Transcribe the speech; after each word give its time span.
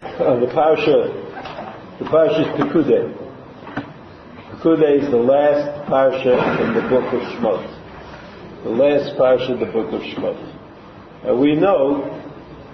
Uh, 0.00 0.38
the 0.38 0.46
parsha, 0.46 1.98
the 1.98 2.04
parsha 2.04 2.42
is 2.42 2.60
Pekudei. 2.60 3.12
Pekudei 4.50 5.02
is 5.02 5.10
the 5.10 5.16
last 5.16 5.90
parsha 5.90 6.34
in 6.60 6.74
the 6.74 6.88
book 6.88 7.12
of 7.12 7.20
Shemot. 7.32 8.62
The 8.62 8.70
last 8.70 9.16
parsha 9.18 9.50
in 9.50 9.58
the 9.58 9.66
book 9.66 9.92
of 9.92 10.00
Shemot. 10.02 10.38
And 11.24 11.40
we 11.40 11.56
know 11.56 12.02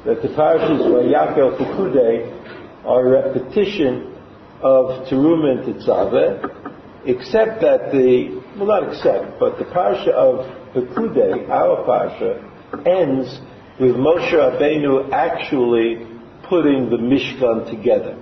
that 0.04 0.20
the 0.20 0.28
parshas 0.28 0.80
Vayakel 0.80 1.56
Pekudei 1.56 2.84
are 2.84 3.06
a 3.06 3.22
repetition 3.22 4.14
of 4.60 5.08
Teruma 5.08 5.64
and 5.64 5.74
Tetzaveh, 5.74 7.06
except 7.06 7.62
that 7.62 7.90
the, 7.90 8.42
well 8.58 8.82
not 8.82 8.92
except, 8.92 9.40
but 9.40 9.58
the 9.58 9.64
parsha 9.64 10.08
of 10.08 10.44
Pekudei, 10.74 11.48
our 11.48 11.86
parsha, 11.86 12.86
ends 12.86 13.40
with 13.80 13.96
Moshe 13.96 14.30
Rabbeinu 14.30 15.10
actually 15.10 16.13
putting 16.48 16.90
the 16.90 16.96
Mishkan 16.96 17.70
together. 17.70 18.16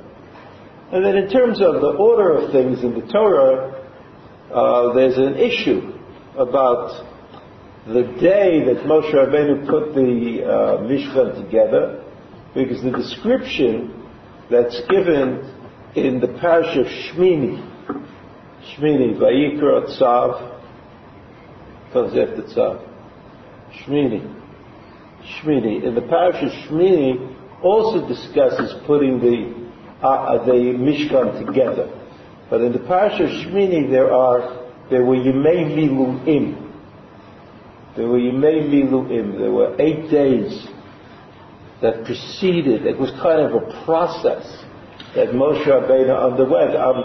And 0.93 1.05
then 1.05 1.17
in 1.17 1.29
terms 1.31 1.61
of 1.61 1.81
the 1.81 1.97
order 1.99 2.37
of 2.37 2.53
things 2.53 2.83
in 2.83 2.95
the 2.95 3.07
Torah, 3.11 3.73
uh, 4.53 4.93
there's 4.93 5.17
an 5.17 5.37
issue 5.37 5.93
about 6.37 7.09
the 7.87 8.03
day 8.21 8.63
that 8.65 8.85
Moshe 8.85 9.13
Rabbeinu 9.13 9.67
put 9.67 9.95
the 9.95 10.45
uh, 10.45 10.79
Mishkan 10.83 11.45
together, 11.45 12.05
because 12.55 12.83
the 12.83 12.91
description 12.91 14.05
that's 14.51 14.81
given 14.91 15.51
in 15.97 16.21
the 16.21 16.29
parsha 16.29 16.81
of 16.81 16.87
Shmini, 16.87 17.59
Shmini, 18.77 19.17
Vayikra 19.19 19.87
Tzav, 19.99 20.59
Tzav, 21.93 22.89
Shmini, 23.81 24.23
Shmini. 25.23 25.83
In 25.85 25.95
the 25.95 26.03
parsha 26.03 26.45
of 26.45 26.53
Shmini, 26.69 27.32
also 27.63 28.07
discusses 28.09 28.75
putting 28.87 29.21
the 29.21 29.63
uh, 30.03 30.09
uh, 30.09 30.45
the 30.45 30.53
Mishkan 30.53 31.47
together. 31.47 31.87
But 32.51 32.61
in 32.61 32.73
the 32.73 32.81
Parsha 32.81 33.27
Shmini, 33.45 33.91
there 33.91 34.13
are 34.13 34.63
there 34.91 35.05
were 35.05 35.17
Yemei 35.17 35.65
Miluim. 35.77 36.59
There 37.97 38.09
were 38.09 38.19
Yemei 38.19 38.69
Miluim. 38.69 39.39
There 39.39 39.53
were 39.53 39.77
eight 39.81 40.11
days 40.11 40.67
that 41.83 42.05
preceded. 42.05 42.87
It 42.87 42.99
was 42.99 43.11
kind 43.23 43.41
of 43.41 43.55
a 43.55 43.85
process 43.85 44.45
that 45.15 45.29
Moshe 45.29 45.65
Rabbeinu 45.67 46.33
underwent. 46.33 46.77
I'm, 46.77 47.03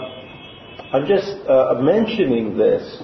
I'm 0.92 1.06
just 1.06 1.48
uh, 1.48 1.80
mentioning 1.80 2.56
this 2.56 3.02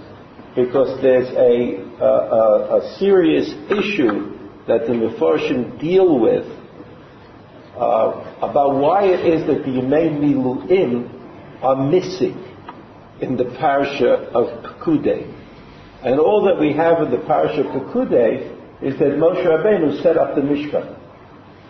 because 0.56 1.00
there's 1.02 1.28
a, 1.28 1.82
a, 2.02 2.78
a 2.78 2.96
serious 2.98 3.48
issue 3.70 4.38
that 4.66 4.86
the 4.86 4.92
Mefarshim 4.92 5.78
deal 5.80 6.18
with 6.18 6.46
uh, 6.46 6.63
Uh, 7.76 8.38
about 8.40 8.76
why 8.76 9.04
it 9.04 9.26
is 9.26 9.46
that 9.48 9.64
the 9.64 9.70
Yemei 9.70 10.08
Miluim 10.14 11.10
are 11.60 11.90
missing 11.90 12.38
in 13.20 13.36
the 13.36 13.46
parasha 13.58 14.30
of 14.30 14.62
Pekudei. 14.62 15.32
And 16.04 16.20
all 16.20 16.44
that 16.44 16.60
we 16.60 16.72
have 16.72 17.02
in 17.02 17.10
the 17.10 17.24
parasha 17.26 17.62
of 17.62 17.66
Pekudei 17.66 18.54
is 18.80 18.98
that 18.98 19.18
Moshe 19.18 19.44
Rabbeinu 19.44 20.02
set 20.02 20.16
up 20.16 20.36
the 20.36 20.42
Mishkan. 20.42 20.96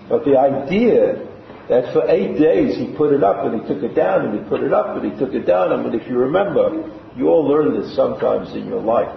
But 0.09 0.25
the 0.25 0.37
idea 0.39 1.27
that 1.69 1.93
for 1.95 2.07
eight 2.11 2.39
days 2.39 2.77
he 2.77 2.95
put 2.95 3.13
it 3.13 3.25
up 3.25 3.47
and 3.47 3.63
he 3.63 3.67
took 3.67 3.83
it 3.83 3.95
down 3.95 4.27
and 4.27 4.39
he 4.39 4.49
put 4.49 4.63
it 4.63 4.73
up 4.73 4.97
and 4.97 5.11
he 5.11 5.19
took 5.19 5.33
it 5.33 5.47
down. 5.47 5.73
I 5.73 5.83
mean, 5.83 5.99
if 5.99 6.07
you 6.09 6.19
remember, 6.19 6.93
you 7.17 7.29
all 7.29 7.49
learn 7.49 7.81
this 7.81 7.97
sometimes 7.97 8.55
in 8.55 8.67
your 8.67 8.83
life. 8.83 9.09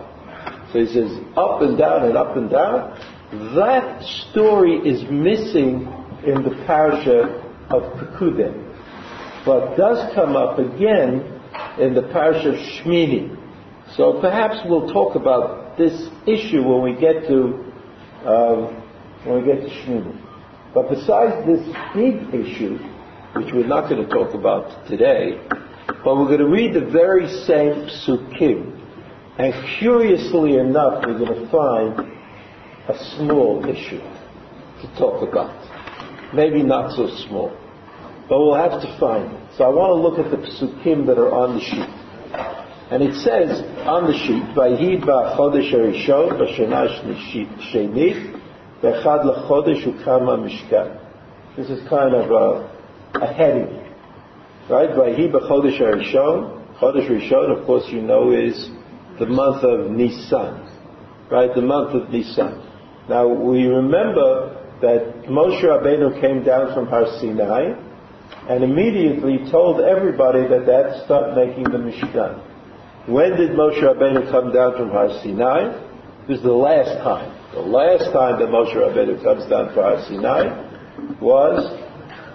So 0.72 0.80
he 0.80 0.88
says 0.88 1.12
up 1.36 1.62
and 1.62 1.78
down 1.78 2.04
and 2.06 2.16
up 2.16 2.38
and 2.38 2.50
down. 2.50 2.98
That 3.56 4.04
story 4.04 4.76
is 4.78 5.04
missing 5.10 5.86
in 6.26 6.44
the 6.44 6.64
parasha 6.66 7.44
of 7.70 7.84
Pekudei, 7.94 8.54
but 9.46 9.76
does 9.76 10.14
come 10.16 10.36
up 10.36 10.58
again 10.60 11.38
in 11.80 11.94
the 11.94 12.04
parasha 12.12 12.50
of 12.50 12.56
Shmini. 12.56 13.36
So 13.96 14.20
perhaps 14.20 14.58
we'll 14.66 14.92
talk 14.92 15.16
about 15.16 15.78
this 15.78 16.10
issue 16.26 16.64
when 16.64 16.82
we 16.82 17.00
get 17.00 17.28
to 17.28 17.64
um, 18.26 18.84
when 19.24 19.42
we 19.42 19.54
get 19.54 19.62
to 19.62 19.70
Shmini. 19.70 20.24
But 20.74 20.90
besides 20.90 21.46
this 21.46 21.66
big 21.96 22.34
issue, 22.34 22.78
which 23.36 23.54
we're 23.54 23.68
not 23.68 23.90
going 23.90 24.06
to 24.06 24.14
talk 24.14 24.34
about 24.34 24.88
today, 24.88 25.40
but 26.04 26.18
we're 26.18 26.28
going 26.28 26.40
to 26.40 26.48
read 26.48 26.74
the 26.74 26.86
very 26.86 27.28
same 27.46 27.88
psukim, 27.88 28.74
and 29.38 29.54
curiously 29.80 30.58
enough, 30.58 31.04
we're 31.06 31.18
going 31.18 31.34
to 31.34 31.50
find 31.50 32.12
a 32.90 33.16
small 33.16 33.66
issue 33.66 34.02
to 34.82 34.88
talk 34.98 35.28
about 35.28 35.77
maybe 36.34 36.64
not 36.64 36.96
so 36.96 37.08
small. 37.28 37.52
But 38.30 38.40
we'll 38.40 38.56
have 38.56 38.82
to 38.82 38.98
find 39.00 39.32
it. 39.32 39.40
So 39.58 39.64
I 39.64 39.70
want 39.70 39.92
to 39.92 40.02
look 40.02 40.20
at 40.20 40.32
the 40.32 40.38
psukim 40.38 41.06
that 41.08 41.18
are 41.18 41.32
on 41.32 41.56
the 41.56 41.62
sheet. 41.62 41.90
And 42.92 43.04
it 43.04 43.16
says 43.16 43.64
on 43.86 44.08
the 44.08 44.14
sheet, 44.14 44.44
Vayhi 44.56 45.02
ba'chodesh 45.04 45.72
harishon 45.74 46.38
b'shana 46.40 46.88
shenit 47.72 48.36
ukama 48.84 50.38
mishkan. 50.38 51.00
This 51.56 51.70
is 51.70 51.88
kind 51.90 52.14
of 52.14 52.32
a, 52.32 53.20
a 53.22 53.34
heading. 53.34 53.84
Right? 54.70 54.90
Vayhi 54.90 55.32
b'chodesh 55.32 55.80
harishon. 55.80 56.58
Chodesh 56.80 57.10
Rishon, 57.10 57.58
of 57.58 57.66
course, 57.66 57.86
you 57.90 58.02
know, 58.04 58.32
is 58.32 58.70
the 59.20 59.26
month 59.26 59.64
of 59.64 59.90
Nisan. 59.90 60.70
Right? 61.32 61.50
The 61.54 61.62
month 61.62 61.96
of 61.96 62.10
Nisan. 62.12 62.62
Now, 63.10 63.28
we 63.28 63.66
remember 63.66 64.57
that 64.82 65.26
Moshe 65.26 65.64
Rabbeinu 65.64 66.22
came 66.22 66.44
down 66.44 66.74
from 66.74 66.88
Har 66.88 67.06
Sinai 67.20 67.74
and 68.50 68.64
immediately 68.64 69.50
told 69.52 69.82
everybody 69.82 70.48
that 70.48 70.66
that 70.66 71.06
start 71.06 71.36
making 71.36 71.64
the 71.64 71.78
Mishkan. 71.78 72.44
When 73.08 73.38
did 73.38 73.52
Moshe 73.52 73.82
Rabbeinu 73.82 74.30
come 74.30 74.54
down 74.54 74.78
from 74.78 74.90
Har 74.90 75.10
Sinai? 75.24 75.86
This 76.28 76.38
is 76.38 76.44
the 76.44 76.52
last 76.52 77.02
time. 77.04 77.34
The 77.54 77.62
last 77.62 78.12
time 78.12 78.40
that 78.40 78.50
Moshe 78.50 78.76
Rabbeinu 78.76 79.24
comes 79.24 79.50
down 79.50 79.74
from 79.74 79.84
Har 79.84 80.04
Sinai 80.06 81.20
was 81.22 81.66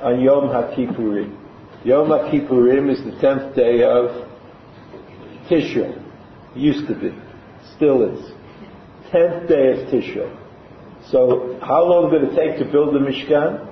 on 0.03 0.21
Yom 0.21 0.49
HaKippurim. 0.49 1.39
Yom 1.85 2.09
HaKippurim 2.09 2.91
is 2.91 3.05
the 3.05 3.21
tenth 3.21 3.55
day 3.55 3.83
of 3.83 4.29
Tishrei. 5.49 6.03
Used 6.55 6.87
to 6.89 6.95
be. 6.95 7.15
Still 7.77 8.03
is. 8.03 8.33
Tenth 9.11 9.49
day 9.49 9.73
of 9.73 9.89
Tishrei. 9.89 10.42
So 11.13 11.59
how 11.61 11.85
long 11.85 12.11
did 12.11 12.25
it 12.25 12.35
take 12.35 12.59
to 12.59 12.73
build 12.73 12.95
the 12.95 12.99
Mishkan? 12.99 13.69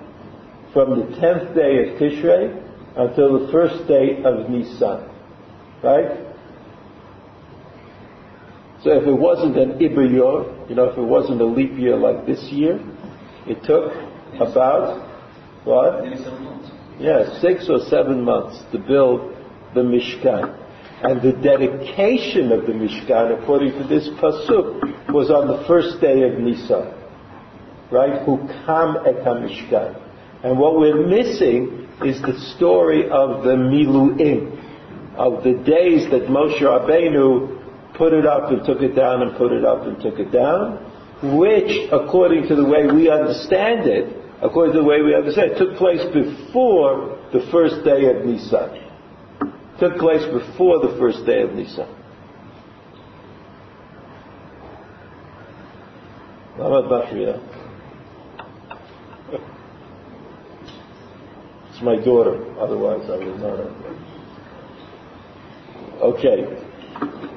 From 0.74 1.00
the 1.00 1.16
tenth 1.16 1.56
day 1.56 1.88
of 1.88 1.98
Tishrei 1.98 2.52
until 2.96 3.46
the 3.46 3.50
first 3.50 3.88
day 3.88 4.22
of 4.22 4.48
Nisan. 4.50 5.08
Right? 5.82 6.26
So 8.84 8.92
if 8.92 9.06
it 9.08 9.18
wasn't 9.18 9.56
an 9.56 9.78
Iber 9.78 10.10
you 10.68 10.74
know, 10.76 10.84
if 10.84 10.98
it 10.98 11.02
wasn't 11.02 11.40
a 11.40 11.44
leap 11.46 11.76
year 11.78 11.96
like 11.96 12.26
this 12.26 12.42
year, 12.52 12.78
it 13.46 13.64
took 13.64 13.92
about, 14.40 15.08
what? 15.64 16.04
Yeah, 17.00 17.40
six 17.40 17.68
or 17.68 17.80
seven 17.88 18.22
months 18.22 18.62
to 18.72 18.78
build 18.78 19.34
the 19.74 19.80
Mishkan. 19.80 20.58
And 21.02 21.22
the 21.22 21.32
dedication 21.32 22.52
of 22.52 22.66
the 22.66 22.72
Mishkan, 22.72 23.42
according 23.42 23.72
to 23.80 23.88
this 23.88 24.08
Pasuk, 24.20 25.12
was 25.12 25.30
on 25.30 25.48
the 25.48 25.66
first 25.66 26.00
day 26.02 26.22
of 26.22 26.38
Nisan 26.38 26.99
right? 27.90 28.22
Who 28.24 28.38
come 28.66 28.98
et 29.06 29.24
Mishkan. 29.24 29.96
And 30.42 30.58
what 30.58 30.78
we're 30.78 31.06
missing 31.06 31.88
is 32.04 32.20
the 32.22 32.38
story 32.56 33.10
of 33.10 33.44
the 33.44 33.56
Miluim, 33.56 34.56
of 35.16 35.44
the 35.44 35.52
days 35.52 36.08
that 36.10 36.28
Moshe 36.28 36.60
Rabbeinu 36.60 37.94
put 37.94 38.14
it 38.14 38.24
up 38.26 38.50
and 38.50 38.64
took 38.64 38.80
it 38.80 38.94
down 38.94 39.22
and 39.22 39.36
put 39.36 39.52
it 39.52 39.64
up 39.64 39.86
and 39.86 40.00
took 40.00 40.18
it 40.18 40.32
down, 40.32 40.78
which, 41.36 41.88
according 41.92 42.48
to 42.48 42.54
the 42.54 42.64
way 42.64 42.86
we 42.86 43.10
understand 43.10 43.86
it, 43.86 44.16
according 44.40 44.72
to 44.72 44.78
the 44.80 44.84
way 44.84 45.02
we 45.02 45.14
understand 45.14 45.52
it, 45.52 45.58
took 45.58 45.76
place 45.76 46.00
before 46.14 47.18
the 47.32 47.46
first 47.52 47.84
day 47.84 48.06
of 48.06 48.24
Nisan. 48.24 48.86
Took 49.78 49.98
place 49.98 50.24
before 50.24 50.80
the 50.80 50.96
first 50.98 51.26
day 51.26 51.42
of 51.42 51.52
Nisan. 51.52 51.88
Lama 56.58 56.88
Bashriya. 56.88 57.49
It's 61.80 61.86
my 61.86 61.96
daughter, 62.04 62.36
otherwise 62.60 63.08
I 63.08 63.16
would 63.16 63.40
not 63.40 63.56
have. 63.56 63.72
Okay. 66.12 66.44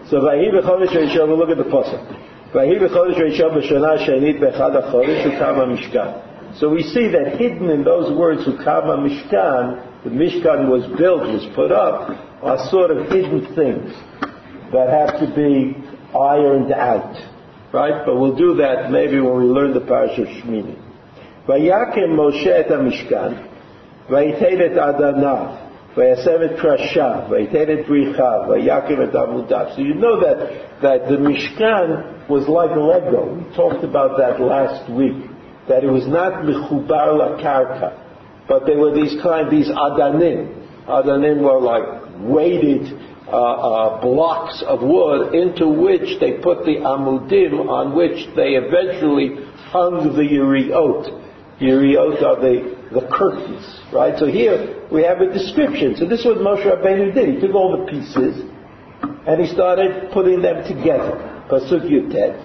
So 0.10 0.20
Vahi 0.20 0.52
b'chodesh 0.52 0.92
Rishon, 0.92 1.28
we'll 1.30 1.38
look 1.38 1.50
at 1.50 1.56
the 1.56 1.64
pasuk. 1.64 2.52
Vahi 2.52 2.78
b'chodesh 2.78 3.22
Rishon 3.24 3.56
b'shana 3.56 4.06
shenit 4.06 4.42
b'echad 4.42 4.74
ha'chodesh 4.84 5.24
ukama 5.32 5.66
mishkan. 5.72 6.60
So 6.60 6.68
we 6.70 6.84
see 6.84 7.08
that 7.08 7.38
hidden 7.40 7.70
in 7.70 7.86
those 7.86 8.12
words 8.18 8.42
ukama 8.42 9.00
mishkan, 9.08 10.04
the 10.04 10.10
mishkan 10.10 10.68
was 10.68 10.86
built, 10.98 11.22
was 11.22 11.48
put 11.56 11.72
up, 11.72 12.10
are 12.44 12.70
sort 12.70 12.92
of 12.92 13.08
hidden 13.08 13.46
things 13.56 13.94
that 14.74 14.90
have 14.90 15.22
to 15.22 15.34
be 15.34 15.74
ironed 16.14 16.74
out. 16.74 17.16
Right? 17.72 18.06
But 18.06 18.20
we'll 18.20 18.36
do 18.36 18.56
that 18.56 18.92
maybe 18.92 19.22
when 19.22 19.38
we 19.38 19.46
learn 19.46 19.74
the 19.74 19.80
parasha 19.80 20.24
of 20.24 20.28
Shmini. 20.28 20.76
Vayakim 21.48 22.10
Moshe 22.10 22.46
et 22.46 22.68
Mishkan, 22.68 23.53
ויתן 24.11 24.67
את 24.67 24.79
אדניו, 24.79 25.47
וישם 25.97 26.43
את 26.45 26.61
קרשיו, 26.61 27.21
ויתן 27.29 27.73
את 27.73 27.89
בריחיו, 27.89 28.41
ויקים 28.49 29.03
את 29.03 29.15
עמודיו. 29.15 29.67
So 29.77 29.81
you 29.81 29.95
know 29.95 30.21
that, 30.21 30.39
that 30.83 31.09
the 31.09 31.17
Mishkan 31.17 32.29
was 32.29 32.47
like 32.49 32.71
Lego. 32.71 33.35
We 33.35 33.57
talked 33.57 33.85
about 33.85 34.19
that 34.19 34.41
last 34.41 34.91
week. 34.91 35.17
That 35.69 35.85
it 35.85 35.91
was 35.91 36.07
not 36.07 36.45
mechubar 36.45 37.17
la 37.19 37.37
karka, 37.43 37.93
but 38.49 38.65
there 38.65 38.79
were 38.79 38.95
these 38.95 39.21
kind, 39.23 39.51
these 39.51 39.69
adanim. 39.69 40.55
Adanim 40.87 41.43
were 41.43 41.61
like 41.61 41.85
weighted 42.21 42.99
uh, 43.29 43.31
uh, 43.31 44.01
blocks 44.01 44.63
of 44.67 44.81
wood 44.81 45.35
into 45.35 45.69
which 45.69 46.19
they 46.21 46.41
put 46.41 46.65
the 46.65 46.77
amudim 46.77 47.69
on 47.69 47.95
which 47.95 48.27
they 48.35 48.57
eventually 48.57 49.37
hung 49.69 50.17
the 50.17 50.23
yiriot. 50.23 51.61
Yiriot 51.61 52.23
are 52.23 52.41
the, 52.41 52.82
the 52.93 53.07
curtains, 53.13 53.65
right? 53.93 54.19
So 54.19 54.27
here 54.27 54.87
we 54.91 55.03
have 55.05 55.21
a 55.21 55.33
description. 55.33 55.97
So 55.97 56.07
this 56.07 56.21
is 56.21 56.27
what 56.27 56.39
Moshe 56.39 56.65
Rabbeinu 56.65 57.15
did. 57.15 57.35
He 57.35 57.41
took 57.41 57.55
all 57.55 57.77
the 57.79 57.91
pieces 57.91 58.45
and 59.27 59.41
he 59.41 59.47
started 59.53 60.11
putting 60.13 60.43
them 60.43 60.65
together. 60.65 61.17
Pasuk 61.51 61.85
Yutet. 61.89 62.45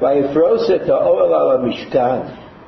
ויפרוס 0.00 0.70
את 0.70 0.88
האוהל 0.88 1.34
על 1.34 1.50
המשכן, 1.50 2.18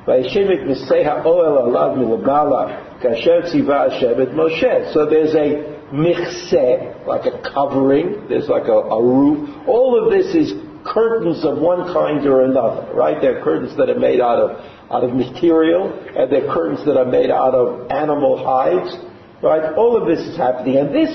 וישם 0.07 0.51
את 0.51 0.59
מסי 0.67 1.05
האוהל 1.05 1.57
עליו 1.57 1.91
מלמעלה, 1.95 2.67
כאשר 3.01 3.41
ציווה 3.51 3.83
השם 3.83 4.21
את 4.21 4.29
משה. 4.33 4.93
So 4.93 5.05
there's 5.05 5.35
a 5.35 5.75
michseh, 5.93 7.05
like 7.07 7.25
a 7.25 7.37
covering, 7.53 8.27
there's 8.29 8.47
like 8.47 8.67
a, 8.67 8.79
a 8.97 9.01
roof. 9.03 9.49
All 9.67 10.01
of 10.01 10.11
this 10.11 10.33
is 10.33 10.53
curtains 10.84 11.44
of 11.44 11.58
one 11.58 11.92
kind 11.92 12.26
or 12.26 12.44
another, 12.44 12.92
right? 12.94 13.20
There 13.20 13.38
are 13.38 13.44
curtains 13.44 13.76
that 13.76 13.90
are 13.90 13.98
made 13.98 14.20
out 14.20 14.38
of, 14.38 14.50
out 14.90 15.04
of 15.04 15.14
material, 15.14 15.92
and 16.16 16.30
there 16.30 16.48
are 16.48 16.54
curtains 16.54 16.84
that 16.86 16.96
are 16.96 17.04
made 17.04 17.30
out 17.30 17.54
of 17.54 17.90
animal 17.90 18.42
hides, 18.42 18.96
right? 19.42 19.74
All 19.74 19.96
of 19.96 20.08
this 20.08 20.26
is 20.26 20.36
happening. 20.36 20.76
And 20.78 20.94
this, 20.94 21.12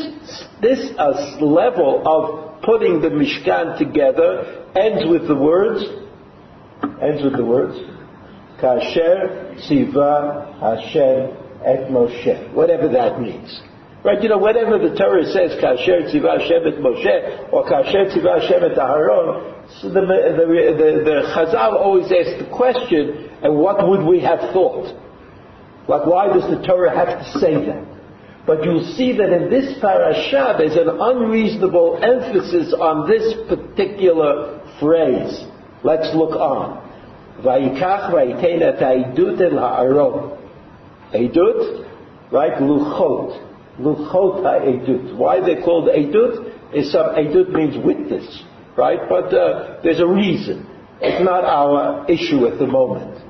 this 0.62 0.92
uh, 0.98 1.38
level 1.42 2.04
of 2.06 2.62
putting 2.62 3.02
the 3.02 3.10
Mishkan 3.10 3.78
together 3.78 4.66
ends 4.76 5.10
with 5.10 5.28
the 5.28 5.36
words, 5.36 5.84
ends 7.02 7.24
with 7.24 7.38
the 7.38 7.46
words, 7.46 7.78
Kasher 8.60 9.56
Tziva 9.60 10.60
Hashem 10.60 11.38
et 11.66 11.90
Moshe, 11.90 12.54
whatever 12.54 12.88
that 12.90 13.20
means. 13.20 13.62
Right, 14.04 14.22
you 14.22 14.30
know, 14.30 14.38
whatever 14.38 14.78
the 14.78 14.96
Torah 14.96 15.26
says 15.26 15.58
Kasher 15.60 16.14
Tziva 16.14 16.40
Hashem 16.40 16.62
et 16.68 16.80
Moshe 16.80 17.52
or 17.52 17.66
Kasher 17.66 18.14
Tziva 18.14 18.40
Hashem 18.40 18.64
et 18.64 18.78
Aharon, 18.78 19.55
so 19.82 19.90
the, 19.90 20.02
the, 20.02 20.46
the, 20.78 21.04
the 21.04 21.34
Chazal 21.34 21.74
always 21.74 22.06
asks 22.12 22.42
the 22.42 22.50
question, 22.56 23.30
and 23.42 23.58
what 23.58 23.88
would 23.88 24.06
we 24.06 24.20
have 24.22 24.40
thought? 24.54 24.94
Like, 25.88 26.06
why 26.06 26.28
does 26.34 26.50
the 26.50 26.66
Torah 26.66 26.96
have 26.96 27.20
to 27.20 27.40
say 27.40 27.54
that? 27.66 27.86
But 28.46 28.64
you'll 28.64 28.94
see 28.96 29.18
that 29.18 29.34
in 29.34 29.50
this 29.50 29.80
parasha, 29.80 30.56
there's 30.58 30.76
an 30.76 30.90
unreasonable 30.90 32.00
emphasis 32.02 32.74
on 32.74 33.10
this 33.10 33.34
particular 33.48 34.62
phrase. 34.80 35.46
Let's 35.84 36.16
look 36.16 36.36
on. 36.36 36.84
Vayikach 37.42 38.12
vayitein 38.12 38.62
et 38.62 38.80
ha'idut 38.80 39.42
el 39.42 39.58
ha'aron. 39.58 40.38
Eidut, 41.14 42.32
right? 42.32 42.54
Luchot. 42.62 43.42
Luchot. 43.80 45.18
Why 45.18 45.40
they 45.40 45.62
called 45.62 45.90
edut? 45.90 46.52
Is 46.74 46.92
some 46.92 47.16
means 47.16 47.78
witness, 47.84 48.44
right? 48.78 49.00
But 49.08 49.34
uh, 49.34 49.82
there's 49.84 50.00
a 50.00 50.08
reason. 50.08 50.68
It's 51.02 51.24
not 51.24 51.44
our 51.44 52.10
issue 52.10 52.48
at 52.48 52.58
the 52.58 52.68
moment. 52.68 53.22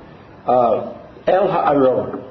Uh, 0.46 0.96
El 1.26 1.50
ha'aron. 1.50 2.22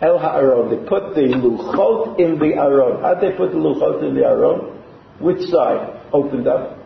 El 0.00 0.18
ha'aron. 0.18 0.70
They 0.70 0.88
put 0.88 1.14
the 1.14 1.28
luchot 1.36 2.18
in 2.18 2.38
the 2.38 2.56
aron. 2.56 3.02
How 3.02 3.14
they 3.14 3.36
put 3.36 3.50
the 3.50 3.58
luchot 3.58 4.02
in 4.08 4.14
the 4.14 4.24
aron? 4.24 4.80
Which 5.20 5.40
side 5.50 6.00
opened 6.12 6.48
up? 6.48 6.78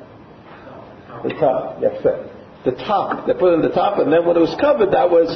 The 1.23 1.35
top. 1.39 1.79
Yes, 1.81 2.03
sir. 2.03 2.29
The 2.65 2.73
top. 2.73 3.27
They 3.27 3.35
put 3.35 3.53
it 3.53 3.55
in 3.57 3.63
the 3.63 3.75
top, 3.75 3.99
and 3.99 4.13
then 4.13 4.27
when 4.27 4.37
it 4.37 4.41
was 4.41 4.57
covered, 4.61 4.91
that 4.93 5.11
was 5.11 5.31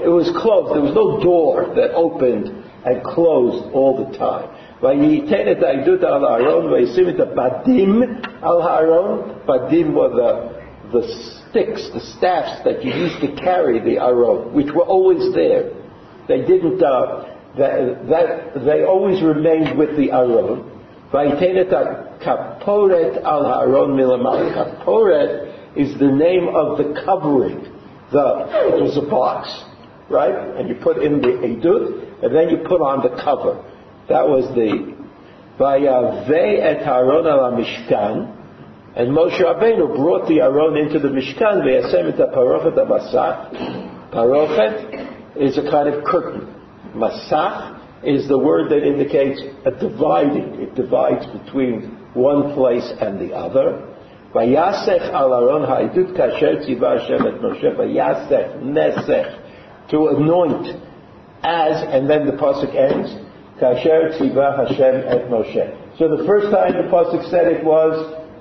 it 0.00 0.08
was 0.08 0.28
closed. 0.36 0.74
There 0.74 0.82
was 0.82 0.96
no 0.96 1.20
door 1.20 1.74
that 1.76 1.92
opened 1.92 2.48
and 2.84 3.04
closed 3.04 3.72
all 3.72 4.00
the 4.00 4.16
time. 4.16 4.48
וייתן 4.83 5.51
את 5.51 5.63
העדות 5.63 6.03
על 6.03 6.25
הארון 6.25 6.73
וישים 6.73 7.09
את 7.09 7.19
הבדים 7.19 8.01
על 8.41 8.61
הארון. 8.61 9.21
בדים 9.45 9.95
were 9.95 10.09
the, 10.09 10.55
the 10.91 11.03
sticks, 11.03 11.89
the 11.93 11.99
staffs 11.99 12.63
that 12.63 12.83
you 12.83 12.91
used 12.93 13.19
to 13.21 13.29
carry 13.35 13.79
the 13.79 13.97
aron, 13.99 14.53
which 14.53 14.71
were 14.73 14.83
always 14.83 15.33
there. 15.33 15.71
They 16.27 16.41
didn't, 16.41 16.81
uh, 16.81 17.25
that, 17.57 18.07
that, 18.09 18.65
they 18.65 18.83
always 18.83 19.21
remained 19.21 19.77
with 19.77 19.95
the 19.97 20.11
aron. 20.11 20.71
וייתן 21.13 21.61
את 21.61 21.73
הכפורת 21.73 23.17
על 23.23 23.45
הארון 23.45 23.95
מלמעלה. 23.95 24.49
Kaporet 24.53 25.53
is 25.75 25.97
the 25.99 26.11
name 26.11 26.47
of 26.49 26.77
the 26.77 27.01
covering. 27.05 27.71
The, 28.11 28.25
it 28.75 28.81
was 28.81 28.97
a 28.97 29.09
box, 29.09 29.47
right? 30.09 30.35
And 30.57 30.67
you 30.69 30.75
put 30.75 30.97
in 30.97 31.21
the 31.21 31.33
edut, 31.49 32.23
and 32.23 32.35
then 32.35 32.49
you 32.49 32.57
put 32.67 32.81
on 32.81 33.01
the 33.01 33.21
cover. 33.23 33.63
That 34.10 34.26
was 34.26 34.42
the 34.58 34.90
Vayavei 35.56 36.58
et 36.58 36.82
Aron 36.82 37.28
al 37.28 37.52
Mishkan, 37.52 38.36
and 38.96 39.10
Moshe 39.10 39.38
Rabbeinu 39.38 39.94
brought 39.94 40.26
the 40.26 40.40
Aron 40.40 40.76
into 40.76 40.98
the 40.98 41.06
Mishkan. 41.06 41.62
Vayasem 41.62 42.10
et 42.10 42.34
Parochet 42.34 42.74
Masach. 42.90 44.10
Parochet 44.10 45.36
is 45.36 45.56
a 45.58 45.70
kind 45.70 45.88
of 45.88 46.02
curtain. 46.04 46.52
Masach 46.92 47.78
is 48.02 48.26
the 48.26 48.36
word 48.36 48.68
that 48.72 48.82
indicates 48.82 49.40
a 49.64 49.70
dividing. 49.70 50.60
It 50.60 50.74
divides 50.74 51.26
between 51.26 51.96
one 52.14 52.52
place 52.54 52.92
and 53.00 53.20
the 53.20 53.32
other. 53.32 53.94
Vayasech 54.34 55.12
al 55.12 55.32
Aron 55.32 55.62
ha'idut 55.62 56.16
kasher 56.16 56.66
tziva 56.66 56.98
Hashem 56.98 57.28
et 57.28 57.40
Moshe. 57.40 57.76
Vayasech, 57.76 58.60
nesech, 58.60 59.90
to 59.92 60.08
anoint 60.08 60.66
as, 61.44 61.84
and 61.94 62.10
then 62.10 62.26
the 62.26 62.32
pasuk 62.32 62.74
ends. 62.74 63.29
Kasher 63.60 64.16
Tziva 64.16 64.56
Hashem 64.56 65.04
et 65.06 65.28
Moshe. 65.28 65.98
So 65.98 66.08
the 66.08 66.24
first 66.24 66.50
time 66.50 66.72
the 66.72 66.88
Pasuk 66.88 67.28
said 67.30 67.46
it 67.46 67.62
was 67.62 67.92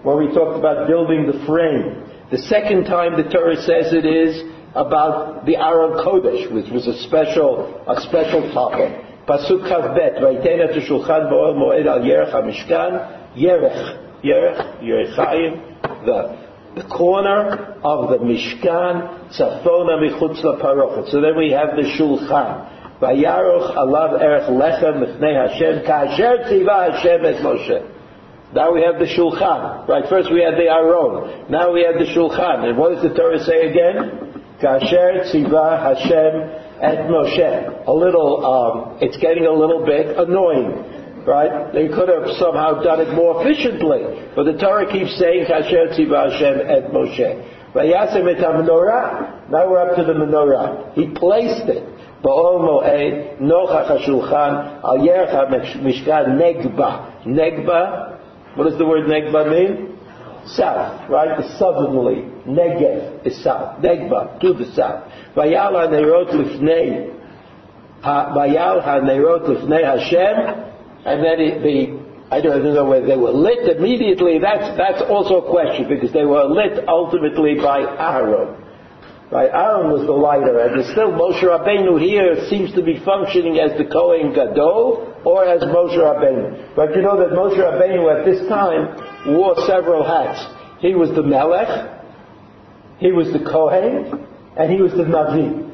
when 0.04 0.18
we 0.18 0.33
talked 0.33 0.57
about 0.57 0.88
building 0.88 1.27
the 1.27 1.45
frame. 1.45 2.07
The 2.31 2.38
second 2.38 2.86
time 2.86 3.18
the 3.18 3.30
Torah 3.30 3.57
says 3.57 3.92
it 3.92 4.06
is 4.06 4.42
about 4.75 5.45
the 5.45 5.57
Aron 5.57 6.00
Kodesh, 6.00 6.51
which 6.54 6.71
was 6.71 6.88
a 6.88 6.95
special, 7.04 7.83
a 7.88 8.00
special 8.01 8.54
topic. 8.54 9.06
Pasuk 9.27 9.67
Kavbet, 9.67 10.22
Vaytena 10.22 10.74
to 10.74 10.79
Shulchan 10.79 11.29
Bo'el 11.29 11.55
Moed 11.55 11.86
al 11.86 12.00
Yerech 12.00 12.32
HaMishkan, 12.32 13.36
Yerech, 13.36 14.24
Yerech, 14.24 14.82
Yerechayim, 14.82 16.05
the, 16.05 16.82
the 16.82 16.88
corner 16.88 17.77
of 17.84 18.10
the 18.10 18.17
Mishkan, 18.17 19.29
Tzafona 19.38 20.00
Michutz 20.00 20.41
LaParochet. 20.43 21.12
So 21.12 21.20
then 21.20 21.38
we 21.38 21.51
have 21.51 21.75
the 21.75 21.84
Shulchan. 21.98 22.78
Vayaroch 23.01 23.75
alav 23.75 24.22
erech 24.22 24.50
lechem 24.50 25.00
mifnei 25.00 25.34
Hashem 25.48 25.86
kasher 25.86 26.48
tziva 26.48 26.91
Hashem 26.91 27.25
et 27.25 27.41
Moshe. 27.41 27.96
Now 28.53 28.74
we 28.74 28.82
have 28.82 29.00
the 29.00 29.06
Shulchan. 29.06 29.88
Right, 29.88 30.03
first 30.10 30.32
we 30.32 30.41
had 30.41 30.56
the 30.56 30.68
Aron. 30.68 31.50
Now 31.50 31.72
we 31.72 31.84
have 31.84 31.96
the 31.96 32.12
Shulchan. 32.12 32.68
And 32.68 32.77
what 32.77 32.94
does 32.94 33.03
the 33.03 33.15
Torah 33.15 33.39
say 33.44 33.70
again? 33.70 34.44
Kasher 34.60 35.32
tziva 35.32 35.79
Hashem 35.79 36.34
et 36.82 37.08
Moshe. 37.08 37.88
A 37.88 37.94
little, 37.94 38.44
um, 38.44 38.98
it's 39.01 39.18
getting 39.18 39.46
a 39.46 39.53
little 39.53 39.86
bit 39.86 40.18
annoying. 40.18 41.24
Right? 41.25 41.72
They 41.72 41.88
could 41.88 42.10
have 42.10 42.27
somehow 42.38 42.82
done 42.82 43.01
it 43.01 43.13
more 43.13 43.39
efficiently. 43.39 44.01
But 44.36 44.44
the 44.44 44.58
Torah 44.58 44.91
keeps 44.91 45.18
saying 45.20 45.46
Kasher 45.46 45.94
tziva 45.96 46.32
Hashem 46.32 46.68
et 46.68 46.91
Moshe. 46.91 47.56
Now 47.75 47.86
we're 49.70 49.79
up 49.79 49.96
to 49.96 50.03
the 50.03 50.13
menorah. 50.13 50.94
He 50.96 51.08
placed 51.13 51.70
it. 51.70 51.86
Ba'ol 52.23 52.59
Moed, 52.59 53.39
Nochach 53.39 53.89
HaShulchan, 53.89 54.83
Al 54.83 54.99
Yerech 54.99 55.31
HaMishkan, 55.31 56.38
Negba. 56.38 57.25
Negba, 57.25 58.19
what 58.55 58.69
does 58.69 58.77
the 58.77 58.85
word 58.85 59.07
Negba 59.07 59.49
mean? 59.49 59.97
South, 60.45 61.09
right? 61.09 61.38
The 61.38 61.57
southerly. 61.57 62.23
Negev 62.47 63.25
is 63.25 63.41
south. 63.43 63.81
Negba, 63.81 64.39
to 64.41 64.53
the 64.53 64.65
south. 64.73 65.09
Vayal 65.35 65.73
HaNeirot 65.73 66.31
Lifnei, 66.31 67.15
Vayal 68.03 68.83
HaNeirot 68.83 69.47
Lifnei 69.47 69.83
Hashem, 69.83 70.69
and 71.05 71.23
then 71.23 71.39
it, 71.39 71.63
the 71.63 72.09
I 72.31 72.41
don't 72.41 72.59
even 72.59 72.75
know 72.75 72.85
whether 72.85 73.07
they 73.07 73.17
were 73.17 73.31
lit 73.31 73.77
immediately. 73.77 74.38
That's 74.39 74.77
that's 74.77 75.01
also 75.09 75.41
a 75.41 75.49
question 75.49 75.89
because 75.89 76.13
they 76.13 76.25
were 76.25 76.43
lit 76.45 76.88
ultimately 76.88 77.55
by 77.55 77.81
Aaron. 77.81 78.55
Right? 79.31 79.50
Aaron 79.53 79.91
was 79.91 80.07
the 80.07 80.12
lighter, 80.12 80.57
and 80.59 80.83
still 80.89 81.12
Moshe 81.13 81.43
Rabbeinu 81.43 82.01
here 82.01 82.50
seems 82.50 82.74
to 82.74 82.81
be 82.81 82.98
functioning 83.05 83.59
as 83.59 83.77
the 83.77 83.86
Kohen 83.86 84.33
Gadol 84.33 85.21
or 85.24 85.45
as 85.45 85.62
Moshe 85.62 85.98
Rabbeinu. 85.98 86.75
But 86.75 86.95
you 86.95 87.03
know 87.03 87.17
that 87.19 87.29
Moshe 87.38 87.57
Rabbeinu 87.57 88.09
at 88.09 88.25
this 88.25 88.48
time 88.50 89.36
wore 89.36 89.55
several 89.67 90.03
hats. 90.03 90.41
He 90.81 90.95
was 90.95 91.09
the 91.12 91.21
Melech, 91.21 92.01
he 92.98 93.12
was 93.12 93.31
the 93.31 93.39
Kohen, 93.39 94.25
and 94.57 94.74
he 94.74 94.81
was 94.81 94.93
the 94.93 95.03
Navi. 95.03 95.69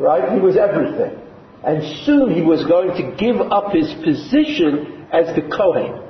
Right? 0.00 0.32
He 0.32 0.40
was 0.40 0.56
everything. 0.56 1.20
and 1.62 2.04
soon 2.04 2.34
he 2.34 2.42
was 2.42 2.64
going 2.66 2.90
to 2.96 3.16
give 3.16 3.36
up 3.40 3.72
his 3.72 3.92
position 4.02 5.06
as 5.12 5.34
the 5.36 5.42
Kohen 5.54 6.02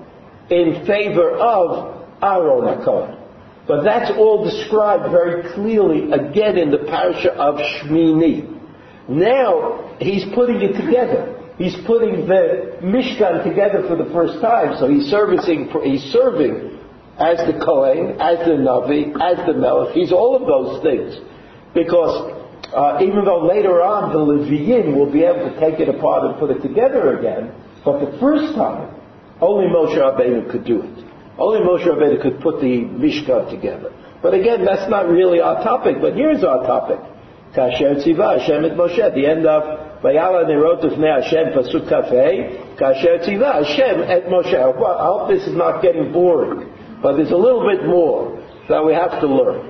in 0.51 0.87
favor 0.87 1.33
of 1.33 2.07
Aaron 2.23 2.79
HaKohen. 2.79 3.20
But 3.71 3.85
that's 3.85 4.11
all 4.19 4.43
described 4.43 5.13
very 5.13 5.49
clearly 5.55 6.11
again 6.11 6.59
in 6.59 6.73
the 6.73 6.79
parasha 6.91 7.31
of 7.35 7.55
Shmini. 7.55 8.59
Now 9.09 9.95
he's 10.01 10.25
putting 10.35 10.61
it 10.61 10.73
together. 10.73 11.39
He's 11.57 11.77
putting 11.87 12.27
the 12.27 12.79
Mishkan 12.83 13.45
together 13.45 13.87
for 13.87 13.95
the 13.95 14.11
first 14.11 14.41
time. 14.41 14.77
So 14.81 14.89
he's 14.89 15.07
servicing, 15.07 15.71
he's 15.85 16.03
serving 16.11 16.81
as 17.17 17.39
the 17.47 17.63
Kohen, 17.65 18.21
as 18.21 18.39
the 18.41 18.59
Navi, 18.59 19.15
as 19.23 19.47
the 19.47 19.55
Melech. 19.55 19.95
He's 19.95 20.11
all 20.11 20.35
of 20.35 20.49
those 20.49 20.83
things. 20.83 21.21
Because 21.73 22.43
uh, 22.75 22.99
even 23.01 23.25
though 23.25 23.47
later 23.47 23.85
on 23.85 24.11
the 24.11 24.19
Leviyin 24.19 24.97
will 24.97 25.13
be 25.13 25.23
able 25.23 25.49
to 25.49 25.61
take 25.61 25.79
it 25.79 25.89
apart 25.89 26.25
and 26.25 26.41
put 26.41 26.51
it 26.51 26.61
together 26.61 27.17
again, 27.21 27.55
but 27.85 28.01
the 28.01 28.19
first 28.19 28.53
time, 28.57 28.93
only 29.41 29.67
Moshe 29.67 29.95
Rabbeinu 29.95 30.51
could 30.51 30.65
do 30.65 30.83
it. 30.83 31.10
Only 31.41 31.61
Moshe 31.61 31.87
Rabbeinu 31.87 32.21
could 32.21 32.41
put 32.41 32.61
the 32.61 32.85
Mishkan 32.85 33.49
together. 33.51 33.93
But 34.23 34.35
again, 34.35 34.63
that's 34.65 34.91
not 34.91 35.09
really 35.09 35.41
our 35.41 35.65
topic, 35.65 35.97
but 36.01 36.15
here's 36.15 36.45
our 36.45 36.67
topic. 36.67 37.01
Kasher 37.57 37.97
Tziva 37.97 38.39
Hashem 38.39 38.65
et 38.67 38.77
Moshe. 38.77 38.99
At 38.99 39.15
the 39.15 39.27
end 39.27 39.47
of 39.47 40.03
Vayala 40.03 40.45
Nerot 40.45 40.85
Ufnei 40.85 41.23
Hashem 41.23 41.55
Pasuk 41.57 41.89
Kafei, 41.89 42.77
Kasher 42.79 43.25
Tziva 43.25 43.65
Hashem 43.65 44.03
et 44.03 44.27
Moshe. 44.27 44.55
I 44.55 45.07
hope 45.07 45.31
this 45.31 45.47
is 45.47 45.57
not 45.57 45.81
getting 45.81 46.13
boring, 46.13 46.71
but 47.03 47.17
there's 47.17 47.31
a 47.31 47.37
little 47.37 47.67
bit 47.67 47.87
more 47.87 48.37
that 48.69 48.85
we 48.85 48.93
have 48.93 49.19
to 49.21 49.27
learn. 49.27 49.67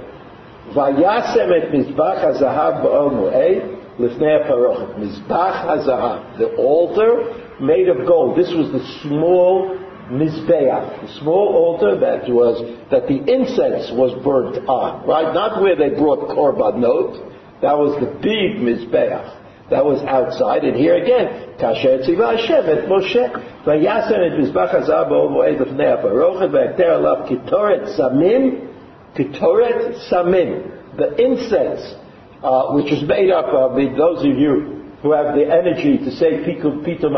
Vayasem 0.74 1.50
et 1.54 1.72
Mizbach 1.72 2.24
HaZahav 2.24 2.84
Ba'ol 2.84 3.10
Moed 3.12 3.32
eh? 3.32 3.76
Lifnei 3.98 4.44
HaParochet. 4.44 4.98
Mizbach 4.98 5.64
HaZahav. 5.64 6.38
The 6.38 6.54
altar 6.56 7.60
made 7.60 7.88
of 7.88 8.06
gold. 8.06 8.36
This 8.36 8.52
was 8.52 8.72
the 8.72 8.84
small 9.02 9.78
Mizbeach, 10.10 11.02
the 11.02 11.20
small 11.20 11.54
altar 11.54 11.98
that 12.00 12.28
was, 12.28 12.60
that 12.90 13.06
the 13.06 13.16
incense 13.16 13.90
was 13.92 14.12
burnt 14.24 14.68
on, 14.68 15.06
right? 15.06 15.32
Not 15.32 15.62
where 15.62 15.76
they 15.76 15.90
brought 15.90 16.28
korbanot. 16.30 17.62
That 17.62 17.78
was 17.78 17.98
the 18.00 18.10
big 18.20 18.58
Mizbeach. 18.58 19.40
That 19.70 19.84
was 19.84 20.02
outside, 20.02 20.64
and 20.64 20.76
here 20.76 20.96
again, 20.96 21.54
Kasher 21.60 22.02
Tziva 22.02 22.34
Hashem 22.34 22.66
et 22.66 22.88
Moshe, 22.90 23.22
Vayasem 23.64 24.18
et 24.18 24.34
Mizbach 24.34 24.74
HaZahav 24.74 25.08
Ba'ol 25.08 25.30
Moed 25.30 25.60
Lifnei 25.62 26.02
HaParochet, 26.02 26.50
Vayakter 26.50 26.90
Alav 26.98 27.28
Kitoret 27.28 27.96
Samim, 27.96 28.66
Kitoret 29.14 30.10
Samim, 30.10 30.96
the 30.96 31.14
incense, 31.22 31.94
uh, 32.42 32.72
which 32.72 32.90
is 32.90 33.06
made 33.06 33.30
up 33.30 33.46
of, 33.46 33.76
those 33.76 34.26
of 34.26 34.36
you 34.36 34.90
who 35.02 35.12
have 35.12 35.36
the 35.36 35.46
energy 35.46 35.98
to 35.98 36.10
say 36.16 36.42
Pikum 36.42 36.84
Pitum 36.84 37.14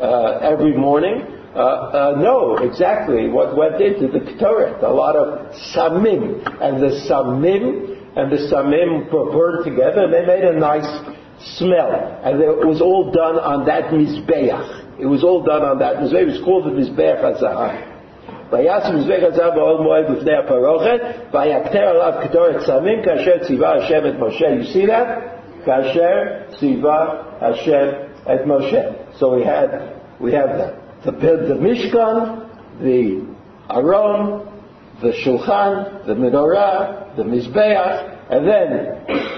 uh, 0.00 0.38
every 0.42 0.76
morning, 0.76 1.41
uh, 1.54 1.58
uh, 1.58 2.20
know 2.20 2.56
exactly 2.56 3.28
what 3.28 3.56
went 3.56 3.80
into 3.80 4.08
the 4.08 4.20
Ketoret. 4.20 4.82
A 4.82 4.88
lot 4.88 5.16
of 5.16 5.54
samim. 5.74 6.40
And 6.60 6.82
the 6.82 7.04
samim 7.08 7.92
and 8.16 8.32
the 8.32 8.48
samim 8.48 9.12
were 9.12 9.30
burned 9.30 9.64
together 9.64 10.04
and 10.04 10.12
they 10.12 10.24
made 10.24 10.44
a 10.44 10.58
nice 10.58 10.88
smell. 11.58 12.20
And 12.24 12.40
it 12.40 12.66
was 12.66 12.80
all 12.80 13.10
done 13.12 13.38
on 13.38 13.66
that 13.66 13.92
Mizbeach. 13.92 14.98
It 14.98 15.06
was 15.06 15.24
all 15.24 15.42
done 15.42 15.62
on 15.62 15.78
that 15.80 15.96
Mizbeach. 15.96 16.22
It 16.22 16.26
was 16.26 16.40
called 16.44 16.64
the 16.64 16.70
Mizbeach 16.70 17.20
HaZahav. 17.20 17.92
You 24.58 24.72
see 24.72 24.86
that? 24.86 25.42
So 29.18 29.34
we 29.36 29.44
had, 29.44 29.70
we 30.20 30.32
have 30.32 30.48
that. 30.58 30.81
The, 31.04 31.10
the 31.10 31.58
Mishkan, 31.58 32.48
the 32.80 33.26
Aron, 33.70 34.48
the 35.00 35.08
Shulchan, 35.08 36.06
the 36.06 36.14
Menorah, 36.14 37.16
the 37.16 37.24
Mizbeach, 37.24 38.30
and 38.30 38.46
then 38.46 39.32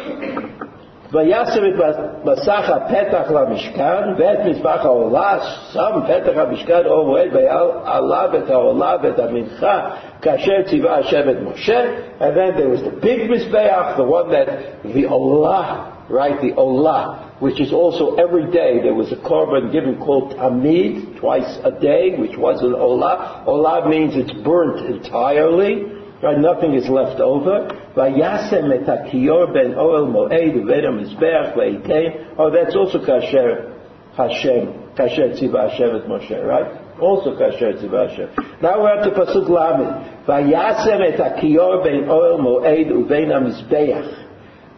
וישם 1.15 1.63
את 1.65 1.97
מסך 2.25 2.71
הפתח 2.71 3.31
למשכן 3.31 4.15
ואת 4.17 4.39
מזבח 4.45 4.85
העולה, 4.85 5.39
שם 5.73 6.01
פתח 6.07 6.37
המשכן 6.37 6.87
או 6.87 7.07
מועד 7.07 7.29
ועליו 7.33 8.31
את 8.39 8.51
העולה 8.51 8.97
ואת 9.03 9.19
המנחה 9.19 9.91
כאשר 10.23 10.63
ציווה 10.67 10.99
השם 10.99 11.31
את 11.31 11.37
משה 11.43 11.85
and 12.21 12.37
then 12.37 12.57
there 12.57 12.69
was 12.69 12.83
the 12.83 12.91
big 13.01 13.31
Mizbeach, 13.31 13.97
the 13.97 14.05
one 14.05 14.31
that 14.31 14.49
the 14.95 15.07
Allah, 15.07 15.93
right, 16.11 16.41
the 16.41 16.53
Allah, 16.57 17.19
which 17.45 17.61
is 17.61 17.75
also 17.75 18.15
every 18.15 18.51
day 18.51 18.81
there 18.81 18.95
was 18.95 19.13
a 19.13 19.17
korban 19.17 19.71
given 19.71 19.99
called 19.99 20.33
Tamid, 20.33 21.21
twice 21.21 21.59
a 21.63 21.71
day, 21.79 22.17
which 22.17 22.39
was 22.39 22.63
an 22.63 22.73
Olah. 22.73 23.45
Olah 23.45 23.87
means 23.87 24.17
it's 24.17 24.33
burnt 24.43 24.87
entirely, 24.87 25.85
right, 26.23 26.39
nothing 26.39 26.73
is 26.73 26.89
left 26.89 27.21
over. 27.21 27.69
Ben 27.95 28.15
oel 28.15 30.09
moed. 30.09 30.33
Oh, 32.39 32.51
that's 32.51 32.75
also 32.75 32.99
kasher 33.05 33.77
Hashem, 34.17 34.95
kasher 34.97 35.37
tziva 35.37 35.69
Hashem 35.69 35.97
et 35.97 36.07
Moshe, 36.09 36.43
right? 36.47 36.99
Also 36.99 37.37
kasher 37.37 37.75
tziva 37.75 38.09
Hashem. 38.09 38.31
Now 38.63 38.81
we're 38.81 38.95
up 38.97 39.05
to 39.05 39.11
pasuk 39.11 39.51
lamed. 39.51 40.25
Vayasem 40.27 41.13
et 41.13 41.19
hakiyor 41.21 41.85
ben 41.85 42.09
oel 42.09 42.39
moed 42.41 42.91
uvet 42.91 43.29
mizbeach. 43.29 44.24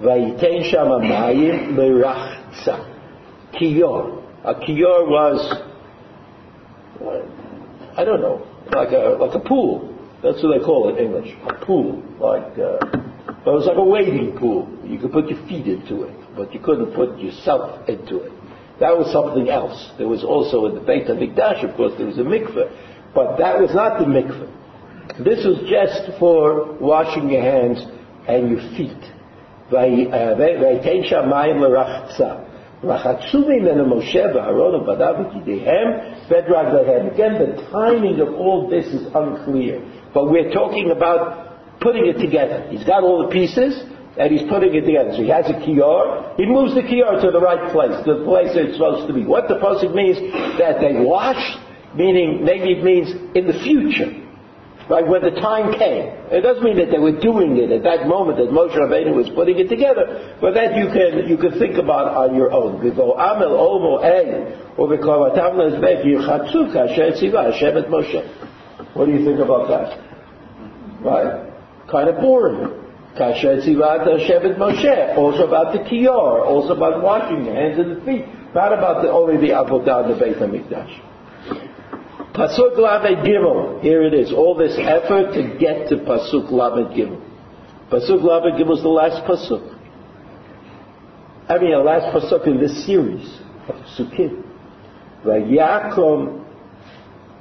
Vayiten 0.01 0.71
sham 0.71 0.89
amayim 0.89 1.75
lerachza. 1.75 2.93
Kiyor. 3.55 4.23
A 4.45 4.55
kiyor 4.55 5.09
was, 5.09 5.63
I 7.97 8.05
don't 8.05 8.21
know, 8.21 8.47
like 8.73 8.93
a 8.93 9.17
like 9.19 9.35
a 9.35 9.41
pool. 9.41 9.93
That's 10.23 10.43
what 10.43 10.59
they 10.59 10.65
call 10.65 10.89
it 10.89 10.99
in 10.99 11.07
English. 11.07 11.35
A 11.49 11.65
pool, 11.65 12.03
like. 12.21 12.59
Uh, 12.59 12.79
but 13.45 13.53
it 13.53 13.59
was 13.59 13.67
like 13.67 13.77
a 13.77 13.85
wading 13.85 14.37
pool. 14.39 14.69
You 14.85 14.99
could 14.99 15.13
put 15.13 15.29
your 15.29 15.39
feet 15.47 15.67
into 15.69 16.03
it, 16.03 16.17
but 16.37 16.53
you 16.53 16.59
couldn't 16.59 16.95
put 16.95 17.17
yourself 17.19 17.89
into 17.89 18.19
it. 18.19 18.33
That 18.81 18.99
was 18.99 19.11
something 19.13 19.49
else. 19.49 19.93
There 19.99 20.09
was 20.09 20.25
also 20.25 20.67
in 20.67 20.75
the 20.75 20.81
Beit 20.81 21.07
HaMikdash, 21.07 21.63
of 21.63 21.77
course, 21.77 21.93
there 21.97 22.07
was 22.07 22.19
a 22.19 22.23
mikveh, 22.23 23.15
but 23.15 23.39
that 23.39 23.61
was 23.61 23.73
not 23.73 24.01
the 24.01 24.05
mikveh. 24.05 25.25
This 25.25 25.47
was 25.47 25.63
just 25.71 26.19
for 26.19 26.77
washing 26.79 27.31
your 27.31 27.41
hands 27.41 27.79
and 28.27 28.51
your 28.51 28.61
feet. 28.77 29.01
ויתן 29.72 31.04
שמיים 31.04 31.62
לרחצה. 31.64 32.32
רחצו 32.84 33.40
ממנו 33.48 33.98
משה 33.98 34.26
ואהרון 34.34 34.76
ובניו 34.76 35.16
וכידיהם 35.20 35.92
ואת 36.30 36.46
רגליהם. 36.50 37.08
Again, 37.08 37.34
the 37.38 37.52
timing 37.72 38.20
of 38.20 38.30
all 38.34 38.68
this 38.70 38.88
is 38.88 39.04
unclear. 39.16 39.82
But 40.14 40.30
we're 40.32 40.52
talking 40.52 40.92
about 40.92 41.80
putting 41.80 42.06
it 42.08 42.18
together. 42.18 42.68
He's 42.70 42.84
got 42.84 43.04
all 43.04 43.20
the 43.26 43.32
pieces, 43.32 43.84
and 44.18 44.32
he's 44.32 44.50
putting 44.50 44.74
it 44.76 44.86
together. 44.90 45.12
So 45.16 45.22
he 45.22 45.30
has 45.30 45.48
a 45.50 45.58
kior. 45.64 46.36
He 46.38 46.46
moves 46.46 46.74
the 46.74 46.82
kior 46.82 47.22
to 47.22 47.32
the 47.32 47.40
right 47.40 47.72
place, 47.72 47.96
the 48.06 48.24
place 48.26 48.54
that 48.56 48.64
it's 48.66 48.78
supposed 48.78 49.08
to 49.08 49.14
be. 49.14 49.24
What 49.26 49.48
the 49.48 49.56
pasuk 49.56 49.94
means 49.94 50.18
that 50.58 50.82
they 50.82 50.94
washed, 51.00 51.58
meaning 51.96 52.44
maybe 52.44 52.74
it 52.74 52.84
means 52.84 53.10
in 53.36 53.48
the 53.48 53.58
future, 53.68 54.12
right? 54.89 55.07
When 55.07 55.23
the 55.23 55.33
time 55.41 55.73
came. 55.79 56.13
It 56.31 56.43
doesn't 56.43 56.63
mean 56.63 56.77
that 56.79 56.91
they 56.91 56.99
were 56.99 57.19
doing 57.21 57.57
it 57.57 57.71
at 57.71 57.83
that 57.83 58.07
moment 58.09 58.39
that 58.39 58.51
Moshe 58.51 58.75
Rabbeinu 58.75 59.15
was 59.15 59.29
putting 59.31 59.59
it 59.59 59.69
together, 59.69 60.37
but 60.41 60.55
that 60.55 60.77
you 60.77 60.87
can 60.89 61.29
you 61.29 61.37
can 61.37 61.59
think 61.59 61.77
about 61.77 62.15
on 62.15 62.35
your 62.35 62.53
own. 62.53 62.81
What 68.95 69.07
do 69.07 69.13
you 69.13 69.25
think 69.25 69.41
about 69.41 69.69
that? 69.69 69.99
Right? 71.01 71.47
kind 71.91 72.09
of 72.09 72.17
boring. 72.21 72.83
Also 75.17 75.47
about 75.47 75.73
the 75.73 75.79
Kiyor, 75.89 76.45
also 76.45 76.75
about 76.77 77.03
washing 77.03 77.45
the 77.47 77.53
hands 77.53 77.79
and 77.79 77.97
the 77.97 78.05
feet, 78.05 78.27
not 78.55 78.73
about 78.73 79.03
the, 79.03 79.11
only 79.11 79.37
the 79.39 79.55
Avodah 79.55 80.05
and 80.05 80.15
the 80.15 80.19
Beit 80.19 80.37
HaMikdash. 80.37 81.01
Pasuk 82.37 82.77
Lamed 82.77 83.25
Gimel, 83.25 83.81
here 83.81 84.03
it 84.03 84.13
is, 84.13 84.31
all 84.31 84.55
this 84.55 84.77
effort 84.79 85.33
to 85.33 85.57
get 85.59 85.89
to 85.89 85.97
Pasuk 85.97 86.53
Lamed 86.53 86.93
Gimel. 86.93 87.23
Pasuk 87.91 88.23
Lamed 88.23 88.61
Gimel 88.61 88.77
is 88.77 88.83
the 88.83 88.91
last 88.91 89.25
Pasuk. 89.25 89.75
I 91.49 91.57
mean, 91.57 91.71
the 91.71 91.79
last 91.79 92.15
Pasuk 92.15 92.47
in 92.47 92.61
this 92.61 92.85
series 92.85 93.27
of 93.69 93.77
Pasukim. 93.77 94.45
Vayakom 95.25 96.45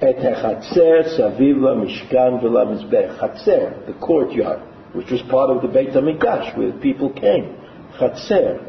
et 0.01 0.15
hachatzer 0.15 1.19
saviv 1.19 1.57
mishkan 1.59 2.41
v'lamizbech. 2.41 3.19
Chatzer, 3.19 3.85
the 3.87 3.93
courtyard, 3.99 4.61
which 4.93 5.11
was 5.11 5.21
part 5.23 5.49
of 5.49 5.61
the 5.61 5.67
Beit 5.67 5.89
HaMikdash, 5.89 6.57
where 6.57 6.71
people 6.79 7.11
came. 7.11 7.57
Chatzer, 7.99 8.65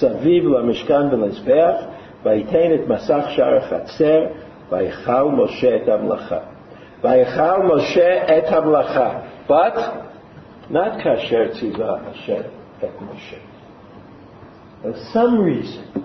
saviv 0.00 0.44
mishkan 0.44 1.12
v'lamizbech, 1.12 2.24
v'yitain 2.24 2.80
et 2.80 2.88
masach 2.88 3.36
shar 3.36 3.60
chatzer, 3.68 4.43
ויכל 4.70 5.24
משה 5.24 5.76
את 5.76 5.88
המלאכה. 5.88 6.38
ויכל 7.04 7.62
משה 7.74 8.38
את 8.38 8.52
המלאכה. 8.52 9.10
But 9.48 9.78
not 10.70 11.02
כאשר 11.02 11.48
ציווה 11.52 11.96
השם 12.10 12.40
את 12.78 13.02
משה. 13.02 13.36
For 14.82 14.94
some 15.12 15.40
reason, 15.40 16.04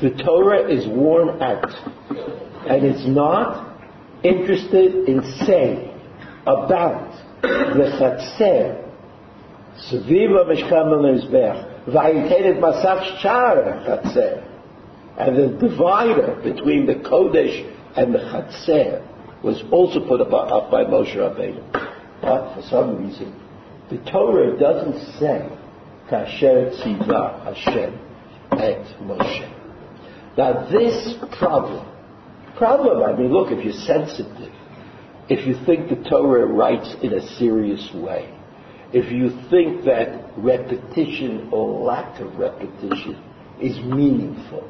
the 0.00 0.10
Torah 0.10 0.68
is 0.68 0.86
worn 0.86 1.42
out 1.42 1.70
and 2.68 2.84
it's 2.84 3.06
not 3.06 3.78
interested 4.22 5.08
in 5.08 5.22
saying 5.44 5.90
about 6.46 7.12
the 7.42 7.86
Chatzel 7.98 8.82
Sviv 9.90 10.30
HaMishkam 10.30 10.88
HaMizbech 10.94 11.86
Vayitein 11.88 12.56
Et 12.56 12.60
Masach 12.60 13.20
Shara 13.20 13.84
Chatzel 13.86 14.42
and 15.18 15.36
the 15.36 15.68
divider 15.68 16.40
between 16.42 16.86
the 16.86 16.94
Kodesh 16.94 17.72
and 17.96 18.14
the 18.14 18.18
Chatzer 18.18 19.42
was 19.42 19.62
also 19.72 20.06
put 20.06 20.20
up, 20.20 20.30
by 20.70 20.84
Moshe 20.84 21.16
Rabbeinu. 21.16 21.62
But 22.20 22.54
for 22.54 22.62
some 22.68 23.04
reason, 23.04 23.34
the 23.90 23.98
Torah 24.10 24.58
doesn't 24.58 25.18
say 25.18 25.48
Kasher 26.10 26.72
Tziva 26.80 27.44
Hashem 27.44 27.98
et 28.52 28.84
Moshe. 29.02 29.52
Now 30.36 30.68
this 30.70 31.14
problem, 31.38 31.86
problem, 32.56 33.02
I 33.02 33.16
mean, 33.16 33.32
look, 33.32 33.50
if 33.50 33.64
you're 33.64 33.72
sensitive, 33.72 34.52
if 35.28 35.46
you 35.46 35.54
think 35.64 35.88
the 35.88 36.08
Torah 36.08 36.46
writes 36.46 36.94
in 37.02 37.12
a 37.12 37.26
serious 37.36 37.88
way, 37.94 38.32
if 38.92 39.10
you 39.10 39.30
think 39.50 39.84
that 39.84 40.32
repetition 40.36 41.48
or 41.52 41.84
lack 41.84 42.20
of 42.20 42.36
repetition 42.36 43.22
is 43.60 43.78
meaningful, 43.84 44.68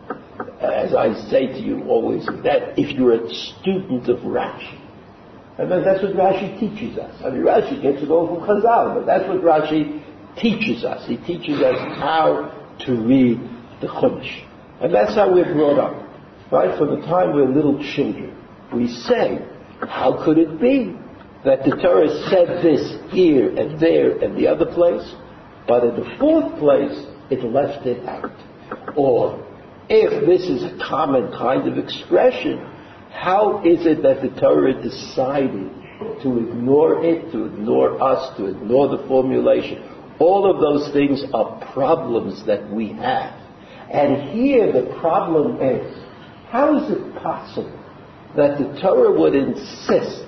as 0.60 0.94
I 0.94 1.14
say 1.30 1.46
to 1.46 1.58
you 1.58 1.84
always, 1.84 2.24
that 2.44 2.78
if 2.78 2.96
you're 2.96 3.14
a 3.14 3.34
student 3.34 4.08
of 4.08 4.18
Rashi, 4.20 4.82
and 5.58 5.70
that's 5.70 6.02
what 6.02 6.12
Rashi 6.12 6.60
teaches 6.60 6.98
us. 6.98 7.14
I 7.24 7.30
mean, 7.30 7.42
Rashi 7.42 7.80
gets 7.80 8.02
it 8.02 8.10
all 8.10 8.26
from 8.28 8.46
Chazal, 8.46 8.94
but 8.94 9.06
that's 9.06 9.26
what 9.26 9.40
Rashi 9.40 10.02
teaches 10.36 10.84
us. 10.84 11.06
He 11.08 11.16
teaches 11.16 11.62
us 11.62 11.76
how 11.98 12.52
to 12.86 12.92
read 12.92 13.40
the 13.80 13.86
Chumash. 13.86 14.44
And 14.82 14.94
that's 14.94 15.14
how 15.14 15.32
we're 15.32 15.54
brought 15.54 15.78
up. 15.78 16.02
Right? 16.52 16.78
From 16.78 17.00
the 17.00 17.06
time 17.06 17.34
we're 17.34 17.48
little 17.48 17.82
children. 17.94 18.36
We 18.74 18.86
say, 18.88 19.38
how 19.80 20.22
could 20.24 20.36
it 20.36 20.60
be 20.60 20.94
that 21.44 21.64
the 21.64 21.70
Torah 21.82 22.28
said 22.28 22.62
this 22.62 22.98
here 23.10 23.48
and 23.56 23.80
there 23.80 24.18
and 24.18 24.36
the 24.36 24.46
other 24.46 24.66
place, 24.66 25.10
but 25.66 25.84
in 25.84 25.96
the 25.96 26.16
fourth 26.18 26.58
place, 26.58 27.06
it 27.30 27.42
left 27.44 27.86
it 27.86 28.06
out? 28.06 28.30
Or, 28.96 29.44
if 29.88 30.26
this 30.26 30.48
is 30.48 30.64
a 30.64 30.78
common 30.88 31.30
kind 31.32 31.68
of 31.68 31.78
expression, 31.78 32.58
how 33.10 33.62
is 33.64 33.86
it 33.86 34.02
that 34.02 34.22
the 34.22 34.40
Torah 34.40 34.74
decided 34.82 35.70
to 36.22 36.38
ignore 36.38 37.04
it, 37.04 37.30
to 37.32 37.44
ignore 37.44 38.02
us, 38.02 38.36
to 38.36 38.46
ignore 38.46 38.96
the 38.96 39.06
formulation? 39.06 39.82
All 40.18 40.50
of 40.50 40.60
those 40.60 40.92
things 40.92 41.22
are 41.32 41.72
problems 41.72 42.44
that 42.46 42.70
we 42.70 42.88
have. 42.94 43.38
And 43.92 44.30
here 44.30 44.72
the 44.72 44.96
problem 44.98 45.60
is, 45.60 45.94
how 46.48 46.76
is 46.82 46.90
it 46.90 47.14
possible 47.22 47.82
that 48.36 48.58
the 48.58 48.80
Torah 48.80 49.18
would 49.18 49.34
insist 49.34 50.24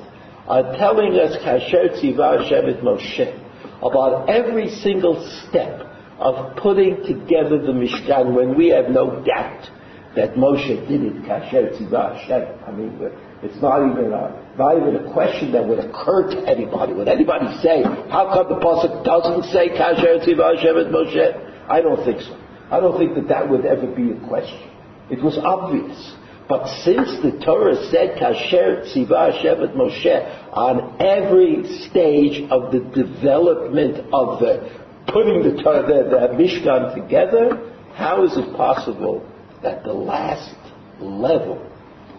on 0.47 0.79
telling 0.79 1.15
us 1.15 1.37
Kasher 1.45 1.91
Tziva 1.99 2.41
Hashem 2.43 2.83
Moshe 2.85 3.45
about 3.83 4.29
every 4.29 4.69
single 4.69 5.29
step 5.49 5.88
of 6.19 6.57
putting 6.57 6.97
together 7.05 7.59
the 7.59 7.73
Mishkan 7.73 8.35
when 8.35 8.57
we 8.57 8.69
have 8.69 8.91
no 8.91 9.23
doubt 9.25 9.71
that 10.17 10.35
Moshe 10.35 10.89
did 10.89 11.03
it 11.03 11.23
Kasher 11.23 11.71
Hashem. 11.71 12.59
I 12.67 12.73
mean, 12.73 12.99
it's 13.43 13.61
not 13.63 13.89
even 13.89 14.13
a, 14.13 14.55
not 14.59 14.77
even 14.77 14.97
a 14.97 15.13
question 15.13 15.53
that 15.53 15.67
would 15.67 15.79
occur 15.79 16.31
to 16.35 16.49
anybody. 16.49 16.93
Would 16.93 17.09
anybody 17.09 17.47
say, 17.63 17.83
how 18.11 18.33
come 18.35 18.49
the 18.49 18.59
pasuk 18.59 19.05
doesn't 19.05 19.53
say 19.53 19.69
Kasher 19.69 20.19
Tziva 20.25 20.57
Hashem 20.57 20.91
Moshe? 20.91 21.69
I 21.69 21.81
don't 21.81 22.05
think 22.05 22.21
so. 22.23 22.37
I 22.71 22.81
don't 22.81 22.99
think 22.99 23.15
that 23.15 23.29
that 23.29 23.49
would 23.49 23.65
ever 23.65 23.87
be 23.87 24.11
a 24.11 24.29
question. 24.29 24.69
It 25.11 25.23
was 25.23 25.39
obvious. 25.39 26.15
But 26.49 26.67
since 26.83 27.23
the 27.23 27.39
Torah 27.45 27.77
said 27.91 28.19
Kasher 28.19 28.91
Tziva 28.91 29.33
Hashem 29.33 29.59
Moshe 29.77 30.53
on 30.53 31.01
every 31.01 31.63
stage 31.89 32.51
of 32.51 32.73
the 32.73 32.81
development 32.81 33.99
of 34.13 34.41
the 34.41 34.88
putting 35.09 35.43
the, 35.43 35.51
the, 35.51 36.09
the 36.11 36.29
Mishkan 36.35 36.95
together, 36.95 37.75
how 37.95 38.25
is 38.25 38.37
it 38.37 38.57
possible 38.57 39.27
that 39.63 39.83
the 39.83 39.93
last 39.93 40.55
level 41.01 41.65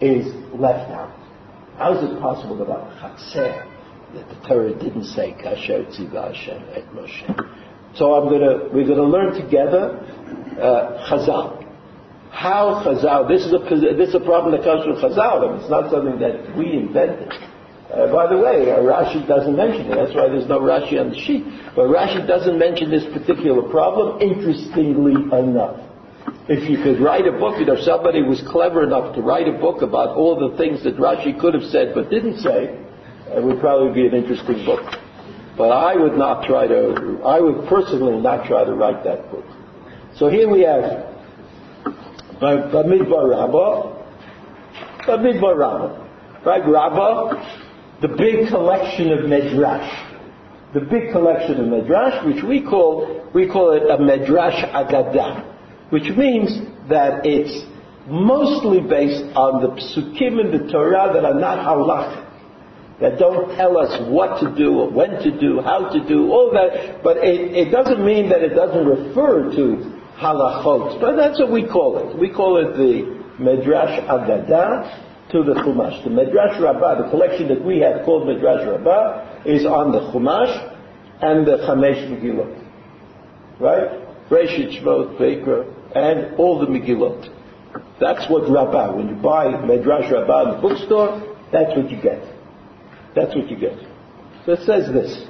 is 0.02 0.28
left 0.54 0.91
out? 0.91 1.15
How 1.78 1.97
is 1.97 2.04
it 2.04 2.19
possible 2.19 2.58
that 2.58 2.69
on 2.69 2.91
Chatzeh 2.99 3.65
that 4.13 4.28
the 4.28 4.47
Torah 4.47 4.73
didn't 4.73 5.06
say 5.06 5.36
Kasher 5.39 5.86
Tziva 5.88 6.36
et 6.75 6.86
Moshe? 6.93 7.95
So 7.95 8.13
I'm 8.13 8.30
gonna, 8.30 8.69
we're 8.73 8.88
gonna 8.88 9.04
learn 9.04 9.34
together 9.34 9.97
uh, 10.60 11.08
Chazal. 11.10 11.65
How 12.32 12.84
Chazal, 12.86 13.28
this 13.28 13.45
is, 13.45 13.54
a, 13.54 13.95
this 13.95 14.10
is 14.10 14.15
a 14.15 14.19
problem 14.19 14.52
that 14.52 14.63
comes 14.63 14.84
from 14.84 14.95
Chazal, 14.95 15.49
and 15.49 15.62
it's 15.62 15.69
not 15.69 15.89
something 15.89 16.19
that 16.19 16.56
we 16.58 16.73
invented. 16.73 17.34
Uh, 17.89 18.06
by 18.13 18.28
the 18.30 18.38
way, 18.38 18.69
uh, 18.69 18.86
Rashi 18.86 19.28
doesn't 19.28 19.56
mention 19.56 19.89
it. 19.89 19.95
That's 19.95 20.13
why 20.13 20.30
there's 20.30 20.47
no 20.47 20.60
Rashi 20.60 21.02
on 21.02 21.10
the 21.10 21.17
sheet. 21.17 21.43
But 21.75 21.89
Rashi 21.89 22.25
doesn't 22.28 22.60
mention 22.60 22.91
this 22.91 23.04
particular 23.06 23.67
problem, 23.67 24.21
interestingly 24.21 25.17
enough. 25.34 25.82
If 26.47 26.69
you 26.69 26.78
could 26.84 27.02
write 27.02 27.25
a 27.25 27.32
book, 27.32 27.58
you 27.60 27.65
know, 27.65 27.82
somebody 27.82 28.21
was 28.21 28.43
clever 28.45 28.84
enough 28.84 29.15
to 29.15 29.21
write 29.21 29.47
a 29.47 29.58
book 29.58 29.82
about 29.82 30.15
all 30.15 30.38
the 30.38 30.56
things 30.58 30.84
that 30.84 30.97
Rashi 30.97 31.39
could 31.39 31.56
have 31.56 31.63
said 31.63 31.93
but 31.95 32.12
didn't 32.12 32.38
say, 32.39 32.78
it 33.34 33.43
would 33.43 33.60
probably 33.60 33.93
be 33.93 34.08
an 34.08 34.13
interesting 34.13 34.65
book. 34.65 34.86
But 35.58 35.69
I 35.69 35.95
would 35.95 36.13
not 36.13 36.45
try 36.45 36.67
to, 36.67 37.21
I 37.25 37.39
would 37.39 37.67
personally 37.67 38.21
not 38.21 38.45
try 38.45 38.65
to 38.65 38.73
write 38.73 39.04
that 39.04 39.32
book. 39.32 39.45
So 40.15 40.30
here 40.30 40.47
we 40.47 40.62
have 40.62 41.10
Bamidbar 42.39 43.30
Rabbah, 43.30 43.97
Bamidbar 45.06 45.58
Rabbah, 45.58 46.45
right? 46.45 46.67
Rabbah, 46.67 47.68
the 48.01 48.07
big 48.07 48.47
collection 48.49 49.12
of 49.12 49.19
Medrash. 49.25 50.05
The 50.73 50.81
big 50.81 51.12
collection 51.12 51.59
of 51.59 51.65
Medrash, 51.65 52.25
which 52.25 52.43
we 52.43 52.62
call, 52.62 53.27
we 53.33 53.47
call 53.47 53.71
it 53.71 53.83
a 53.83 53.97
Medrash 53.97 54.71
Agadah, 54.71 55.91
which 55.91 56.15
means 56.15 56.59
that 56.89 57.25
it's 57.25 57.65
mostly 58.07 58.79
based 58.81 59.23
on 59.35 59.62
the 59.62 59.69
psukim 59.69 60.39
in 60.39 60.51
the 60.51 60.71
Torah 60.71 61.12
that 61.13 61.25
are 61.25 61.39
not 61.39 61.59
halachic 61.59 62.29
that 62.99 63.17
don't 63.17 63.55
tell 63.55 63.77
us 63.77 63.97
what 64.09 64.41
to 64.41 64.53
do 64.55 64.79
or 64.79 64.91
when 64.91 65.12
to 65.23 65.39
do, 65.39 65.62
how 65.62 65.89
to 65.89 66.05
do, 66.07 66.31
all 66.31 66.51
that. 66.51 67.01
But 67.01 67.17
it, 67.17 67.67
it 67.67 67.71
doesn't 67.71 68.05
mean 68.05 68.29
that 68.29 68.41
it 68.41 68.49
doesn't 68.49 68.85
refer 68.85 69.51
to 69.55 70.01
halachot. 70.19 70.99
But 70.99 71.15
that's 71.15 71.39
what 71.39 71.51
we 71.51 71.65
call 71.65 71.97
it. 71.97 72.19
We 72.19 72.29
call 72.29 72.57
it 72.57 72.75
the 72.75 73.19
Medrash 73.41 74.05
Agadah 74.05 75.08
to 75.31 75.43
the 75.43 75.53
Chumash. 75.53 76.03
The 76.03 76.09
Medrash 76.09 76.59
Rabbah, 76.59 77.03
the 77.03 77.09
collection 77.09 77.47
that 77.49 77.63
we 77.63 77.79
have 77.79 78.03
called 78.05 78.27
Medrash 78.27 78.65
Rabbah, 78.67 79.43
is 79.45 79.65
on 79.65 79.91
the 79.91 79.99
Chumash 80.11 80.75
and 81.21 81.45
the 81.45 81.57
Chamesh 81.57 82.09
Megillot. 82.09 82.65
Right? 83.59 84.29
Reshit, 84.29 84.81
Shmot, 84.81 85.19
Vayikra, 85.19 85.95
and 85.95 86.35
all 86.37 86.59
the 86.59 86.67
Megillot. 86.67 87.35
That's 87.99 88.29
what 88.29 88.49
Rabbah, 88.49 88.95
when 88.95 89.09
you 89.09 89.15
buy 89.15 89.45
Medrash 89.45 90.11
Rabbah 90.11 90.49
in 90.49 90.55
the 90.55 90.61
bookstore, 90.61 91.37
that's 91.51 91.75
what 91.75 91.89
you 91.91 92.01
get. 92.01 92.23
That's 93.15 93.35
what 93.35 93.49
you 93.49 93.57
get. 93.57 93.77
So 94.45 94.53
it 94.53 94.65
says 94.65 94.91
this. 94.93 95.25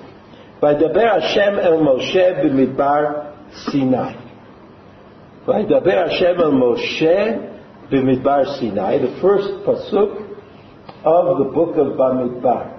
By 0.62 0.76
Vaydaber 0.76 1.22
Hashem 1.22 1.60
el 1.60 1.80
Moshe 1.80 2.44
b'midbar 2.44 3.34
Sinai. 3.66 4.14
By 5.48 5.64
Vaydaber 5.64 6.10
Hashem 6.10 6.40
el 6.40 6.52
Moshe 6.52 7.59
b'midbar 7.92 8.60
Sinai. 8.60 9.00
The 9.00 9.20
first 9.22 9.48
pasuk 9.66 10.30
of 11.04 11.38
the 11.38 11.52
book 11.54 11.78
of 11.78 11.98
Bamidbar. 11.98 12.78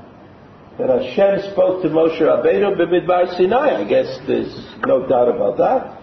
That 0.78 0.88
Hashem 0.88 1.52
spoke 1.52 1.82
to 1.82 1.88
Moshe 1.88 2.20
Rabbeinu 2.20 2.76
b'midbar 2.76 3.36
Sinai. 3.36 3.82
I 3.82 3.88
guess 3.88 4.18
there's 4.26 4.54
no 4.86 5.06
doubt 5.06 5.28
about 5.28 5.58
that. 5.58 6.00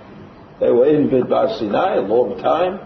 They 0.60 0.72
were 0.72 0.88
in 0.88 1.10
Midbar 1.10 1.58
Sinai 1.60 1.96
a 1.96 2.02
long 2.02 2.41
time. 2.41 2.80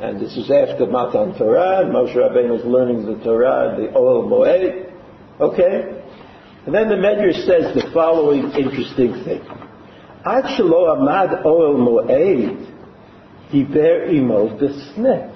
And 0.00 0.20
this 0.20 0.36
is 0.36 0.50
after 0.50 0.86
Matan 0.86 1.38
Torah, 1.38 1.84
Moshe 1.86 2.14
Rabbeinu 2.16 2.50
was 2.50 2.64
learning 2.64 3.06
the 3.06 3.22
Torah, 3.22 3.76
the 3.76 3.88
Ohel 3.88 4.28
Moed. 4.28 4.92
Okay? 5.40 6.02
And 6.66 6.74
then 6.74 6.88
the 6.88 6.96
Medrash 6.96 7.46
says 7.46 7.74
the 7.74 7.90
following 7.92 8.50
interesting 8.52 9.22
thing. 9.24 9.40
Ad 10.24 10.44
amad 10.44 11.44
oel 11.44 11.76
moed, 11.76 12.73
diber 13.52 14.12
imo 14.12 14.58
desne. 14.58 15.30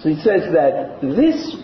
So 0.00 0.08
he 0.08 0.16
says 0.22 0.52
that 0.52 1.00
this, 1.00 1.56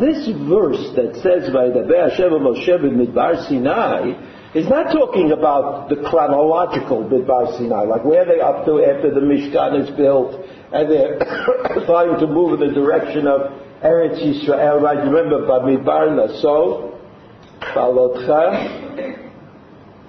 this 0.00 0.28
verse 0.48 0.94
that 0.96 1.18
says 1.22 1.52
by 1.52 1.68
the 1.68 1.84
Hashem 1.84 2.30
Moshe 2.30 2.68
Midbar 2.68 3.48
Sinai 3.48 4.14
is 4.54 4.68
not 4.68 4.92
talking 4.92 5.32
about 5.32 5.88
the 5.88 5.96
chronological 5.96 7.04
Midbar 7.04 7.56
Sinai, 7.58 7.84
like 7.84 8.04
where 8.04 8.24
they 8.24 8.40
up 8.40 8.64
to 8.66 8.84
after 8.84 9.12
the 9.12 9.20
Mishkan 9.20 9.82
is 9.82 9.90
built 9.96 10.40
and 10.72 10.90
they're 10.90 11.18
trying 11.86 12.18
to 12.20 12.26
move 12.26 12.60
in 12.60 12.68
the 12.68 12.74
direction 12.74 13.26
of 13.26 13.52
Eretz 13.82 14.22
Yisrael, 14.22 14.80
right? 14.80 14.98
Remember, 14.98 15.46
Bamidbar 15.46 16.14
Naso, 16.14 16.98
Beha'alotcha, 17.60 19.30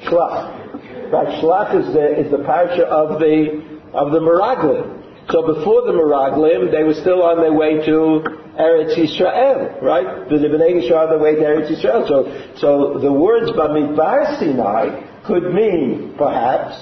Shlach. 0.04 1.12
Right, 1.12 1.42
Shlach 1.42 1.76
is 1.80 1.94
the, 1.94 2.20
is 2.20 2.32
the 2.32 2.38
parsha 2.38 2.82
of 2.82 3.20
the, 3.20 3.73
of 3.94 4.12
the 4.12 4.20
Meraglim. 4.20 5.04
So 5.30 5.54
before 5.54 5.84
the 5.84 5.94
Meraglim, 5.94 6.72
they 6.72 6.84
were 6.84 6.94
still 6.96 7.24
on 7.24 7.38
their 7.38 7.54
way 7.54 7.78
to 7.86 8.24
Eretz 8.60 8.98
Yisrael, 8.98 9.82
right? 9.82 10.28
The 10.30 10.36
Lebanese 10.36 10.92
are 10.92 11.08
on 11.08 11.10
their 11.10 11.20
way 11.20 11.36
to 11.36 11.42
Eretz 11.42 11.72
Yisrael. 11.72 12.08
So, 12.08 12.28
so 12.58 13.00
the 13.00 13.12
words 13.12 13.52
Bamidbar 13.52 14.40
Sinai 14.40 15.24
could 15.26 15.54
mean, 15.54 16.16
perhaps, 16.18 16.76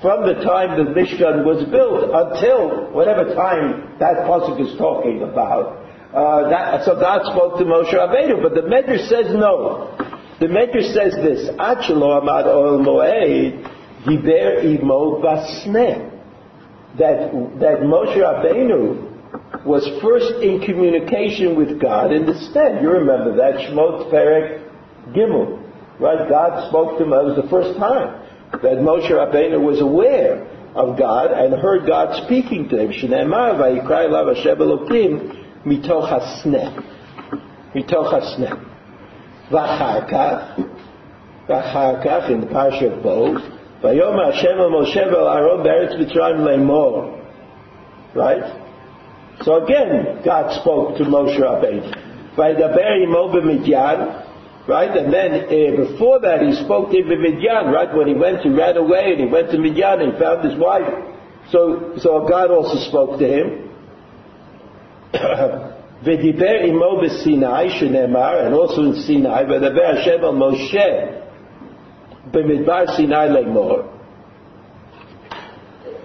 from 0.00 0.26
the 0.26 0.34
time 0.42 0.76
the 0.76 0.90
Mishkan 0.90 1.44
was 1.44 1.64
built 1.70 2.10
until 2.12 2.90
whatever 2.92 3.34
time 3.34 3.98
that 3.98 4.26
pasuk 4.26 4.60
is 4.60 4.76
talking 4.76 5.22
about. 5.22 5.78
Uh, 6.12 6.48
that, 6.50 6.84
so 6.84 6.94
God 6.94 7.22
spoke 7.32 7.58
to 7.58 7.64
Moshe 7.64 7.94
Rabbeinu, 7.94 8.42
but 8.42 8.54
the 8.54 8.62
Medrash 8.62 9.08
says 9.08 9.32
no. 9.34 9.96
The 10.40 10.46
Medrash 10.46 10.92
says 10.92 11.14
this: 11.14 11.48
Achelo 11.56 12.20
Amad 12.20 12.46
Oil 12.46 12.80
Moed 12.80 13.62
Diber 14.04 14.64
Imo 14.64 15.22
Basne. 15.22 16.21
That 16.98 17.32
that 17.60 17.80
Moshe 17.80 18.16
Rabbeinu 18.16 19.64
was 19.64 19.88
first 20.02 20.42
in 20.42 20.60
communication 20.60 21.56
with 21.56 21.80
God 21.80 22.12
in 22.12 22.26
the 22.26 22.34
stead. 22.50 22.82
You 22.82 22.90
remember 22.90 23.34
that 23.36 23.54
Shmot 23.54 24.10
Perek 24.12 24.60
Gimel, 25.14 25.58
right? 25.98 26.28
God 26.28 26.68
spoke 26.68 26.98
to 26.98 27.04
him. 27.04 27.10
That 27.10 27.24
was 27.24 27.36
the 27.36 27.48
first 27.48 27.78
time 27.78 28.20
that 28.52 28.82
Moshe 28.84 29.10
Rabbeinu 29.10 29.62
was 29.64 29.80
aware 29.80 30.46
of 30.74 30.98
God 30.98 31.32
and 31.32 31.54
heard 31.54 31.86
God 31.86 32.24
speaking 32.24 32.68
to 32.68 32.78
him. 32.78 32.92
Shneimar 32.92 33.56
vayikrai 33.56 34.10
lav 34.10 34.26
Hashem 34.34 34.58
Elokim 34.58 35.30
mitoch 35.64 36.08
hasneh. 36.10 36.74
Mitoch 37.74 38.12
hasneh. 38.12 38.58
V'achar 39.50 40.08
kach, 40.10 40.58
in 42.30 42.40
the 42.40 42.46
of 42.86 43.02
Bo, 43.02 43.38
Vayom 43.82 44.32
Hashem 44.32 44.58
Moshe 44.58 44.96
Aaron 44.96 45.66
Beretz 45.66 45.98
Mitzrayim 45.98 46.46
Lemor. 46.46 47.18
Right? 48.14 48.60
So 49.42 49.64
again, 49.64 50.22
God 50.24 50.60
spoke 50.60 50.98
to 50.98 51.04
Moshe 51.04 51.36
Rabbeinu. 51.36 52.36
Vaydaber 52.36 53.04
Yimo 53.04 53.34
B'Midyan. 53.34 54.68
Right? 54.68 54.96
And 54.96 55.12
then 55.12 55.32
uh, 55.32 55.76
before 55.90 56.20
that, 56.20 56.42
he 56.42 56.54
spoke 56.64 56.90
to 56.92 56.96
Midyan. 56.96 57.72
Right? 57.72 57.92
When 57.92 58.06
he 58.06 58.14
went, 58.14 58.42
he 58.42 58.50
ran 58.50 58.76
away 58.76 59.14
and 59.14 59.20
he 59.20 59.26
went 59.26 59.50
to 59.50 59.56
Midyan 59.56 60.00
and 60.00 60.12
he 60.12 60.18
found 60.20 60.48
his 60.48 60.56
wife. 60.56 60.86
So, 61.50 61.94
so 61.98 62.28
God 62.28 62.52
also 62.52 62.88
spoke 62.88 63.18
to 63.18 63.26
him. 63.26 63.68
V'diber 66.04 66.62
And 68.46 68.54
also 68.54 68.82
in 68.82 69.02
Sinai, 69.02 69.44
Vaydaber 69.44 69.96
Hashem 69.96 70.20
Moshe. 70.20 71.21
B'midbar 72.32 72.96
Sinai 72.96 73.28
Legmor. 73.28 73.88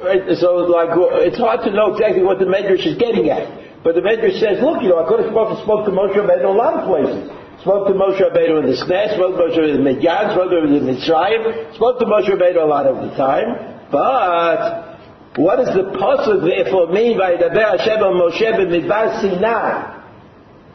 Right, 0.04 0.22
so 0.38 0.70
like 0.70 0.90
it's 1.26 1.38
hard 1.40 1.62
to 1.66 1.72
know 1.72 1.96
exactly 1.96 2.22
what 2.22 2.38
the 2.38 2.46
Medrash 2.46 2.86
is 2.86 2.98
getting 2.98 3.30
at. 3.30 3.84
But 3.84 3.96
the 3.96 4.02
Medrash 4.02 4.40
says, 4.40 4.62
look, 4.62 4.84
you 4.84 4.90
know, 4.90 5.02
I 5.02 5.10
could 5.10 5.26
spoke 5.26 5.86
to 5.86 5.92
Moshe 5.92 6.14
Rabbeinu 6.14 6.46
a 6.46 6.50
lot 6.50 6.74
of 6.76 6.86
places. 6.86 7.32
Spoke 7.62 7.88
to 7.88 7.94
Moshe 7.94 8.22
Rabbeinu 8.22 8.62
in 8.62 8.70
the 8.70 8.78
Snes, 8.78 9.16
spoke 9.16 9.38
to 9.38 9.42
Moshe 9.42 9.58
Rabbeinu 9.58 9.76
in 9.76 9.84
the 9.84 9.90
Midyan, 9.90 10.34
spoke 10.34 10.50
to 10.52 10.56
Moshe 10.62 10.70
Rabbeinu 10.70 10.86
in 10.86 10.96
Mitzrayim, 10.96 11.76
spoke 11.76 12.00
to 12.00 12.06
Moshe 12.06 12.30
Rabbeinu 12.30 12.62
a 12.62 12.70
lot 12.70 12.86
of 12.86 13.10
the 13.10 13.16
time. 13.18 13.90
But 13.92 15.00
what 15.42 15.58
does 15.58 15.74
the 15.74 15.90
pasuk 15.98 16.46
therefore 16.46 16.92
mean 16.94 17.18
by 17.18 17.34
Daber 17.36 17.80
Hashem 17.80 18.04
on 18.04 18.22
Moshe 18.22 18.44
B'midbar 18.44 19.22
Sinai? 19.22 19.97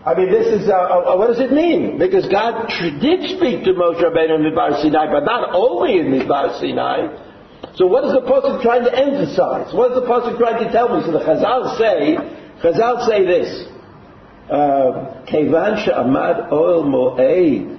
I 0.04 0.14
mean, 0.14 0.32
this 0.32 0.48
is, 0.48 0.68
uh, 0.68 0.74
uh, 0.74 1.14
uh, 1.14 1.16
what 1.16 1.28
does 1.28 1.38
it 1.38 1.52
mean? 1.52 1.96
Because 1.96 2.26
God 2.26 2.66
did 3.00 3.22
speak 3.36 3.62
to 3.64 3.72
Moshe 3.72 4.02
Rabbeinu 4.02 4.34
in 4.34 4.52
Midbar 4.52 4.82
Sinai, 4.82 5.06
but 5.12 5.24
not 5.24 5.54
only 5.54 6.00
in 6.00 6.06
Midbar 6.06 6.58
Sinai. 6.58 7.06
So 7.76 7.86
what 7.86 8.04
is 8.04 8.12
the 8.12 8.22
Pasuk 8.22 8.62
trying 8.62 8.82
to 8.82 8.92
emphasize? 8.92 9.72
What 9.72 9.92
is 9.92 10.02
the 10.02 10.06
Pasuk 10.06 10.38
trying 10.38 10.64
to 10.64 10.72
tell 10.72 10.88
me? 10.94 11.04
So 11.06 11.12
the 11.12 11.20
Chazal 11.20 11.78
say, 11.78 12.16
Chazal 12.60 13.06
say 13.06 13.24
this, 13.24 13.68
uh, 14.50 15.22
Kevan 15.26 15.84
she'amad 15.84 16.52
oil 16.52 16.82
mo'ed, 16.82 17.78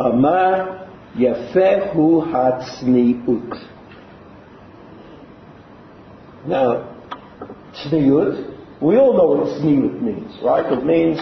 amar 0.00 0.88
yafehu 1.16 2.32
hatzni'ut. 2.32 3.68
Now, 6.48 6.96
tzni'ut, 7.74 8.51
we 8.82 8.96
all 8.96 9.14
know 9.14 9.26
what 9.38 9.62
tzniut 9.62 10.02
means, 10.02 10.36
right? 10.42 10.66
It 10.72 10.84
means 10.84 11.20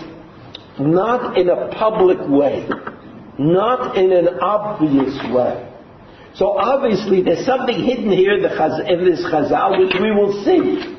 not 0.78 1.36
in 1.36 1.50
a 1.50 1.68
public 1.76 2.18
way, 2.26 2.66
not 3.38 3.98
in 3.98 4.12
an 4.12 4.40
obvious 4.40 5.14
way. 5.30 5.68
So 6.34 6.56
obviously 6.56 7.22
there's 7.22 7.44
something 7.44 7.76
hidden 7.84 8.10
here 8.10 8.32
in, 8.32 8.42
the, 8.42 8.50
in 8.88 9.04
this 9.04 9.20
chazal 9.26 9.78
which 9.78 9.94
we 10.00 10.10
will 10.10 10.42
see. 10.42 10.96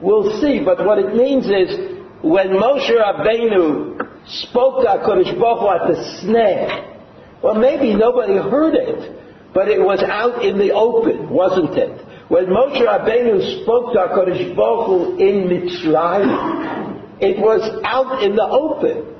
We'll 0.00 0.40
see, 0.40 0.62
but 0.64 0.84
what 0.86 0.98
it 0.98 1.14
means 1.14 1.44
is 1.46 2.00
when 2.22 2.48
Moshe 2.48 2.90
Rabbeinu 2.90 4.24
spoke 4.48 4.82
to 4.82 4.88
HaKadosh 4.88 5.38
Baruch 5.38 5.82
at 5.82 5.88
the 5.88 6.00
sneh, 6.22 7.42
well, 7.42 7.56
maybe 7.56 7.94
nobody 7.94 8.34
heard 8.34 8.74
it, 8.74 9.52
but 9.52 9.68
it 9.68 9.80
was 9.80 10.02
out 10.02 10.42
in 10.42 10.56
the 10.56 10.72
open, 10.72 11.28
wasn't 11.28 11.76
it? 11.76 12.00
When 12.28 12.46
Moshe 12.46 12.80
Rabbeinu 12.80 13.62
spoke 13.62 13.92
to 13.92 13.98
HaKadosh 13.98 14.56
Baruch 14.56 14.86
Hu 14.86 15.18
in 15.18 15.44
Mitzrayim, 15.48 17.20
it 17.20 17.38
was 17.38 17.60
out 17.84 18.22
in 18.22 18.34
the 18.34 18.44
open. 18.44 19.14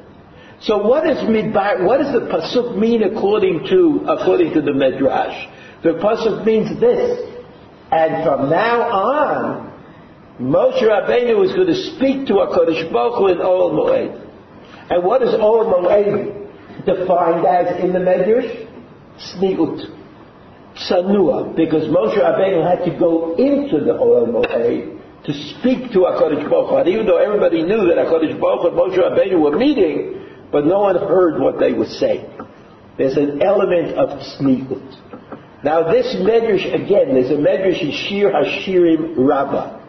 So 0.60 0.78
what 0.86 1.04
does 1.04 1.18
midbar, 1.28 1.84
what 1.84 1.98
does 1.98 2.12
the 2.12 2.20
pasuk 2.20 2.78
mean 2.78 3.02
according 3.02 3.66
to 3.68 4.06
according 4.08 4.54
to 4.54 4.62
the 4.62 4.72
midrash? 4.72 5.48
The 5.82 5.90
pasuk 5.90 6.46
means 6.46 6.80
this, 6.80 7.20
and 7.92 8.24
from 8.24 8.48
now 8.48 8.80
on, 8.82 9.72
Moshe 10.40 10.82
Rabbeinu 10.82 11.38
was 11.38 11.52
going 11.52 11.68
to 11.68 11.96
speak 11.96 12.26
to 12.28 12.34
HaKadosh 12.34 12.90
Baruch 12.90 13.18
Hu 13.18 13.26
in 13.28 13.40
Ol 13.42 13.72
Moed. 13.72 14.20
And 14.90 15.04
what 15.04 15.22
is 15.22 15.34
Ol 15.34 15.66
Moed 15.66 16.86
defined 16.86 17.46
as 17.46 17.84
in 17.84 17.92
the 17.92 17.98
Medrash? 17.98 18.66
Sniut. 19.18 20.03
Sanua. 20.76 21.54
Because 21.56 21.84
Moshe 21.88 22.18
Rabbeinu 22.18 22.62
had 22.62 22.84
to 22.84 22.98
go 22.98 23.34
into 23.36 23.84
the 23.84 23.96
Ol 23.96 24.26
Moed 24.26 25.00
to 25.24 25.32
speak 25.32 25.92
to 25.92 26.00
HaKadosh 26.00 26.48
Baruch 26.50 26.84
Hu. 26.84 26.90
Even 26.90 27.06
though 27.06 27.18
everybody 27.18 27.62
knew 27.62 27.86
that 27.88 27.96
HaKadosh 27.96 28.38
Baruch 28.40 28.62
Hu 28.62 28.68
and 28.68 28.76
Moshe 28.76 28.98
Rabbeinu 28.98 29.40
were 29.40 29.56
meeting, 29.56 30.20
but 30.52 30.66
no 30.66 30.80
one 30.80 30.96
heard 30.96 31.40
what 31.40 31.58
they 31.58 31.72
were 31.72 31.86
saying. 31.86 32.30
There's 32.98 33.16
an 33.16 33.42
element 33.42 33.96
of 33.98 34.20
sniut. 34.38 35.64
Now 35.64 35.90
this 35.90 36.14
Medrash, 36.16 36.66
again, 36.74 37.14
there's 37.14 37.30
a 37.30 37.40
Medrash 37.40 37.80
in 37.80 37.90
Shir 37.90 38.30
Hashirim 38.30 39.14
Rabbah. 39.16 39.80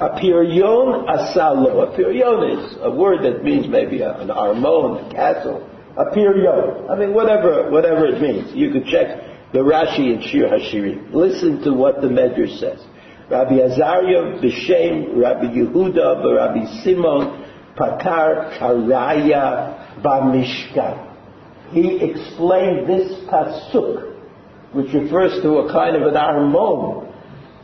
A 0.00 0.18
pirion 0.18 1.06
asalo. 1.06 1.84
A 1.84 1.96
pirion 1.96 2.58
is 2.58 2.76
a 2.80 2.90
word 2.90 3.22
that 3.22 3.44
means 3.44 3.68
maybe 3.68 4.00
a, 4.00 4.18
an 4.18 4.28
armon, 4.28 5.06
a 5.06 5.14
castle. 5.14 5.70
A 5.96 6.06
pirion. 6.06 6.90
I 6.90 6.96
mean, 6.98 7.14
whatever, 7.14 7.70
whatever 7.70 8.06
it 8.06 8.20
means. 8.20 8.52
You 8.56 8.72
could 8.72 8.86
check 8.86 9.33
the 9.54 9.60
Rashi 9.60 10.12
and 10.12 10.22
Shir 10.24 10.48
Hashirim. 10.48 11.14
Listen 11.14 11.62
to 11.62 11.72
what 11.72 12.00
the 12.00 12.08
Medrash 12.08 12.58
says. 12.58 12.84
Rabbi 13.30 13.54
Azariah 13.54 14.42
b'Shem 14.42 15.16
Rabbi 15.16 15.44
Yehuda 15.54 16.36
Rabbi 16.36 16.82
Simon 16.82 17.46
Patar 17.78 18.58
Karaya 18.58 20.02
Bamishkan. 20.02 21.12
He 21.70 22.02
explained 22.02 22.88
this 22.88 23.12
pasuk, 23.28 24.16
which 24.72 24.92
refers 24.92 25.40
to 25.42 25.58
a 25.58 25.72
kind 25.72 25.94
of 25.94 26.02
an 26.02 26.14
armon, 26.14 27.12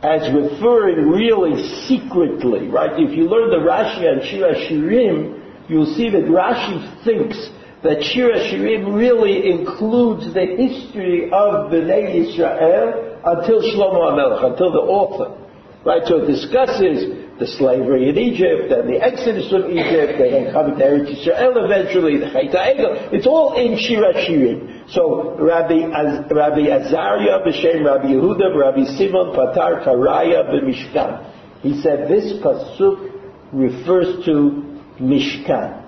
as 0.01 0.33
referring 0.33 1.09
really 1.09 1.61
secretly, 1.87 2.69
right? 2.69 2.91
If 2.93 3.15
you 3.17 3.25
learn 3.25 3.49
the 3.49 3.69
Rashi 3.69 4.09
and 4.09 4.23
Shir 4.23 4.53
Hashirim, 4.53 5.67
you'll 5.69 5.93
see 5.93 6.09
that 6.09 6.23
Rashi 6.23 7.03
thinks 7.03 7.49
that 7.83 8.03
Shir 8.03 8.31
Shirim 8.33 8.93
really 8.95 9.49
includes 9.51 10.33
the 10.33 10.45
history 10.45 11.25
of 11.25 11.71
Bnei 11.71 12.27
Israel 12.27 13.19
until 13.25 13.61
Shlomo 13.61 14.11
HaMelech, 14.11 14.51
until 14.51 14.71
the 14.71 14.79
author. 14.79 15.37
Right, 15.83 16.03
so 16.05 16.17
it 16.21 16.27
discusses 16.27 17.31
the 17.39 17.47
slavery 17.47 18.07
in 18.07 18.15
Egypt 18.15 18.71
and 18.71 18.87
the 18.87 19.01
exodus 19.01 19.49
from 19.49 19.65
Egypt, 19.65 20.19
they 20.19 20.29
come 20.53 20.77
to 20.77 20.77
Eretz 20.77 21.09
Israel 21.09 21.65
eventually, 21.65 22.19
the 22.19 22.27
Chait 22.27 22.53
Egel. 22.53 23.11
It's 23.11 23.25
all 23.25 23.57
in 23.57 23.79
Shir 23.79 24.13
Shirim. 24.13 24.93
So 24.93 25.35
Rabbi, 25.39 25.89
Az, 25.89 26.29
Rabbi 26.29 26.69
Azariah 26.69 27.41
b'Shem 27.41 27.83
Rabbi 27.83 28.13
Yehuda 28.13 28.55
Rabbi 28.55 28.85
Simon 28.93 29.33
Patar 29.33 29.83
Karaya 29.83 30.53
b'Mishkan. 30.53 31.33
He 31.63 31.81
said 31.81 32.07
this 32.07 32.33
pasuk 32.43 33.09
refers 33.51 34.23
to 34.25 34.77
Mishkan. 35.01 35.80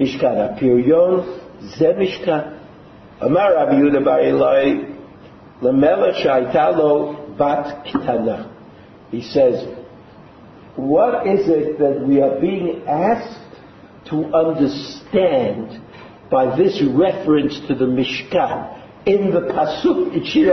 משכן 0.00 0.38
הפריון 0.38 1.20
זה 1.60 1.92
משכן. 1.98 2.38
אמר 3.24 3.58
רבי 3.58 3.76
יהודה 3.76 4.00
בר 4.00 4.18
אלוהי 4.18 4.80
למלך 5.62 6.16
שהייתה 6.16 6.70
לו 6.70 7.14
בת 7.36 7.66
קטנה. 7.84 8.42
He 9.12 9.22
says, 9.22 9.66
what 10.76 11.26
is 11.26 11.48
it 11.48 11.78
that 11.78 12.06
we 12.06 12.20
are 12.22 12.40
being 12.40 12.82
asked 12.86 13.54
to 14.10 14.16
understand 14.32 15.80
by 16.30 16.56
this 16.56 16.80
reference 16.82 17.60
to 17.68 17.74
the 17.74 17.86
Mishkan? 17.86 18.79
In 19.06 19.30
the 19.30 19.40
pasuk 19.40 20.12
in 20.12 20.24
Shir 20.24 20.52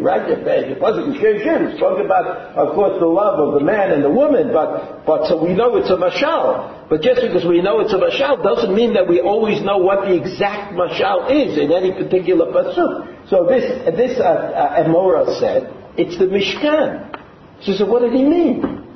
right? 0.00 0.28
The 0.28 0.76
pasuk 0.78 1.10
in 1.10 1.14
Shir 1.20 1.34
Hashirim 1.34 1.74
is 1.74 1.80
talking 1.80 2.06
about, 2.06 2.54
of 2.54 2.74
course, 2.74 3.00
the 3.00 3.06
love 3.06 3.40
of 3.40 3.58
the 3.58 3.64
man 3.64 3.90
and 3.90 4.04
the 4.04 4.10
woman, 4.10 4.52
but 4.52 5.04
but 5.04 5.26
so 5.26 5.42
we 5.42 5.54
know 5.54 5.76
it's 5.76 5.90
a 5.90 5.96
mashal. 5.96 6.88
But 6.88 7.02
just 7.02 7.20
because 7.20 7.44
we 7.44 7.60
know 7.60 7.80
it's 7.80 7.92
a 7.92 7.98
mashal 7.98 8.42
doesn't 8.42 8.74
mean 8.74 8.94
that 8.94 9.08
we 9.08 9.20
always 9.20 9.60
know 9.62 9.78
what 9.78 10.06
the 10.06 10.14
exact 10.14 10.74
mashal 10.74 11.30
is 11.30 11.58
in 11.58 11.72
any 11.72 11.90
particular 11.92 12.46
pasuk. 12.52 13.28
So 13.28 13.46
this 13.46 13.66
this 13.96 14.20
uh, 14.20 14.22
uh, 14.22 14.84
Amora 14.84 15.38
said 15.40 15.74
it's 15.98 16.16
the 16.16 16.26
Mishkan. 16.26 17.18
She 17.62 17.76
said, 17.76 17.88
what 17.88 18.02
did 18.02 18.12
he 18.12 18.24
mean? 18.24 18.86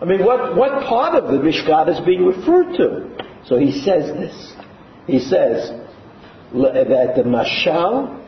I 0.00 0.04
mean, 0.04 0.24
what 0.24 0.56
what 0.56 0.84
part 0.84 1.14
of 1.14 1.32
the 1.32 1.38
Mishkan 1.38 1.88
is 1.88 2.04
being 2.04 2.26
referred 2.26 2.76
to? 2.76 3.46
So 3.46 3.56
he 3.56 3.72
says 3.72 4.12
this. 4.12 4.52
He 5.06 5.20
says 5.20 5.70
that 6.52 7.12
the 7.16 7.22
mashal 7.22 8.21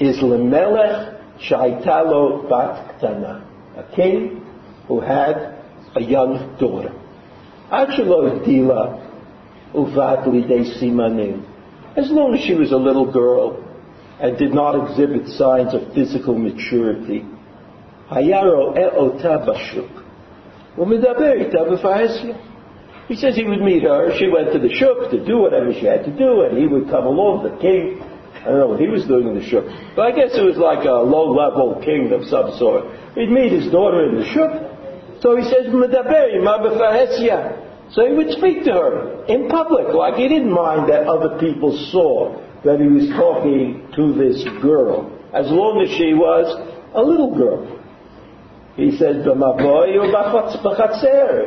is 0.00 0.16
lemelech 0.18 1.20
shaitalo 1.38 2.48
bat 2.48 2.98
ktana, 3.00 3.44
a 3.76 3.94
king 3.94 4.42
who 4.88 5.00
had 5.00 5.58
a 5.94 6.00
young 6.00 6.56
daughter. 6.58 6.92
Achelo 7.70 8.44
dila 8.44 8.98
uvat 9.74 10.24
lidei 10.26 10.64
simanim. 10.80 11.46
As 11.96 12.10
long 12.10 12.34
as 12.34 12.40
she 12.40 12.54
was 12.54 12.72
a 12.72 12.76
little 12.76 13.10
girl 13.10 13.62
and 14.20 14.38
did 14.38 14.54
not 14.54 14.90
exhibit 14.90 15.28
signs 15.28 15.74
of 15.74 15.92
physical 15.94 16.36
maturity, 16.36 17.24
hayaro 18.10 18.76
e'ota 18.76 19.44
bashuk. 19.46 20.00
He 23.08 23.16
says 23.16 23.34
he 23.34 23.44
would 23.44 23.60
meet 23.60 23.82
her. 23.82 24.16
She 24.16 24.28
went 24.28 24.52
to 24.52 24.58
the 24.60 24.72
shuk 24.72 25.10
to 25.10 25.24
do 25.24 25.38
whatever 25.38 25.72
she 25.72 25.84
had 25.84 26.04
to 26.04 26.16
do, 26.16 26.42
and 26.42 26.56
he 26.56 26.66
would 26.66 26.88
come 26.88 27.06
along, 27.06 27.42
the 27.42 27.56
king, 27.60 28.00
I 28.40 28.44
don't 28.44 28.58
know 28.58 28.68
what 28.68 28.80
he 28.80 28.88
was 28.88 29.04
doing 29.04 29.28
in 29.28 29.34
the 29.36 29.44
shuk, 29.44 29.64
but 29.94 30.02
I 30.08 30.12
guess 30.16 30.32
it 30.32 30.40
was 30.40 30.56
like 30.56 30.88
a 30.88 31.04
low-level 31.04 31.82
king 31.84 32.08
of 32.12 32.24
some 32.24 32.56
sort. 32.56 32.88
He'd 33.14 33.28
meet 33.28 33.52
his 33.52 33.70
daughter 33.70 34.08
in 34.08 34.16
the 34.16 34.24
shuk. 34.32 35.20
So 35.20 35.36
he 35.36 35.44
says, 35.44 35.68
So 37.92 38.06
he 38.08 38.12
would 38.16 38.32
speak 38.32 38.64
to 38.64 38.72
her 38.72 39.24
in 39.26 39.48
public, 39.48 39.92
like 39.92 40.14
he 40.14 40.26
didn't 40.26 40.52
mind 40.52 40.88
that 40.88 41.04
other 41.04 41.38
people 41.38 41.76
saw 41.92 42.40
that 42.64 42.80
he 42.80 42.88
was 42.88 43.10
talking 43.10 43.84
to 43.96 44.14
this 44.16 44.42
girl, 44.62 45.12
as 45.34 45.44
long 45.52 45.84
as 45.84 45.90
she 46.00 46.14
was 46.14 46.48
a 46.94 47.02
little 47.02 47.36
girl. 47.36 47.76
He 48.76 48.96
said, 48.96 49.26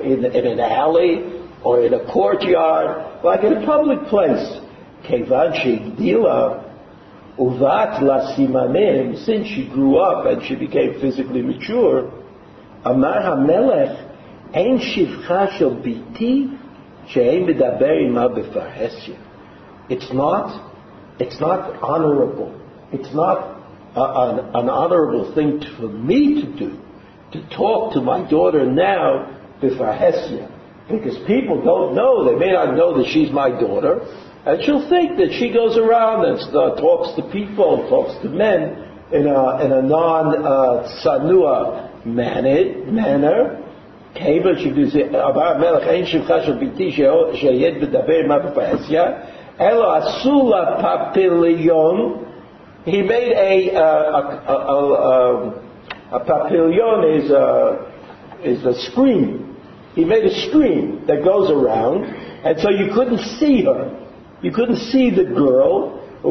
in, 0.04 0.26
in 0.26 0.46
an 0.46 0.60
alley 0.60 1.42
or 1.64 1.82
in 1.82 1.94
a 1.96 2.06
courtyard, 2.14 3.24
like 3.24 3.44
in 3.44 3.54
a 3.54 3.66
public 3.66 4.06
place. 4.10 4.60
Kevan 5.08 5.52
dila 5.98 6.63
Uvat 7.38 8.02
la 8.02 8.36
simanim, 8.36 9.26
since 9.26 9.48
she 9.48 9.68
grew 9.68 9.98
up 9.98 10.26
and 10.26 10.44
she 10.44 10.56
became 10.56 11.00
physically 11.02 11.42
mature, 11.42 12.12
Amar 12.86 13.22
HaMelech, 13.22 14.14
Ein 14.54 14.78
shivcha 14.78 15.58
shel 15.58 15.72
biti, 15.72 16.58
she'ein 17.08 17.48
medaber 17.48 18.06
ima 18.06 18.30
befarhesya. 18.30 19.18
It's 19.90 20.14
not, 20.14 20.72
it's 21.20 21.40
not 21.40 21.82
honorable. 21.82 22.54
It's 22.92 23.12
not 23.16 23.60
a, 23.96 24.02
an, 24.02 24.40
an 24.54 24.70
honorable 24.70 25.34
thing 25.34 25.60
to, 25.60 25.76
for 25.78 25.88
me 25.88 26.42
to 26.42 26.58
do, 26.58 26.80
to 27.32 27.50
talk 27.50 27.94
to 27.94 28.02
my 28.02 28.30
daughter 28.30 28.64
now 28.66 29.40
befarhesya. 29.60 30.52
Because 30.88 31.18
people 31.26 31.64
don't 31.64 31.96
know, 31.96 32.26
they 32.26 32.36
may 32.38 32.52
not 32.52 32.76
know 32.76 32.96
that 33.02 33.10
she's 33.10 33.32
my 33.32 33.50
daughter, 33.50 34.02
and 34.46 34.62
she'll 34.64 34.90
think 34.90 35.18
that 35.18 35.32
she 35.40 35.54
goes 35.54 35.78
around 35.78 36.26
and 36.26 36.38
uh, 36.56 36.76
talks 36.76 37.16
to 37.16 37.24
people, 37.32 37.88
talks 37.90 38.22
to 38.24 38.30
men 38.30 38.84
in 39.14 39.28
a, 39.28 39.64
in 39.64 39.72
a 39.72 39.82
non 39.82 40.36
uh, 40.44 40.84
sanua 41.02 42.06
manner, 42.06 42.84
He 52.84 53.02
made 53.02 53.32
a, 53.32 53.72
papillion. 53.72 53.74
a, 53.76 54.20
a, 54.50 54.58
a, 56.12 56.20
a 56.20 56.20
is 57.16 57.32
a 57.32 57.94
is 58.44 58.66
a 58.66 58.74
screen. 58.92 59.56
He 59.96 60.04
made 60.04 60.26
a 60.26 60.50
screen 60.50 61.06
that 61.08 61.24
goes 61.24 61.50
around, 61.50 62.04
and 62.04 62.60
so 62.60 62.70
you 62.70 62.92
couldn't 62.94 63.22
see 63.40 63.64
her. 63.64 64.03
You 64.44 64.52
couldn't 64.52 64.78
see 64.92 65.10
the 65.10 65.24
girl. 65.24 66.04
So 66.24 66.30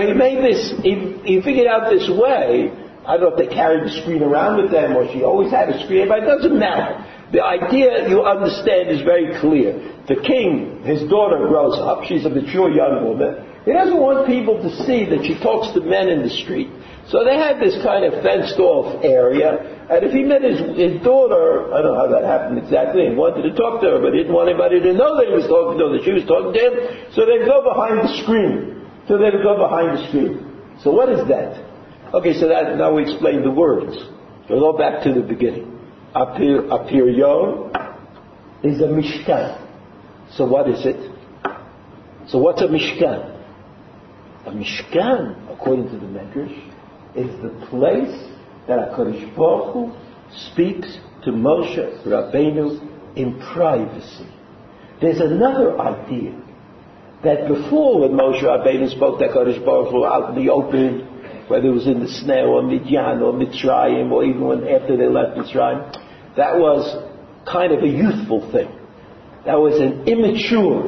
he 0.00 0.12
made 0.12 0.38
this, 0.44 0.74
he, 0.82 0.94
he 1.24 1.40
figured 1.42 1.66
out 1.66 1.90
this 1.90 2.10
way. 2.10 2.72
I 3.06 3.16
don't 3.16 3.30
know 3.30 3.36
if 3.36 3.38
they 3.38 3.54
carried 3.54 3.84
the 3.84 4.00
screen 4.02 4.22
around 4.22 4.62
with 4.62 4.72
them 4.72 4.96
or 4.96 5.06
she 5.12 5.22
always 5.22 5.52
had 5.52 5.68
a 5.68 5.84
screen, 5.84 6.08
but 6.08 6.24
it 6.24 6.26
doesn't 6.26 6.58
matter. 6.58 7.04
The 7.32 7.44
idea 7.44 8.08
you 8.08 8.22
understand 8.22 8.90
is 8.90 9.02
very 9.02 9.38
clear. 9.40 9.78
The 10.08 10.16
king, 10.26 10.82
his 10.84 11.08
daughter 11.08 11.46
grows 11.46 11.78
up, 11.78 12.04
she's 12.04 12.24
a 12.24 12.30
mature 12.30 12.70
young 12.70 13.04
woman. 13.04 13.36
He 13.66 13.74
doesn't 13.74 13.98
want 13.98 14.30
people 14.30 14.62
to 14.62 14.70
see 14.86 15.10
that 15.10 15.26
she 15.26 15.34
talks 15.42 15.74
to 15.74 15.82
men 15.82 16.06
in 16.06 16.22
the 16.22 16.30
street. 16.30 16.70
So 17.10 17.26
they 17.26 17.34
had 17.34 17.58
this 17.58 17.74
kind 17.82 18.06
of 18.06 18.22
fenced 18.22 18.62
off 18.62 19.02
area, 19.02 19.58
and 19.90 20.06
if 20.06 20.14
he 20.14 20.22
met 20.22 20.46
his, 20.46 20.58
his 20.78 21.02
daughter, 21.02 21.74
I 21.74 21.82
don't 21.82 21.94
know 21.94 21.98
how 21.98 22.10
that 22.14 22.22
happened 22.22 22.62
exactly, 22.62 23.10
and 23.10 23.18
wanted 23.18 23.42
to 23.42 23.54
talk 23.58 23.82
to 23.82 23.90
her, 23.90 23.98
but 23.98 24.14
he 24.14 24.22
didn't 24.22 24.34
want 24.34 24.50
anybody 24.50 24.78
to 24.78 24.92
know 24.94 25.18
that 25.18 25.26
he 25.26 25.34
was 25.34 25.50
talking 25.50 25.82
to 25.82 25.90
her, 25.90 25.92
that 25.98 26.06
she 26.06 26.14
was 26.14 26.22
talking 26.30 26.54
to 26.54 26.62
him, 26.62 26.74
so 27.10 27.26
they'd 27.26 27.42
go 27.42 27.66
behind 27.66 28.06
the 28.06 28.10
screen. 28.22 28.86
So 29.10 29.18
they'd 29.18 29.42
go 29.42 29.58
behind 29.58 29.98
the 29.98 30.02
screen. 30.14 30.46
So 30.82 30.94
what 30.94 31.10
is 31.10 31.26
that? 31.26 31.58
Okay, 32.14 32.38
so 32.38 32.46
that, 32.46 32.78
now 32.78 32.94
we 32.94 33.02
explain 33.02 33.42
the 33.42 33.50
words. 33.50 33.98
We'll 34.46 34.62
go 34.62 34.78
back 34.78 35.02
to 35.04 35.14
the 35.14 35.26
beginning. 35.26 35.74
Apir, 36.14 36.70
apiryo 36.70 37.70
is 38.62 38.78
a 38.78 38.86
mishkan. 38.94 39.58
So 40.38 40.46
what 40.46 40.70
is 40.70 40.86
it? 40.86 41.02
So 42.30 42.38
what's 42.38 42.62
a 42.62 42.70
mishkan? 42.70 43.35
A 44.46 44.50
mishkan, 44.50 45.52
according 45.52 45.90
to 45.90 45.96
the 45.96 46.06
Medrash, 46.06 46.56
is 47.16 47.42
the 47.42 47.66
place 47.66 48.30
that 48.68 48.78
HaKadosh 48.78 49.34
Baruch 49.34 49.72
Hu 49.72 49.92
speaks 50.52 50.98
to 51.24 51.32
Moshe 51.32 52.06
Rabbeinu 52.06 53.16
in 53.16 53.40
privacy. 53.40 54.28
There's 55.00 55.18
another 55.18 55.76
idea 55.80 56.40
that 57.24 57.48
before 57.48 58.02
when 58.02 58.12
Moshe 58.12 58.40
Rabbeinu 58.40 58.94
spoke 58.94 59.18
to 59.18 59.26
HaKadosh 59.26 59.64
Baruch 59.64 59.90
Hu 59.90 60.04
out 60.04 60.30
in 60.36 60.44
the 60.44 60.52
open, 60.52 61.00
whether 61.48 61.66
it 61.66 61.72
was 61.72 61.88
in 61.88 61.98
the 61.98 62.08
snare 62.08 62.46
or 62.46 62.62
Midian 62.62 63.22
or 63.22 63.32
Mitzrayim 63.32 64.12
or 64.12 64.22
even 64.22 64.42
when 64.42 64.68
after 64.68 64.96
they 64.96 65.08
left 65.08 65.36
Mitzrayim, 65.36 65.92
that 66.36 66.56
was 66.56 66.86
kind 67.50 67.72
of 67.72 67.82
a 67.82 67.88
youthful 67.88 68.48
thing. 68.52 68.68
That 69.44 69.58
was 69.58 69.80
an 69.80 70.06
immature, 70.06 70.84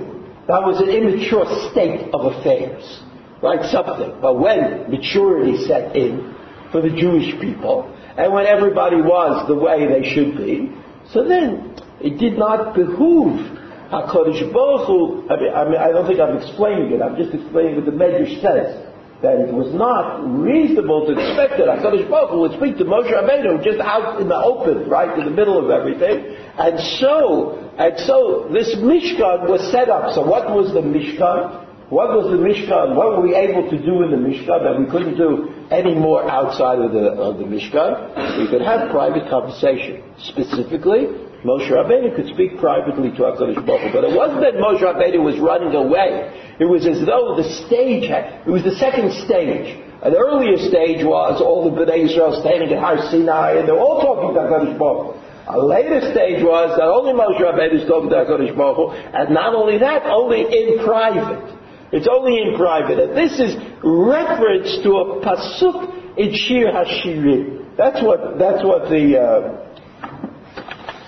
that 0.47 0.62
was 0.62 0.81
an 0.81 0.90
immature 0.90 1.44
state 1.73 2.09
of 2.14 2.37
affairs 2.37 3.03
like 3.42 3.64
something. 3.70 4.18
But 4.20 4.38
when 4.38 4.90
maturity 4.90 5.64
set 5.66 5.94
in 5.94 6.35
for 6.72 6.81
the 6.81 6.90
Jewish 6.90 7.38
people, 7.40 7.94
and 8.16 8.33
when 8.33 8.46
everybody 8.46 8.96
was 8.96 9.46
the 9.48 9.55
way 9.55 9.87
they 9.87 10.12
should 10.14 10.37
be, 10.37 10.74
so 11.12 11.27
then 11.27 11.77
it 12.01 12.18
did 12.18 12.38
not 12.38 12.74
behoove 12.74 13.59
HaKadosh 13.90 14.53
Baruch 14.53 14.87
Hu, 14.87 15.29
I 15.31 15.40
mean, 15.40 15.55
I, 15.55 15.64
mean, 15.64 15.77
I 15.77 15.88
don't 15.88 16.07
think 16.07 16.20
I'm 16.20 16.37
explaining 16.37 16.92
it, 16.92 17.01
I'm 17.01 17.16
just 17.16 17.33
explaining 17.33 17.77
what 17.77 17.87
the 17.87 17.92
Medrash 17.92 18.42
says, 18.42 18.85
that 19.22 19.40
it 19.40 19.53
was 19.53 19.72
not 19.74 20.20
reasonable 20.22 21.07
to 21.07 21.12
expect 21.12 21.59
that 21.59 21.68
HaKadosh 21.68 22.11
Baruch 22.11 22.31
Hu 22.31 22.40
would 22.40 22.53
speak 22.59 22.77
to 22.79 22.85
Moshe 22.85 23.09
Rabbeinu 23.09 23.64
just 23.64 23.81
out 23.81 24.20
in 24.20 24.29
the 24.29 24.37
open, 24.37 24.90
right, 24.90 25.16
in 25.18 25.24
the 25.24 25.31
middle 25.31 25.62
of 25.62 25.70
everything, 25.70 26.37
and 26.59 26.79
so, 26.98 27.72
and 27.79 27.98
so 28.01 28.51
this 28.53 28.74
Mishkan 28.77 29.48
was 29.48 29.62
set 29.70 29.88
up. 29.88 30.12
So 30.14 30.27
what 30.27 30.51
was 30.51 30.74
the 30.74 30.83
Mishkan? 30.83 31.67
What 31.88 32.12
was 32.12 32.29
the 32.29 32.37
Mishkan? 32.37 32.96
What 32.96 33.16
were 33.16 33.24
we 33.24 33.35
able 33.35 33.64
to 33.64 33.79
do 33.81 34.05
in 34.05 34.12
the 34.12 34.20
Mishkan 34.20 34.61
that 34.61 34.77
we 34.77 34.85
couldn't 34.92 35.16
do 35.16 35.48
any 35.72 35.94
more 35.94 36.20
outside 36.29 36.85
of 36.85 36.92
the, 36.92 37.16
of 37.16 37.38
the 37.40 37.48
Mishkan? 37.48 38.12
We 38.37 38.46
could 38.53 38.61
have 38.61 38.90
private 38.90 39.24
conversation. 39.33 40.05
Specifically, 40.20 41.09
Moshe 41.48 41.64
Rabbeinu 41.72 42.12
could 42.14 42.29
speak 42.29 42.61
privately 42.61 43.09
to 43.16 43.33
HaKadosh 43.33 43.64
Baruch. 43.64 43.96
But 43.96 44.05
it 44.05 44.12
wasn't 44.12 44.44
that 44.44 44.61
Moshe 44.61 44.85
Rabbeinu 44.85 45.24
was 45.24 45.40
running 45.40 45.72
away. 45.72 46.29
It 46.61 46.68
was 46.68 46.85
as 46.85 47.01
though 47.09 47.40
the 47.40 47.48
stage 47.64 48.05
had, 48.05 48.44
it 48.44 48.53
was 48.53 48.64
the 48.64 48.77
second 48.77 49.09
stage. 49.24 49.81
An 50.05 50.12
earlier 50.12 50.61
stage 50.68 51.01
was 51.01 51.40
all 51.40 51.72
the 51.72 51.72
Bnei 51.72 52.05
Israel 52.05 52.37
standing 52.44 52.68
at 52.68 52.85
Har 52.85 53.01
Sinai 53.09 53.64
and 53.64 53.66
they're 53.66 53.81
all 53.81 54.05
talking 54.05 54.37
to 54.37 54.40
HaKadosh 54.44 54.77
Baruch. 54.77 55.16
A 55.48 55.57
later 55.57 56.05
stage 56.12 56.44
was 56.44 56.77
that 56.77 56.85
only 56.85 57.16
Moshe 57.16 57.40
Rabbeinu 57.40 57.81
is 57.81 57.88
talking 57.88 58.11
to 58.11 58.16
HaKadosh 58.29 58.53
Baruch 58.53 58.92
and 58.92 59.33
not 59.33 59.55
only 59.55 59.79
that, 59.79 60.05
only 60.05 60.44
in 60.44 60.85
private. 60.85 61.57
It's 61.90 62.09
only 62.11 62.42
in 62.42 62.57
private. 62.57 62.98
And 62.98 63.16
this 63.16 63.40
is 63.40 63.57
reference 63.83 64.83
to 64.83 64.90
a 64.96 65.24
pasuk 65.24 66.18
in 66.18 66.35
Shir 66.35 66.70
Hashirim. 66.70 67.77
That's 67.77 68.03
what, 68.03 68.38
that's 68.38 68.62
what 68.64 68.90
the, 68.90 69.16
uh, 69.16 69.68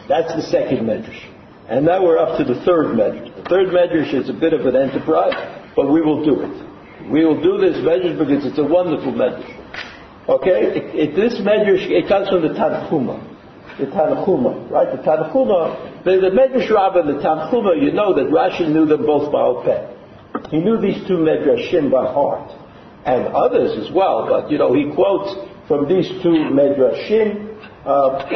that's 0.08 0.32
the 0.34 0.42
second 0.42 0.86
medrash. 0.86 1.26
And 1.68 1.84
now 1.84 2.02
we're 2.02 2.18
up 2.18 2.38
to 2.38 2.44
the 2.44 2.60
third 2.64 2.96
medrash. 2.96 3.34
The 3.36 3.48
third 3.48 3.68
medrash 3.68 4.14
is 4.14 4.30
a 4.30 4.32
bit 4.32 4.52
of 4.52 4.64
an 4.66 4.76
enterprise. 4.76 5.34
but 5.76 5.90
we 5.90 6.00
will 6.00 6.24
do 6.24 6.40
it. 6.40 7.10
We 7.10 7.24
will 7.24 7.40
do 7.42 7.58
this 7.58 7.76
medrash 7.78 8.18
because 8.18 8.46
it's 8.46 8.58
a 8.58 8.64
wonderful 8.64 9.12
medrash. 9.12 9.56
Okay? 10.28 10.78
It, 10.78 11.10
it, 11.10 11.16
this 11.16 11.40
medrash, 11.40 11.90
it 11.90 12.08
comes 12.08 12.28
from 12.28 12.42
the 12.42 12.54
Tanchuma. 12.54 13.20
The 13.78 13.86
Tanchuma, 13.86 14.70
right? 14.70 14.96
The 14.96 15.02
Tanchuma, 15.02 16.04
the, 16.04 16.20
the 16.20 16.30
Medrash 16.30 16.70
Rabbah 16.70 17.00
and 17.00 17.18
the 17.18 17.22
Tanchuma, 17.22 17.82
you 17.82 17.92
know 17.92 18.14
that 18.14 18.30
Rashi 18.30 18.68
knew 18.68 18.86
them 18.86 19.04
both 19.04 19.32
by 19.32 19.64
Peh. 19.64 19.99
He 20.50 20.58
knew 20.58 20.80
these 20.80 21.06
two 21.06 21.18
Medrashim 21.18 21.90
by 21.90 22.12
heart. 22.12 22.50
And 23.04 23.28
others 23.28 23.78
as 23.82 23.92
well, 23.94 24.26
but 24.28 24.50
you 24.50 24.58
know, 24.58 24.74
he 24.74 24.92
quotes 24.94 25.34
from 25.66 25.88
these 25.88 26.08
two 26.22 26.36
Medrashim, 26.52 27.56
uh, 27.86 28.28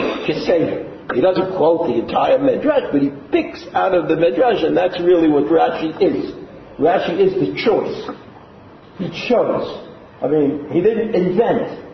He 1.12 1.20
doesn't 1.20 1.56
quote 1.56 1.88
the 1.88 1.98
entire 1.98 2.38
Medrash, 2.38 2.90
but 2.90 3.02
he 3.02 3.10
picks 3.30 3.66
out 3.74 3.92
of 3.94 4.08
the 4.08 4.14
Medrash, 4.14 4.64
and 4.64 4.76
that's 4.76 4.98
really 5.00 5.28
what 5.28 5.44
Rashi 5.44 5.90
is. 6.00 6.32
Rashi 6.78 7.20
is 7.20 7.34
the 7.34 7.54
choice. 7.62 8.08
He 8.98 9.10
chose. 9.28 9.90
I 10.22 10.28
mean, 10.28 10.68
he 10.70 10.80
didn't 10.80 11.14
invent, 11.14 11.84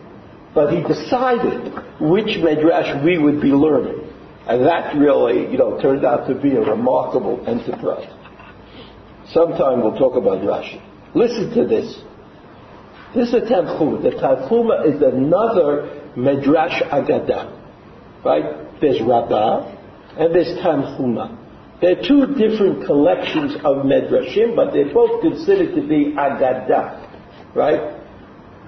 but 0.53 0.71
he 0.71 0.81
decided 0.81 1.73
which 1.99 2.37
Medrash 2.37 3.03
we 3.03 3.17
would 3.17 3.41
be 3.41 3.49
learning. 3.49 4.07
And 4.47 4.65
that 4.65 4.95
really, 4.95 5.51
you 5.51 5.57
know, 5.57 5.79
turned 5.81 6.05
out 6.05 6.27
to 6.27 6.35
be 6.35 6.55
a 6.55 6.61
remarkable 6.61 7.43
enterprise. 7.47 8.09
Sometime 9.33 9.81
we'll 9.81 9.97
talk 9.97 10.15
about 10.15 10.39
Rashi. 10.41 10.81
Listen 11.15 11.53
to 11.55 11.67
this. 11.67 12.01
This 13.15 13.29
is 13.29 13.33
a 13.33 13.41
Tanchuma. 13.41 14.03
The 14.03 14.11
Tanchuma 14.11 14.85
is 14.87 15.01
another 15.01 16.11
Medrash 16.17 16.81
Agadah. 16.89 18.23
Right? 18.25 18.79
There's 18.81 19.01
Rabbah 19.01 19.77
and 20.17 20.35
there's 20.35 20.57
Tanchuma. 20.59 21.37
They're 21.81 22.01
two 22.07 22.35
different 22.35 22.85
collections 22.85 23.55
of 23.63 23.85
Medrashim, 23.85 24.55
but 24.55 24.71
they're 24.73 24.93
both 24.93 25.21
considered 25.21 25.75
to 25.75 25.87
be 25.87 26.13
Agadah. 26.13 27.55
Right? 27.55 27.99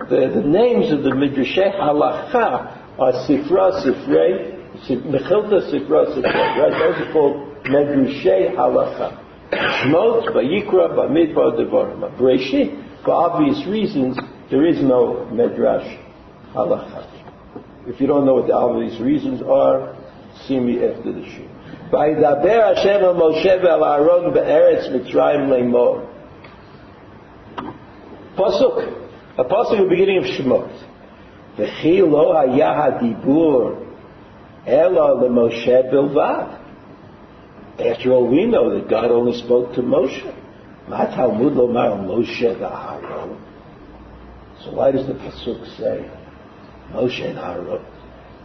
The, 0.09 0.31
the 0.33 0.47
names 0.47 0.91
of 0.91 1.03
the 1.03 1.11
Midrashay 1.11 1.77
Halacha 1.79 2.99
are 2.99 3.13
Sifra, 3.27 3.83
Sifrei, 3.83 4.53
Mechilta, 4.89 5.71
Sifra, 5.71 6.15
Sifrei. 6.15 6.57
Right? 6.57 6.71
Those 6.71 7.07
are 7.07 7.11
called 7.11 7.65
Medrashay 7.65 8.55
Halacha. 8.55 9.22
Shmot, 9.52 10.34
Vayikra, 10.34 10.94
Bamidbar, 10.94 11.58
Devarim. 11.58 12.18
Bereshit, 12.18 13.04
for 13.04 13.12
obvious 13.12 13.66
reasons, 13.66 14.18
there 14.50 14.66
is 14.66 14.82
no 14.82 15.28
Medrash 15.32 15.98
Halacha. 16.54 17.06
If 17.86 18.00
you 18.00 18.06
don't 18.06 18.26
know 18.26 18.34
what 18.34 18.46
the 18.46 18.54
obvious 18.54 19.00
reasons 19.00 19.40
are, 19.42 19.96
see 20.46 20.58
me 20.58 20.84
after 20.84 21.12
the 21.12 21.24
shir. 21.24 21.48
וידבר 21.90 22.60
השם 22.72 23.04
על 23.04 23.14
משה 23.16 23.56
ועל 23.62 23.84
אהרון 23.84 24.34
בארץ 24.34 24.88
מצרים 24.94 25.50
לאמור. 25.50 25.98
פסוק, 28.34 28.80
הפסוק 29.38 29.78
הוא 29.78 29.88
beginning 29.90 30.22
of 30.22 30.40
Shemot. 30.40 30.84
וכי 31.58 32.00
לא 32.00 32.38
היה 32.38 32.84
הדיבור 32.84 33.70
אלא 34.66 35.20
למשה 35.20 35.80
בלבד. 35.90 36.44
After 37.79 38.11
all, 38.11 38.27
we 38.27 38.45
know 38.45 38.69
that 38.77 38.87
God 38.87 39.09
only 39.09 39.37
spoke 39.39 39.73
to 39.73 39.81
Moshe. 39.81 40.21
Talmud 40.87 41.53
lomar 41.53 42.05
Moshe 42.05 42.55
v'Aaron. 42.59 43.39
So 44.63 44.71
why 44.73 44.91
does 44.91 45.07
the 45.07 45.13
pasuk 45.13 45.77
say 45.77 46.09
Moshe 46.91 47.27
and 47.27 47.39
Aaron? 47.39 47.83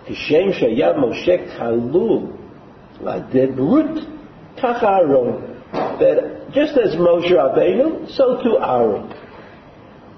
Kishem 0.06 0.52
shaya 0.58 0.94
Moshe 0.96 1.58
kalu 1.58 2.36
la'debrut 3.02 4.56
kach 4.56 4.82
Aaron. 4.82 5.62
That 5.72 6.52
just 6.54 6.78
as 6.78 6.96
Moshe 6.96 7.30
Rabbeinu, 7.30 8.10
so 8.16 8.42
too 8.42 8.56
Aaron. 8.58 9.14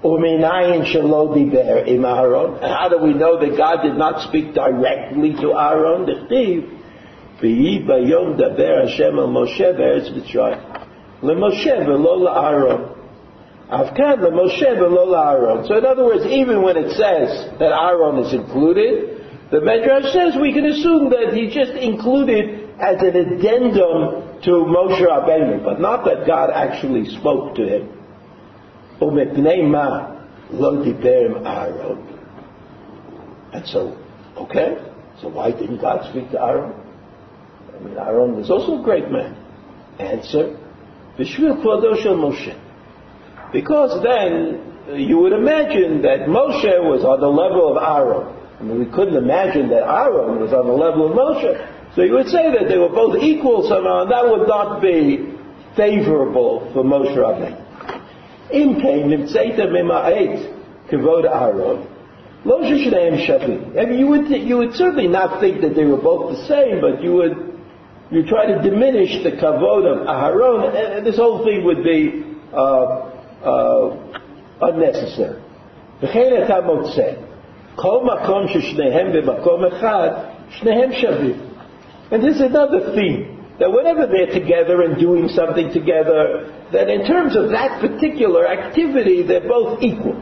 Uminayin 0.03 0.85
shelo 0.85 1.35
diber 1.35 1.85
im 1.85 2.05
Aaron. 2.05 2.61
How 2.61 2.87
do 2.87 2.99
we 2.99 3.13
know 3.13 3.37
that 3.39 3.57
God 3.57 3.81
did 3.83 3.97
not 3.97 4.27
speak 4.29 4.53
directly 4.53 5.33
to 5.33 5.53
Aaron? 5.53 6.05
The 6.05 6.27
thief 6.29 6.80
ויהי 7.40 7.78
ביום 7.78 8.36
דבר 8.36 8.74
השם 8.84 9.18
אל 9.18 9.26
משה 9.26 9.72
בארץ 9.72 10.10
מצרים. 10.16 10.58
למשה 11.22 11.74
ולא 11.86 12.24
לאהרון. 12.24 12.82
אף 13.68 13.90
כאן 13.94 14.14
למשה 14.20 14.68
ולא 14.78 15.10
לאהרון. 15.10 15.64
So 15.64 15.74
in 15.74 15.84
other 15.84 16.04
words, 16.04 16.26
even 16.26 16.62
when 16.62 16.76
it 16.76 16.90
says 16.90 17.58
that 17.58 17.72
Aaron 17.72 18.18
is 18.18 18.32
included, 18.32 19.16
the 19.50 19.58
Medrash 19.58 20.12
says 20.12 20.36
we 20.40 20.52
can 20.52 20.66
assume 20.66 21.10
that 21.10 21.34
he 21.34 21.50
just 21.50 21.72
included 21.72 22.70
as 22.78 23.00
an 23.02 23.16
addendum 23.16 24.40
to 24.42 24.50
Moshe 24.50 25.00
Rabbeinu, 25.00 25.64
but 25.64 25.80
not 25.80 26.04
that 26.04 26.26
God 26.26 26.50
actually 26.50 27.04
spoke 27.16 27.54
to 27.56 27.62
him. 27.62 27.88
ומפני 29.00 29.62
מה 29.62 30.06
לא 30.58 30.82
דיבר 30.82 31.20
עם 31.26 31.46
Aaron. 31.46 31.98
And 33.52 33.66
so, 33.66 33.96
okay, 34.36 34.78
so 35.20 35.28
why 35.28 35.50
didn't 35.50 35.80
God 35.80 36.08
speak 36.10 36.30
to 36.30 36.40
Aaron? 36.40 36.72
Aaron 37.97 38.35
was 38.35 38.49
also 38.49 38.79
a 38.79 38.83
great 38.83 39.09
man. 39.11 39.35
Answer, 39.99 40.57
Bishvil 41.17 41.61
Kvodo 41.61 42.01
Shel 42.01 42.15
Moshe. 42.15 42.57
Because 43.51 44.01
then 44.03 44.61
uh, 44.89 44.93
you 44.93 45.17
would 45.17 45.33
imagine 45.33 46.01
that 46.03 46.27
Moshe 46.27 46.73
was 46.83 47.03
on 47.03 47.19
the 47.19 47.27
level 47.27 47.75
of 47.75 47.83
Aaron. 47.83 48.37
I 48.59 48.63
mean, 48.63 48.79
we 48.79 48.85
couldn't 48.85 49.15
imagine 49.15 49.69
that 49.69 49.83
Aaron 49.83 50.39
was 50.39 50.53
on 50.53 50.67
the 50.67 50.73
level 50.73 51.09
of 51.09 51.17
Moshe. 51.17 51.95
So 51.95 52.03
you 52.03 52.13
would 52.13 52.27
say 52.27 52.51
that 52.51 52.69
they 52.69 52.77
were 52.77 52.89
both 52.89 53.21
equal 53.21 53.67
somehow, 53.67 54.03
and 54.03 54.11
that 54.11 54.23
would 54.23 54.47
not 54.47 54.81
be 54.81 55.35
favorable 55.75 56.71
for 56.73 56.83
Moshe 56.83 57.15
Rabbeinu. 57.15 57.57
Im 58.53 58.81
came 58.81 59.07
nimtzeita 59.09 59.67
mima'et 59.67 60.89
kavod 60.89 61.25
Aaron. 61.25 61.87
Lo 62.43 62.59
shishneim 62.61 63.25
shavim. 63.27 63.77
I 63.77 63.85
mean, 63.85 63.99
you 63.99 64.07
would, 64.07 64.29
you 64.29 64.57
would 64.57 64.73
certainly 64.73 65.07
not 65.07 65.39
think 65.39 65.61
that 65.61 65.75
they 65.75 65.85
were 65.85 66.01
both 66.01 66.37
the 66.37 66.47
same, 66.47 66.81
but 66.81 67.03
you 67.03 67.13
would 67.13 67.50
you 68.10 68.24
try 68.26 68.46
to 68.46 68.62
diminish 68.62 69.22
the 69.24 69.32
kavod 69.32 69.84
of 69.86 70.06
Aharon, 70.06 70.96
and 70.96 71.06
this 71.06 71.16
whole 71.16 71.44
thing 71.44 71.64
would 71.64 71.82
be 71.82 72.24
uh, 72.52 73.10
uh, 73.42 74.18
unnecessary. 74.62 75.42
וכן 76.02 76.42
אתה 76.44 76.60
מוצא, 76.60 77.10
כל 77.74 78.00
מקום 78.04 78.48
ששניהם 78.48 79.12
במקום 79.12 79.64
אחד, 79.64 80.08
שניהם 80.50 80.92
שווים. 80.92 81.36
And 82.10 82.22
this 82.22 82.36
is 82.36 82.42
another 82.42 82.94
theme, 82.94 83.36
that 83.58 83.72
whenever 83.72 84.06
they're 84.06 84.32
together 84.32 84.82
and 84.82 85.00
doing 85.00 85.28
something 85.28 85.72
together, 85.72 86.52
that 86.72 86.88
in 86.88 87.06
terms 87.06 87.34
of 87.34 87.50
that 87.50 87.80
particular 87.80 88.46
activity, 88.46 89.22
they're 89.22 89.48
both 89.48 89.82
equal. 89.82 90.16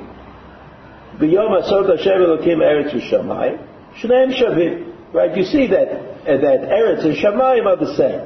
ביום 1.18 1.54
עשות 1.54 1.90
השם 1.90 2.10
אלוקים 2.10 2.62
ארץ 2.62 2.94
ושמיים, 2.94 3.56
שניהם 3.94 4.32
שווים. 4.32 4.87
Right? 5.13 5.35
You 5.35 5.43
see 5.43 5.67
that 5.67 5.87
uh, 5.89 6.37
that 6.37 6.69
Eretz 6.69 7.03
and 7.03 7.15
Shamayim 7.15 7.65
are 7.65 7.77
the 7.77 7.95
same. 7.95 8.21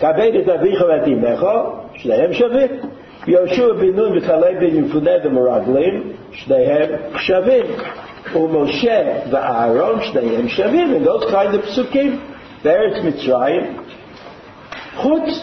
Kabed 0.00 0.34
et 0.34 0.46
avicha 0.46 0.82
v'et 0.82 1.06
imecha, 1.06 1.94
shavim. 2.02 2.96
Yoshua 3.26 3.78
ben 3.78 3.94
Nun 3.94 4.18
v'Kaleb 4.18 4.58
ben 4.58 4.72
Yefuneh 4.82 5.24
v'Meraglim, 5.24 6.16
shnehem 6.34 7.14
shavim. 7.18 7.66
Umoshe 8.32 9.30
v'Aaron, 9.30 10.00
shnehem 10.10 10.48
shavim. 10.48 10.96
And 10.96 11.06
those 11.06 11.30
kind 11.30 11.54
of 11.54 11.62
psukim, 11.62 12.18
Eretz 12.64 13.00
Mitzrayim, 13.04 13.86
chutz 14.96 15.34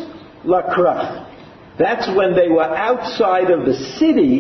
lakrach. 0.44 1.26
That's 1.80 2.08
when 2.16 2.36
they 2.36 2.50
were 2.50 2.64
outside 2.64 3.52
of 3.52 3.66
the 3.66 3.74
city 3.98 4.40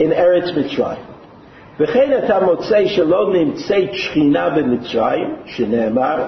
in 0.00 0.10
Eretz 0.10 0.56
Mitzrayim. 0.56 1.17
וכן 1.80 2.18
אתה 2.24 2.40
מוצא 2.40 2.86
שלא 2.86 3.32
נמצאת 3.32 3.92
שכינה 3.92 4.50
במצרים, 4.50 5.34
שנאמר, 5.46 6.24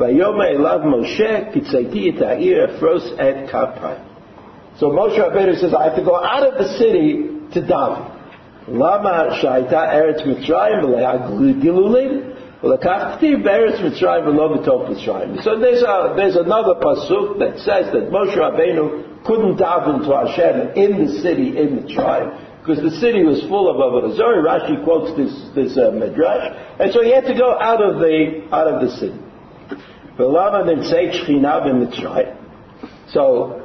ויאמר 0.00 0.44
אליו 0.44 0.80
משה, 0.84 1.38
פיצאתי 1.52 2.12
את 2.16 2.22
העיר, 2.22 2.64
אפרוס 2.64 3.12
את 3.14 3.48
כפיים. 3.48 4.06
So 4.78 4.90
Moshe 4.90 5.18
Rabbeinu 5.18 5.58
says, 5.58 5.72
I 5.72 5.84
have 5.84 5.96
to 5.96 6.04
go 6.04 6.16
out 6.22 6.42
of 6.42 6.58
the 6.58 6.68
city 6.78 7.28
to 7.52 7.62
daven. 7.62 8.02
למה 8.68 9.30
שהייתה 9.30 9.92
ארץ 9.92 10.26
מצרים 10.26 10.80
מלאה 10.80 11.12
גילולים? 11.60 12.20
ולקח 12.64 13.02
כתיב 13.16 13.44
בארץ 13.44 13.80
מצרים 13.80 14.26
ולא 14.26 14.48
בתוך 14.48 14.82
מצרים. 14.90 15.34
So 15.38 15.58
there's, 15.58 15.82
a, 15.82 16.14
there's 16.16 16.36
another 16.36 16.74
pasuk 16.74 17.38
that 17.38 17.58
says 17.58 17.92
that 17.92 18.10
Moshe 18.10 18.36
Rabbeinu 18.36 19.24
couldn't 19.24 19.56
daven 19.56 20.04
to 20.06 20.16
Hashem 20.16 20.72
in 20.74 21.06
the 21.06 21.12
city 21.22 21.58
in 21.58 21.76
the 21.76 21.94
tribe 21.94 22.32
because 22.66 22.82
the 22.82 22.98
city 22.98 23.22
was 23.22 23.40
full 23.46 23.70
of 23.70 23.78
Avodah 23.78 24.16
Zarah. 24.16 24.42
Rashi 24.42 24.82
quotes 24.82 25.14
this 25.14 25.30
this 25.54 25.78
uh, 25.78 25.92
midrash, 25.94 26.50
and 26.80 26.92
so 26.92 27.02
he 27.02 27.14
had 27.14 27.24
to 27.24 27.34
go 27.38 27.54
out 27.54 27.80
of 27.80 28.00
the 28.02 28.42
out 28.50 28.66
of 28.66 28.82
the 28.82 28.90
city. 28.98 29.20
So, 33.12 33.62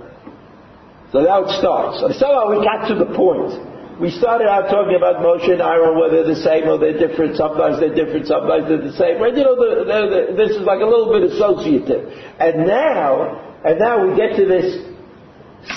so 1.11 1.21
now 1.21 1.45
it 1.45 1.49
starts. 1.57 1.99
So 2.01 2.11
somehow 2.11 2.51
we 2.51 2.63
got 2.63 2.87
to 2.89 2.95
the 2.95 3.09
point. 3.15 3.71
We 4.01 4.11
started 4.11 4.47
out 4.47 4.69
talking 4.69 4.95
about 4.95 5.23
Moshe 5.23 5.49
and 5.49 5.61
Aaron, 5.61 5.97
whether 5.97 6.23
they're 6.23 6.35
the 6.35 6.41
same 6.41 6.67
or 6.67 6.77
they're 6.77 6.97
different. 6.97 7.37
Sometimes 7.37 7.79
they're 7.79 7.93
different, 7.93 8.25
sometimes 8.27 8.67
they're 8.67 8.81
the 8.81 8.97
same. 8.97 9.21
Right? 9.21 9.35
You 9.35 9.43
know, 9.43 9.55
the, 9.55 9.85
the, 9.85 9.99
the, 10.09 10.21
this 10.35 10.57
is 10.57 10.63
like 10.63 10.81
a 10.81 10.85
little 10.85 11.13
bit 11.13 11.31
associative. 11.31 12.09
And 12.39 12.65
now, 12.65 13.61
and 13.63 13.77
now 13.77 14.01
we 14.01 14.17
get 14.17 14.35
to 14.37 14.45
this 14.45 14.81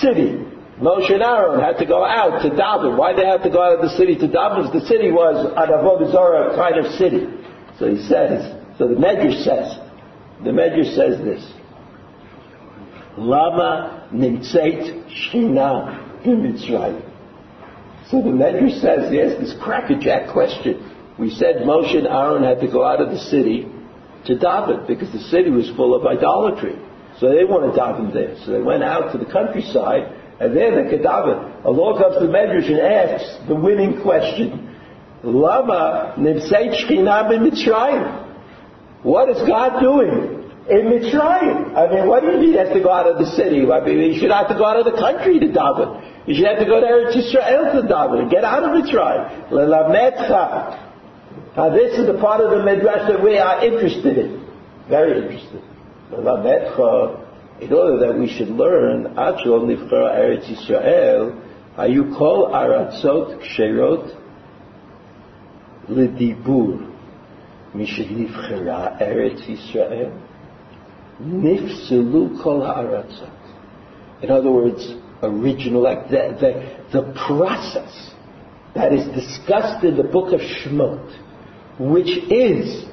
city 0.01 0.41
Moshe 0.81 1.12
and 1.12 1.22
Aaron 1.22 1.61
had 1.61 1.79
to 1.79 1.87
go 1.87 2.05
out 2.05 2.43
to 2.43 2.51
daven. 2.51 2.99
Why 2.99 3.12
they 3.12 3.25
had 3.25 3.43
to 3.45 3.51
go 3.51 3.62
out 3.62 3.79
of 3.79 3.83
the 3.83 3.97
city 3.97 4.16
to 4.16 4.27
daven? 4.27 4.66
Because 4.66 4.83
the 4.83 4.89
city 4.89 5.12
was 5.12 5.47
an 5.47 5.68
Avodah 5.70 6.57
kind 6.57 6.85
of 6.85 6.93
city. 6.95 7.27
So 7.79 7.89
he 7.95 8.03
says, 8.03 8.55
so 8.79 8.89
the 8.89 8.95
Medrash 8.95 9.45
says, 9.45 9.79
the 10.43 10.51
Medrash 10.51 10.95
says 10.97 11.18
this. 11.18 11.45
Lama 13.16 14.09
nimtzeit 14.12 15.07
shchina 15.11 16.25
b'Mitzrayim. 16.25 17.11
So 18.11 18.18
the 18.18 18.31
Medrash 18.31 18.81
says, 18.81 19.12
yes, 19.12 19.39
this 19.39 19.55
crackerjack 19.62 20.33
question. 20.33 20.91
We 21.18 21.31
said 21.31 21.62
Moshe 21.62 21.97
and 21.97 22.09
Aaron 22.09 22.43
had 22.43 22.61
to 22.61 22.66
go 22.66 22.85
out 22.85 23.01
of 23.01 23.11
the 23.11 23.18
city 23.18 23.68
to 24.27 24.35
daven 24.35 24.89
because 24.89 25.12
the 25.12 25.20
city 25.20 25.51
was 25.51 25.70
full 25.77 25.95
of 25.95 26.05
idolatry. 26.05 26.77
So 27.20 27.29
they 27.29 27.37
didn't 27.37 27.51
want 27.51 27.72
to 27.72 27.81
daven 27.81 28.12
there. 28.12 28.37
So 28.45 28.51
they 28.51 28.61
went 28.61 28.83
out 28.83 29.12
to 29.12 29.18
the 29.18 29.31
countryside 29.31 30.24
and 30.41 30.57
there 30.57 30.70
the 30.91 30.97
daven. 30.99 31.64
Allah 31.64 32.01
comes 32.01 32.18
to 32.18 32.26
the 32.26 32.32
Medrash 32.32 32.68
and 32.68 32.80
asks 32.80 33.49
the 33.49 33.55
winning 33.55 34.03
question. 34.03 34.74
Lama 35.22 36.14
nimtzeit 36.18 36.74
shchina 36.74 37.30
b'Mitzrayim. 37.30 38.22
What 39.03 39.28
is 39.30 39.39
God 39.47 39.80
doing? 39.80 40.45
in 40.68 40.89
Mitzrayim. 40.89 41.76
I 41.76 41.93
mean, 41.93 42.09
what 42.09 42.22
do 42.22 42.28
you 42.28 42.39
mean 42.39 42.53
he 42.53 42.57
has 42.57 42.72
to 42.72 42.80
go 42.80 42.91
out 42.91 43.07
of 43.07 43.18
the 43.18 43.26
city? 43.37 43.70
I 43.70 43.85
mean, 43.85 43.99
you 43.99 44.18
should 44.18 44.30
have 44.30 44.49
to 44.49 44.55
go 44.55 44.64
out 44.64 44.78
of 44.78 44.87
the 44.87 44.99
country 44.99 45.39
to 45.39 45.47
daven. 45.47 46.01
You 46.26 46.35
should 46.35 46.47
have 46.47 46.59
to 46.59 46.64
go 46.64 46.80
to 46.80 46.87
Eretz 46.87 47.12
Yisrael 47.12 47.72
to 47.72 47.87
daven 47.87 48.22
and 48.22 48.30
get 48.30 48.45
out 48.45 48.64
of 48.64 48.70
Mitzrayim. 48.70 49.51
Lelametcha. 49.51 50.80
Now 51.57 51.68
this 51.70 51.99
is 51.99 52.07
the 52.07 52.18
part 52.18 52.41
of 52.41 52.51
the 52.51 52.64
Midrash 52.64 53.09
that 53.09 53.22
we 53.22 53.37
are 53.37 53.64
interested 53.64 54.16
in. 54.16 54.47
Very 54.89 55.22
interested. 55.22 55.62
Lelametcha 56.11 57.24
in 57.61 57.73
order 57.73 57.99
that 58.07 58.19
we 58.19 58.29
should 58.29 58.49
learn, 58.49 59.15
Atchol 59.15 59.65
Nifchara 59.65 60.19
Eretz 60.19 60.47
Yisrael, 60.51 61.41
are 61.77 61.89
you 61.89 62.15
call 62.17 62.49
Aratzot 62.49 63.41
Ksherot 63.43 64.21
Lidibur, 65.89 66.91
Mishad 67.75 68.11
Nifchara 68.11 69.01
Eretz 69.01 69.47
Yisrael, 69.47 70.21
Nifsulu 71.23 72.43
Kol 72.43 72.63
Aratzot. 72.63 74.23
In 74.23 74.31
other 74.31 74.51
words, 74.51 74.95
original 75.23 75.87
act, 75.87 76.11
the, 76.11 76.37
the, 76.93 77.01
the 77.01 77.13
process 77.27 78.15
that 78.75 78.93
is 78.93 79.07
discussed 79.15 79.85
in 79.85 79.97
the 79.97 80.03
book 80.03 80.33
of 80.33 80.41
Shemot, 80.41 81.79
which 81.79 82.09
is 82.31 82.85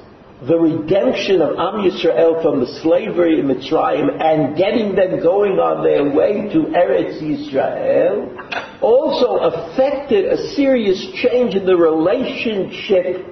the 0.46 0.58
redemption 0.58 1.40
of 1.40 1.50
Am 1.50 1.88
Yisrael 1.88 2.42
from 2.42 2.60
the 2.60 2.80
slavery 2.82 3.38
in 3.38 3.46
Mitzrayim 3.46 4.20
and 4.20 4.56
getting 4.56 4.96
them 4.96 5.22
going 5.22 5.60
on 5.60 5.84
their 5.84 6.10
way 6.10 6.52
to 6.52 6.66
Eretz 6.74 7.22
Yisrael, 7.22 8.80
also 8.80 9.36
affected 9.38 10.24
a 10.24 10.54
serious 10.54 11.00
change 11.22 11.54
in 11.54 11.64
the 11.64 11.76
relationship 11.76 13.24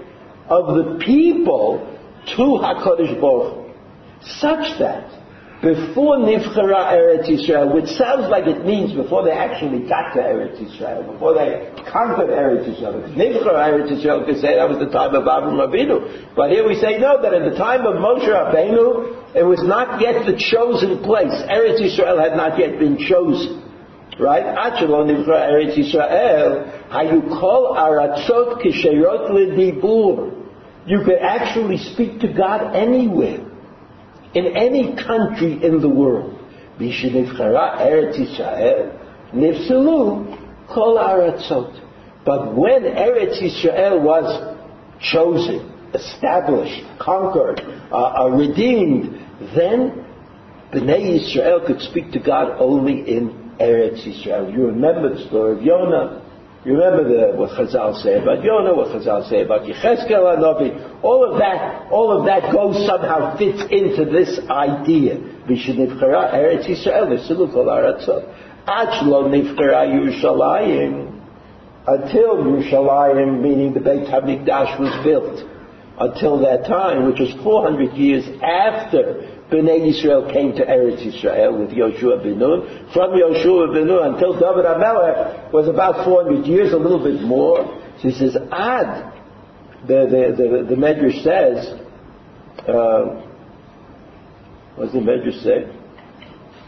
of 0.48 0.76
the 0.76 1.04
people 1.04 1.98
to 2.26 2.42
HaKadosh 2.62 3.20
Baruch 3.20 3.74
such 4.22 4.78
that 4.78 5.19
before 5.60 6.16
Nifchara 6.16 6.96
Eretz 6.96 7.28
Yisrael, 7.28 7.74
which 7.74 7.88
sounds 7.92 8.32
like 8.32 8.46
it 8.46 8.64
means 8.64 8.94
before 8.94 9.24
they 9.24 9.32
actually 9.32 9.86
got 9.86 10.14
to 10.14 10.20
Eretz 10.20 10.56
Yisrael, 10.56 11.12
before 11.12 11.34
they 11.34 11.68
conquered 11.92 12.32
Eretz 12.32 12.64
Yisrael, 12.64 13.04
Nifchara 13.12 13.68
Eretz 13.68 13.92
Yisrael 13.92 14.24
could 14.24 14.40
say 14.40 14.56
that 14.56 14.66
was 14.66 14.78
the 14.78 14.88
time 14.88 15.14
of 15.14 15.24
Avram 15.24 15.60
Avinu. 15.60 16.34
But 16.34 16.50
here 16.50 16.66
we 16.66 16.76
say 16.80 16.96
no, 16.96 17.20
that 17.20 17.34
at 17.34 17.50
the 17.50 17.58
time 17.58 17.84
of 17.84 17.96
Moshe 17.96 18.24
Rabbeinu, 18.24 19.36
it 19.36 19.44
was 19.44 19.60
not 19.62 20.00
yet 20.00 20.24
the 20.24 20.32
chosen 20.32 21.04
place. 21.04 21.36
Eretz 21.52 21.76
Yisrael 21.76 22.18
had 22.18 22.36
not 22.38 22.58
yet 22.58 22.78
been 22.78 22.96
chosen. 22.96 23.60
Right? 24.18 24.44
Achelo 24.44 25.04
Nifchara 25.04 25.44
Eretz 25.44 25.76
Yisrael, 25.76 26.88
call 27.38 27.76
Aratzot 27.76 28.64
Kishayot 28.64 29.30
Lidibur. 29.30 30.38
You 30.86 31.04
could 31.04 31.18
actually 31.20 31.76
speak 31.76 32.20
to 32.20 32.32
God 32.32 32.74
anywhere 32.74 33.49
in 34.34 34.56
any 34.56 34.94
country 34.96 35.64
in 35.64 35.80
the 35.80 35.88
world. 35.88 36.36
But 42.24 42.54
when 42.54 42.82
Eretz 42.84 43.42
Yisrael 43.42 44.00
was 44.02 44.56
chosen, 45.00 45.70
established, 45.94 46.84
conquered, 46.98 47.60
uh, 47.90 47.96
uh, 47.96 48.28
redeemed, 48.28 49.26
then 49.54 50.06
Bnei 50.72 51.18
Yisrael 51.18 51.66
could 51.66 51.80
speak 51.80 52.12
to 52.12 52.20
God 52.20 52.56
only 52.58 53.00
in 53.00 53.54
Eretz 53.58 54.06
Yisrael. 54.06 54.52
You 54.52 54.66
remember 54.66 55.14
the 55.14 55.26
story 55.26 55.58
of 55.58 55.62
Yonah. 55.62 56.22
You 56.62 56.74
remember 56.76 57.08
the, 57.08 57.36
what 57.38 57.50
Chazal 57.52 58.02
say 58.02 58.20
about 58.20 58.44
Yonah, 58.44 58.74
what 58.74 58.88
Chazal 58.88 59.26
say 59.30 59.44
about 59.44 59.62
Yecheskel 59.62 60.10
Hanavi. 60.10 61.02
All 61.02 61.24
of 61.24 61.38
that, 61.38 61.90
all 61.90 62.12
of 62.18 62.26
that 62.26 62.52
goes 62.52 62.84
somehow 62.86 63.38
fits 63.38 63.62
into 63.70 64.04
this 64.04 64.38
idea. 64.50 65.16
Vishnivchara 65.48 66.34
Eretz 66.34 66.68
Yisrael, 66.68 67.08
V'silu 67.08 67.50
Kol 67.50 67.64
Aratzot. 67.64 68.28
Ach 68.66 69.02
lo 69.06 69.24
nivchara 69.24 69.88
Yerushalayim. 69.88 71.18
Until 71.86 72.36
Yerushalayim, 72.36 73.40
meaning 73.40 73.72
the 73.72 73.80
Beit 73.80 74.06
HaMikdash 74.06 74.78
was 74.78 75.02
built. 75.02 75.40
Until 75.98 76.40
that 76.40 76.66
time, 76.66 77.06
which 77.06 77.20
was 77.20 77.32
400 77.42 77.96
years 77.96 78.24
after 78.42 79.29
Bnei 79.50 79.80
Yisrael 79.80 80.32
came 80.32 80.54
to 80.54 80.64
Eretz 80.64 81.02
Yisrael 81.04 81.58
with 81.58 81.70
Yoshua 81.70 82.22
ben 82.22 82.38
Nun. 82.38 82.88
From 82.92 83.10
Yoshua 83.10 83.74
ben 83.74 83.86
Nun 83.88 84.14
until 84.14 84.34
David 84.34 84.64
HaMelech 84.64 85.52
was 85.52 85.66
about 85.68 86.04
400 86.04 86.46
years, 86.46 86.72
a 86.72 86.76
little 86.76 87.02
bit 87.02 87.22
more. 87.22 87.64
So 88.00 88.08
he 88.08 88.14
says, 88.14 88.36
Ad, 88.52 89.12
the, 89.86 90.06
the, 90.06 90.36
the, 90.36 90.74
the 90.74 90.80
Medrash 90.80 91.22
says, 91.22 91.66
uh, 92.68 93.26
what 94.76 94.84
does 94.84 94.92
the 94.92 95.00
Medrash 95.00 95.42
say? 95.42 95.66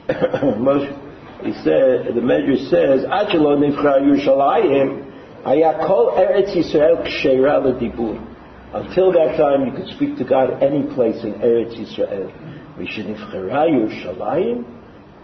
he 1.46 1.52
said, 1.62 2.14
the 2.14 2.20
Medrash 2.20 2.68
says, 2.68 3.04
Achelo 3.06 3.56
nifra 3.58 4.00
Yerushalayim, 4.02 5.10
Eretz 5.44 6.56
Yisrael 6.56 7.06
k'sheira. 7.06 8.28
Until 8.74 9.12
that 9.12 9.36
time, 9.36 9.66
you 9.66 9.72
could 9.72 9.94
speak 9.94 10.16
to 10.16 10.24
God 10.24 10.62
any 10.62 10.82
place 10.94 11.22
in 11.22 11.34
Eretz 11.34 11.76
Yisrael. 11.78 12.51
משנבחרה 12.77 13.67
ירושלים, 13.67 14.63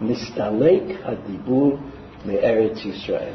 נסתלק 0.02 0.84
הדיבור 1.04 1.78
מארץ 2.26 2.86
ישראל. 2.86 3.34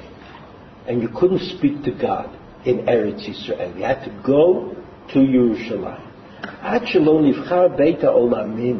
And 0.88 1.02
you 1.02 1.08
couldn't 1.08 1.40
speak 1.40 1.84
to 1.84 1.90
God 1.90 2.28
in 2.64 2.86
Eretz 2.86 3.28
Yisrael. 3.28 3.76
You 3.76 3.84
had 3.84 4.04
to 4.04 4.12
go 4.22 4.74
to 5.12 5.18
Yerushalayim. 5.18 6.08
עד 6.62 6.86
שלא 6.86 7.20
נבחר 7.22 7.68
בית 7.68 8.04
העולמים, 8.04 8.78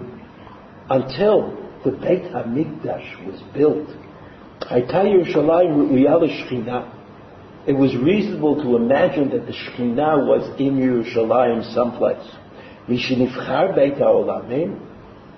until 0.90 1.52
the 1.84 1.90
Beit 1.90 2.32
HaMikdash 2.32 3.26
was 3.26 3.58
built, 3.58 3.90
הייתה 4.70 5.02
ירושלים 5.04 5.80
ראויה 5.80 6.16
לשכינה. 6.16 6.82
It 7.66 7.76
was 7.76 7.94
reasonable 7.96 8.62
to 8.62 8.76
imagine 8.76 9.28
that 9.30 9.46
the 9.46 9.52
Shekhinah 9.52 10.26
was 10.26 10.44
in 10.58 10.78
Yerushalayim 10.78 11.74
someplace. 11.74 12.36
משנבחר 12.88 13.72
בית 13.74 14.00
העולמים, 14.00 14.74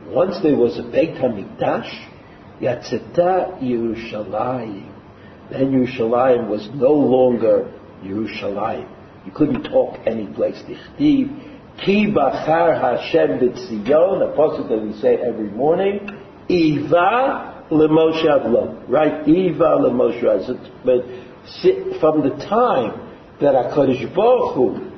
once 0.08 0.38
there 0.44 0.56
was 0.56 0.78
a 0.78 0.84
Beit 0.84 1.16
HaMikdash, 1.16 2.12
Yatzeta 2.62 3.62
Yerushalayim. 3.62 4.92
Then 5.52 5.72
Yerushalayim 5.72 6.48
was 6.48 6.70
no 6.74 6.94
longer 6.94 7.72
Yerushalayim. 8.04 8.90
You 9.26 9.32
couldn't 9.32 9.64
talk 9.64 10.00
any 10.06 10.28
place. 10.28 10.62
Dichtiv, 10.68 11.84
Ki 11.84 12.08
Bachar 12.08 12.80
Hashem 12.80 13.40
B'Tzion, 13.40 14.32
a 14.32 14.36
passage 14.36 14.70
that 14.70 14.82
we 14.82 14.94
say 15.02 15.16
every 15.16 15.50
morning, 15.50 16.08
Iva 16.50 17.66
L'Moshe 17.72 18.26
Avlo. 18.26 18.88
Right? 18.88 19.28
Iva 19.28 19.76
L'Moshe 19.76 20.24
But 20.86 22.00
from 22.00 22.22
the 22.22 22.36
time 22.46 23.02
that 23.42 23.54
HaKadosh 23.54 24.16
Baruch 24.16 24.56
Hu 24.56 24.95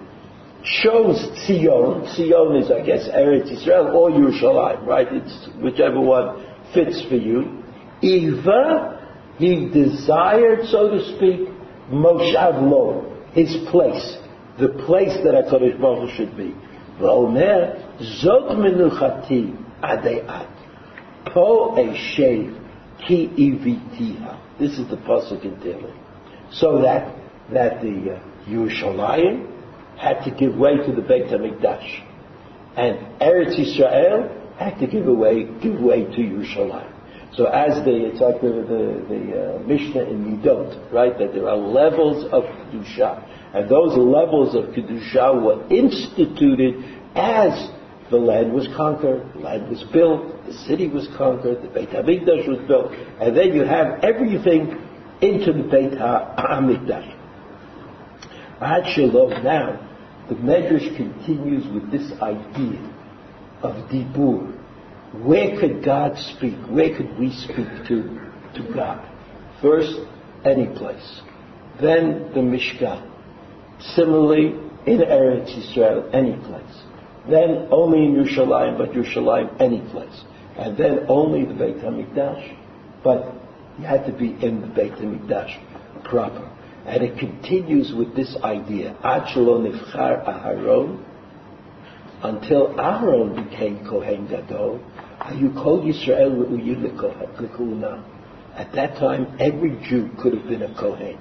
chose 0.64 1.20
Zion. 1.46 2.06
Zion 2.16 2.56
is, 2.56 2.72
I 2.72 2.82
guess, 2.86 3.08
Eretz 3.08 3.52
Israel 3.52 3.96
or 3.96 4.10
Yerushalayim, 4.10 4.86
right? 4.86 5.08
It's 5.12 5.50
whichever 5.62 6.00
one 6.00 6.46
fits 6.74 7.04
for 7.08 7.16
you. 7.16 7.64
Eva, 8.02 9.36
he 9.38 9.70
desired, 9.70 10.66
so 10.66 10.90
to 10.90 11.16
speak, 11.16 11.48
Moshav 11.90 12.62
Lo, 12.70 13.16
his 13.32 13.56
place, 13.70 14.18
the 14.60 14.70
place 14.86 15.16
that 15.24 15.34
HaKadosh 15.34 15.80
Baruch 15.80 16.10
Hu 16.10 16.16
should 16.16 16.38
be. 16.38 16.56
V'omer, 17.00 17.98
zot 18.24 18.52
menuchati 18.58 19.56
adeat, 19.82 21.32
po 21.34 21.76
eshev 21.78 22.64
ki 23.08 23.30
ivitiha. 23.38 24.60
This 24.60 24.80
is 24.80 24.90
the 24.90 24.98
pasuk 24.98 25.44
in 25.44 25.56
Tehillim. 25.58 25.96
So 26.52 26.82
that, 26.82 27.16
that 27.54 27.82
the 27.82 28.16
uh, 28.16 28.50
Yerushalayim, 28.50 29.57
had 29.98 30.24
to 30.24 30.32
give 30.32 30.56
way 30.56 30.78
to 30.78 30.92
the 30.94 31.02
Beit 31.02 31.28
HaMikdash. 31.28 32.04
And 32.76 33.20
Eretz 33.20 33.58
Yisrael 33.58 34.58
had 34.58 34.80
to 34.80 34.88
give 34.88 35.08
away, 35.08 35.46
give 35.62 35.80
way 35.80 36.04
to 36.04 36.18
Yerushalayim. 36.18 36.94
So 37.36 37.46
as 37.46 37.84
the, 37.84 38.06
it's 38.08 38.20
like 38.20 38.42
the, 38.42 38.48
the, 38.48 39.06
the 39.10 39.56
uh, 39.56 39.60
Mishnah 39.68 40.04
in 40.04 40.40
Midot, 40.40 40.92
right, 40.92 41.18
that 41.18 41.34
there 41.34 41.48
are 41.48 41.58
levels 41.58 42.26
of 42.32 42.44
Kedusha. 42.44 43.24
And 43.54 43.70
those 43.70 43.96
levels 43.98 44.56
of 44.56 44.74
Kedusha 44.74 45.42
were 45.44 45.68
instituted 45.70 46.84
as 47.16 47.70
the 48.10 48.18
land 48.18 48.54
was 48.54 48.68
conquered, 48.76 49.34
the 49.34 49.40
land 49.40 49.70
was 49.70 49.84
built, 49.92 50.46
the 50.46 50.54
city 50.54 50.88
was 50.88 51.08
conquered, 51.18 51.62
the 51.62 51.68
Beit 51.68 51.90
HaMikdash 51.90 52.48
was 52.48 52.60
built, 52.68 52.92
and 53.20 53.36
then 53.36 53.54
you 53.54 53.64
have 53.64 54.04
everything 54.04 54.82
into 55.22 55.52
the 55.54 55.64
Beit 55.64 55.92
HaMikdash. 55.92 57.14
Ad 58.62 58.84
Shalom 58.96 59.44
now, 59.44 59.87
the 60.30 60.36
Medrash 60.36 60.96
continues 60.98 61.66
with 61.74 61.92
this 61.92 62.12
idea 62.22 62.94
of 63.62 63.76
Dibur. 63.90 64.54
Where 65.24 65.60
could 65.60 65.84
God 65.84 66.18
speak? 66.18 66.56
Where 66.70 66.96
could 66.96 67.18
we 67.18 67.32
speak 67.32 67.68
to, 67.88 68.04
to 68.56 68.74
God? 68.74 69.08
First, 69.62 69.96
any 70.44 70.68
place. 70.78 71.22
Then 71.82 72.32
the 72.34 72.42
Mishkan. 72.42 73.10
Similarly, 73.96 74.48
in 74.86 75.00
Eretz 75.00 75.54
Yisrael, 75.56 76.14
any 76.14 76.36
place. 76.46 76.84
Then 77.30 77.68
only 77.72 78.06
in 78.06 78.16
Yerushalayim, 78.16 78.78
but 78.78 78.92
Yerushalayim, 78.92 79.62
any 79.62 79.82
place. 79.92 80.24
And 80.58 80.78
then 80.78 81.06
only 81.08 81.46
the 81.46 81.54
Beit 81.54 81.78
HaMikdash, 81.78 82.58
but 83.04 83.34
you 83.78 83.86
had 83.86 84.06
to 84.08 84.14
be 84.14 84.36
in 84.44 84.62
the 84.62 84.68
Beit 84.68 84.94
HaMikdash 84.94 86.04
proper. 86.04 86.57
And 86.88 87.04
it 87.04 87.20
continues 87.20 87.94
with 87.94 88.16
this 88.16 88.36
idea, 88.44 88.96
until 92.24 92.80
Aaron 92.80 93.44
became 93.44 93.86
Kohen 93.86 94.28
Gadol, 94.28 94.80
you 95.36 95.50
Yisrael. 95.50 96.44
At 98.56 98.72
that 98.74 98.96
time, 98.96 99.38
every 99.38 99.72
Jew 99.88 100.10
could 100.22 100.34
have 100.34 100.48
been 100.48 100.62
a 100.64 100.74
Kohen. 100.80 101.20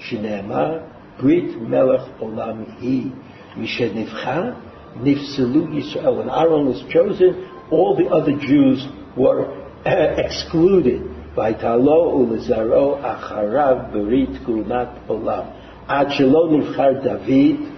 Shneemar, 0.00 0.82
Brit 1.20 1.60
Melech 1.62 2.18
Olam 2.20 2.66
Hi, 2.80 3.12
Mishenivcha, 3.56 4.60
Nifselu 4.96 5.68
Yisrael. 5.68 6.18
When 6.18 6.28
Aaron 6.28 6.66
was 6.66 6.82
chosen, 6.92 7.48
all 7.70 7.96
the 7.96 8.06
other 8.06 8.32
Jews 8.36 8.84
were 9.16 9.46
eh, 9.84 10.16
excluded. 10.18 11.13
Vaitalo 11.36 12.14
ulezaro 12.14 13.02
acharav 13.02 13.92
berit 13.92 14.44
kunat 14.44 15.06
olam. 15.08 15.52
Ad 15.88 16.08
shelo 16.08 16.48
nivchar 16.50 17.02
David, 17.02 17.72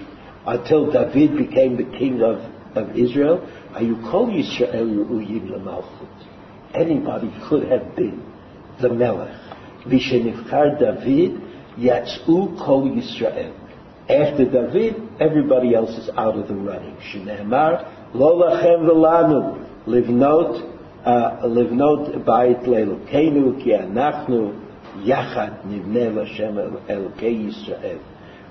until 0.47 0.93
David 0.93 1.37
became 1.37 1.77
the 1.77 1.99
king 1.99 2.23
of, 2.23 2.39
of 2.77 2.97
Israel, 2.97 3.49
you 3.81 3.97
call 4.11 4.29
Yisrael 4.29 5.07
Ru'uyim 5.07 5.51
Lamalchut. 5.51 6.27
Anybody 6.75 7.33
could 7.49 7.69
have 7.69 7.97
been 7.97 8.23
the 8.81 8.91
Melech. 8.91 9.35
Vishenivchar 9.87 10.79
David, 10.79 11.41
Yatzu 11.79 12.59
Kol 12.59 12.91
Yisrael. 12.91 13.55
After 14.09 14.45
David, 14.45 15.03
everybody 15.19 15.75
else 15.75 15.91
is 15.91 16.11
out 16.17 16.39
of 16.39 16.47
the 16.47 16.55
running. 16.55 16.97
Shneemar, 16.97 18.15
Lo 18.15 18.39
Lachem 18.39 18.89
V'lanu, 18.89 19.85
Livnot, 19.87 20.76
לבנות 21.44 22.10
בית 22.26 22.68
לאלוקינו, 22.68 23.52
כי 23.60 23.78
אנחנו 23.78 24.52
יחד 25.04 25.48
נבנה 25.70 26.22
לשם 26.22 26.58
אלוקי 26.90 27.26
ישראל. 27.50 27.98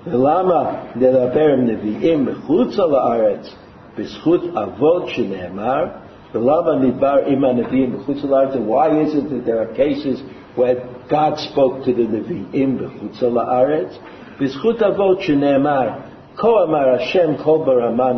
ולמה 0.07 0.71
נדבר 0.95 1.53
עם 1.53 1.65
נביאים 1.65 2.25
מחוץ 2.25 2.77
לארץ 2.77 3.55
בזכות 3.97 4.41
אבות 4.55 5.07
שנאמר, 5.07 5.85
ולמה 6.33 6.75
נדבר 6.75 7.15
עם 7.25 7.45
הנביאים 7.45 7.93
מחוץ 7.93 8.23
לארץ, 8.23 8.53
and 8.53 8.67
why 8.67 8.89
is 8.89 9.15
it 9.15 9.29
that 9.29 9.45
there 9.45 9.61
are 9.61 9.73
cases 9.75 10.23
where 10.55 10.75
God 11.09 11.37
spoke 11.37 11.85
to 11.85 11.93
the 11.93 12.07
נביאים 12.11 12.77
בחוץ 12.77 13.23
לארץ? 13.23 13.99
בזכות 14.41 14.83
אבות 14.83 15.21
שנאמר, 15.21 15.89
כה 16.35 16.47
אמר 16.63 16.89
השם 16.95 17.35
כל 17.35 17.57
ברמה 17.65 18.11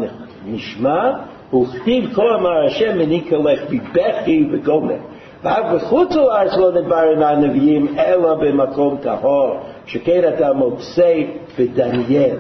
נשמע, 0.46 1.12
וכתיב 1.55 2.15
כה 2.15 2.35
אמר 2.35 2.67
השם 2.67 2.99
מניקה 2.99 3.37
לך 3.37 3.61
בבכי 3.71 4.47
וגומר. 4.53 4.97
ואף 5.43 5.75
בחוץ 5.75 6.15
לארץ 6.15 6.57
לא 6.57 6.73
נדבר 6.73 7.03
עם 7.17 7.23
הנביאים 7.23 7.99
אלא 7.99 8.35
במקום 8.35 8.97
טהור, 9.03 9.57
שכן 9.87 10.21
אתה 10.35 10.53
מוצא 10.53 11.15
בדניאל. 11.59 12.37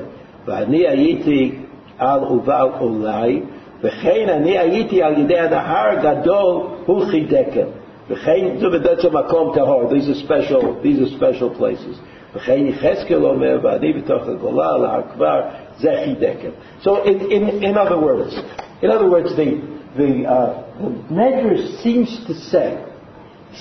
ואני 0.47 0.89
הייתי 0.89 1.53
על 1.99 2.25
ובל 2.25 2.69
אולי, 2.81 3.41
וכן 3.83 4.29
אני 4.29 4.59
הייתי 4.59 5.03
על 5.03 5.19
ידי 5.19 5.39
הנהר 5.39 5.95
גדול 6.03 6.63
הוא 6.87 7.05
חידקל. 7.05 7.67
וכן, 8.11 8.47
that's 8.61 9.05
a 9.05 9.11
מקום 9.11 9.53
טהור, 9.55 9.83
these 9.91 10.09
are 10.09 10.27
special, 10.27 10.83
these 10.83 11.01
are 11.01 11.19
special 11.19 11.51
places. 11.61 12.01
וכן 12.35 12.67
יחזקאל 12.67 13.25
אומר, 13.25 13.59
ואני 13.63 13.93
בתוך 13.93 14.29
הגולה 14.29 14.75
על 14.75 14.85
ההר 14.85 15.03
כבר, 15.15 15.41
זה 15.79 15.93
חידקל. 16.05 16.51
So 16.83 16.89
in, 17.05 17.21
in, 17.31 17.63
in 17.63 17.77
other 17.77 17.99
words, 17.99 18.35
in 18.83 18.91
other 18.91 19.11
words, 19.11 19.31
the, 19.31 19.81
the, 19.97 20.25
uh, 20.25 20.79
the 20.79 21.15
Medrash 21.15 21.83
seems 21.83 22.09
to 22.27 22.35
say, 22.35 22.85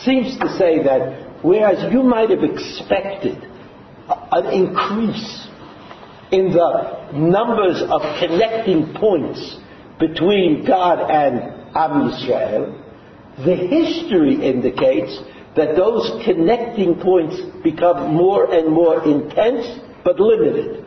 seems 0.04 0.38
to 0.40 0.58
say 0.58 0.84
that 0.84 1.44
whereas 1.44 1.92
you 1.92 2.04
might 2.04 2.30
have 2.30 2.44
expected 2.44 3.38
an 4.10 4.46
increase 4.48 5.48
in 6.32 6.54
the 6.54 7.12
numbers 7.14 7.82
of 7.82 8.02
connecting 8.20 8.94
points 8.94 9.58
between 10.00 10.66
God 10.66 11.10
and 11.10 11.58
Am 11.76 12.12
Yisrael, 12.12 12.84
the 13.44 13.56
history 13.56 14.36
indicates 14.48 15.18
that 15.56 15.76
those 15.76 16.24
connecting 16.24 17.00
points 17.00 17.40
become 17.64 18.14
more 18.14 18.54
and 18.54 18.72
more 18.72 19.04
intense 19.04 19.80
but 20.04 20.20
limited. 20.20 20.86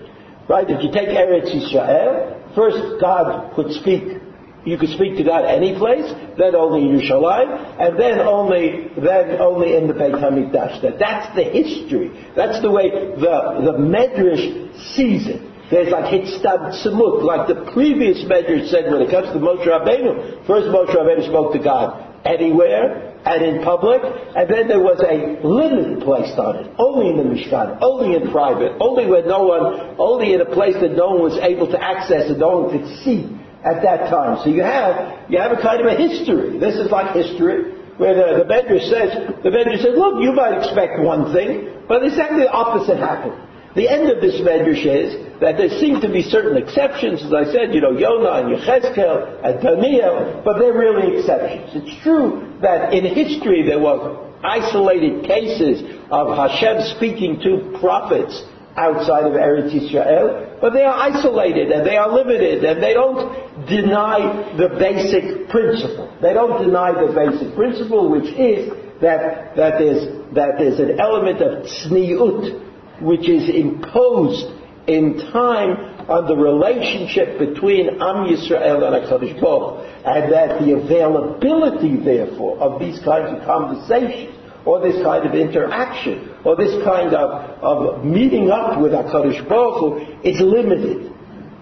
Right? 0.49 0.69
If 0.69 0.83
you 0.83 0.93
take 0.93 1.09
Eretz 1.09 1.51
Yisrael, 1.51 2.55
first 2.55 3.01
God 3.01 3.55
could 3.55 3.73
speak 3.73 4.20
you 4.65 4.77
could 4.77 4.91
speak 4.91 5.17
to 5.17 5.25
God 5.25 5.45
any 5.45 5.77
place, 5.79 6.05
then 6.37 6.55
only 6.55 6.89
in 6.89 7.01
Yerushalayim, 7.01 7.81
and 7.81 7.99
then 7.99 8.21
only 8.21 8.89
then 8.97 9.41
only 9.41 9.77
in 9.77 9.89
the 9.89 9.95
Beit 9.95 10.13
Hamikdash. 10.13 10.83
That 10.83 10.99
that's 10.99 11.35
the 11.35 11.45
history. 11.45 12.13
That's 12.37 12.61
the 12.61 12.71
way 12.71 12.91
the 12.91 13.65
the 13.65 13.77
Medrash 13.81 14.95
sees 14.95 15.27
it. 15.27 15.41
There's 15.71 15.89
like 15.89 16.13
Hitzad 16.13 16.85
Samut, 16.85 17.23
like 17.23 17.49
the 17.49 17.73
previous 17.73 18.25
Medrash 18.25 18.69
said 18.71 18.91
when 18.93 19.01
it 19.01 19.11
comes 19.11 19.29
to 19.33 19.39
Moshe 19.39 19.65
Rabbeinu. 19.65 20.47
First 20.47 20.69
Moshe 20.69 20.95
Rabbeinu 20.95 21.29
spoke 21.29 21.53
to 21.55 21.59
God 21.59 22.11
anywhere 22.25 23.17
and 23.25 23.45
in 23.45 23.63
public, 23.63 24.01
and 24.03 24.49
then 24.49 24.67
there 24.69 24.81
was 24.81 25.01
a 25.05 25.47
limit 25.47 26.03
placed 26.05 26.39
on 26.39 26.57
it, 26.57 26.73
only 26.79 27.11
in 27.11 27.17
the 27.17 27.25
Mishkan, 27.25 27.79
only 27.81 28.17
in 28.17 28.31
private, 28.33 28.73
only 28.81 29.07
where 29.07 29.25
no 29.25 29.45
one, 29.45 29.97
only 29.99 30.33
in 30.33 30.41
a 30.41 30.47
place 30.47 30.75
that 30.81 30.93
no 30.93 31.11
one 31.11 31.23
was 31.23 31.39
able 31.43 31.69
to 31.69 31.81
access 31.81 32.29
and 32.29 32.39
no 32.39 32.61
one 32.61 32.71
could 32.73 32.89
see 33.05 33.29
at 33.65 33.83
that 33.83 34.11
time. 34.11 34.39
So 34.43 34.51
you 34.51 34.63
have 34.63 35.31
you 35.31 35.39
have 35.39 35.53
a 35.53 35.61
kind 35.61 35.81
of 35.81 35.87
a 35.87 35.97
history. 35.97 36.59
This 36.59 36.77
is 36.77 36.91
like 36.91 37.15
history 37.15 37.77
where 37.97 38.15
the, 38.15 38.45
the 38.45 38.49
Medrash 38.49 38.89
says 38.89 39.43
the 39.43 39.51
Medrash 39.51 39.83
says, 39.83 39.95
look, 39.97 40.23
you 40.23 40.33
might 40.33 40.57
expect 40.57 41.01
one 41.01 41.33
thing, 41.33 41.85
but 41.89 42.05
exactly 42.05 42.43
the 42.45 42.51
opposite 42.51 42.99
happened. 42.99 43.37
The 43.77 43.89
end 43.89 44.11
of 44.11 44.21
this 44.21 44.41
Medrash 44.41 44.85
is 44.85 45.41
that 45.41 45.57
there 45.57 45.69
seem 45.79 46.01
to 46.01 46.09
be 46.11 46.23
certain 46.23 46.57
exceptions, 46.57 47.23
as 47.23 47.33
I 47.33 47.45
said, 47.53 47.73
you 47.73 47.81
know, 47.81 47.93
Yonah 47.93 48.43
and 48.43 48.59
Yechezkel 48.59 49.45
and 49.45 49.63
Daniel, 49.63 50.43
but 50.45 50.59
they're 50.59 50.75
really 50.75 51.19
exceptions. 51.19 51.71
It's 51.75 52.03
true 52.03 52.59
that 52.63 52.93
in 52.93 53.05
history 53.05 53.63
there 53.63 53.79
were 53.79 54.27
isolated 54.43 55.25
cases 55.25 55.83
of 56.11 56.37
Hashem 56.37 56.97
speaking 56.97 57.41
to 57.45 57.79
prophets 57.79 58.43
outside 58.81 59.25
of 59.25 59.33
Eretz 59.33 59.73
Yisrael, 59.77 60.61
but 60.61 60.73
they 60.73 60.85
are 60.85 60.95
isolated 60.95 61.71
and 61.71 61.87
they 61.87 61.97
are 61.97 62.11
limited 62.11 62.65
and 62.65 62.83
they 62.83 62.95
don't 62.95 63.67
deny 63.69 64.57
the 64.57 64.69
basic 64.81 65.49
principle. 65.51 66.09
They 66.23 66.33
don't 66.33 66.65
deny 66.65 66.93
the 66.93 67.13
basic 67.13 67.55
principle, 67.55 68.11
which 68.11 68.33
is 68.37 68.73
that, 69.01 69.55
that, 69.57 69.79
there's, 69.79 70.09
that 70.35 70.57
there's 70.59 70.81
an 70.81 70.99
element 70.99 71.43
of 71.43 71.65
tzniut, 71.67 73.03
which 73.03 73.29
is 73.29 73.49
imposed 73.49 74.47
in 74.87 75.19
time 75.31 75.91
on 76.09 76.27
the 76.27 76.37
relationship 76.37 77.39
between 77.39 77.89
Am 78.01 78.27
Yisrael 78.27 78.83
and 78.83 79.05
HaKadosh 79.05 79.41
Baruch 79.41 79.87
and 80.05 80.33
that 80.33 80.61
the 80.61 80.73
availability, 80.73 81.97
therefore, 82.03 82.59
of 82.59 82.81
these 82.81 82.99
kinds 83.05 83.39
of 83.39 83.47
conversations 83.47 84.40
or 84.65 84.81
this 84.81 85.03
kind 85.03 85.27
of 85.27 85.35
interaction, 85.35 86.35
or 86.45 86.57
this 86.57 86.83
kind 86.85 87.15
of, 87.15 87.29
of 87.63 88.05
meeting 88.05 88.51
up 88.51 88.81
with 88.81 88.93
HaKadosh 88.93 89.49
Baruch 89.49 89.81
Hu 89.81 90.29
is 90.29 90.41
limited. 90.41 91.13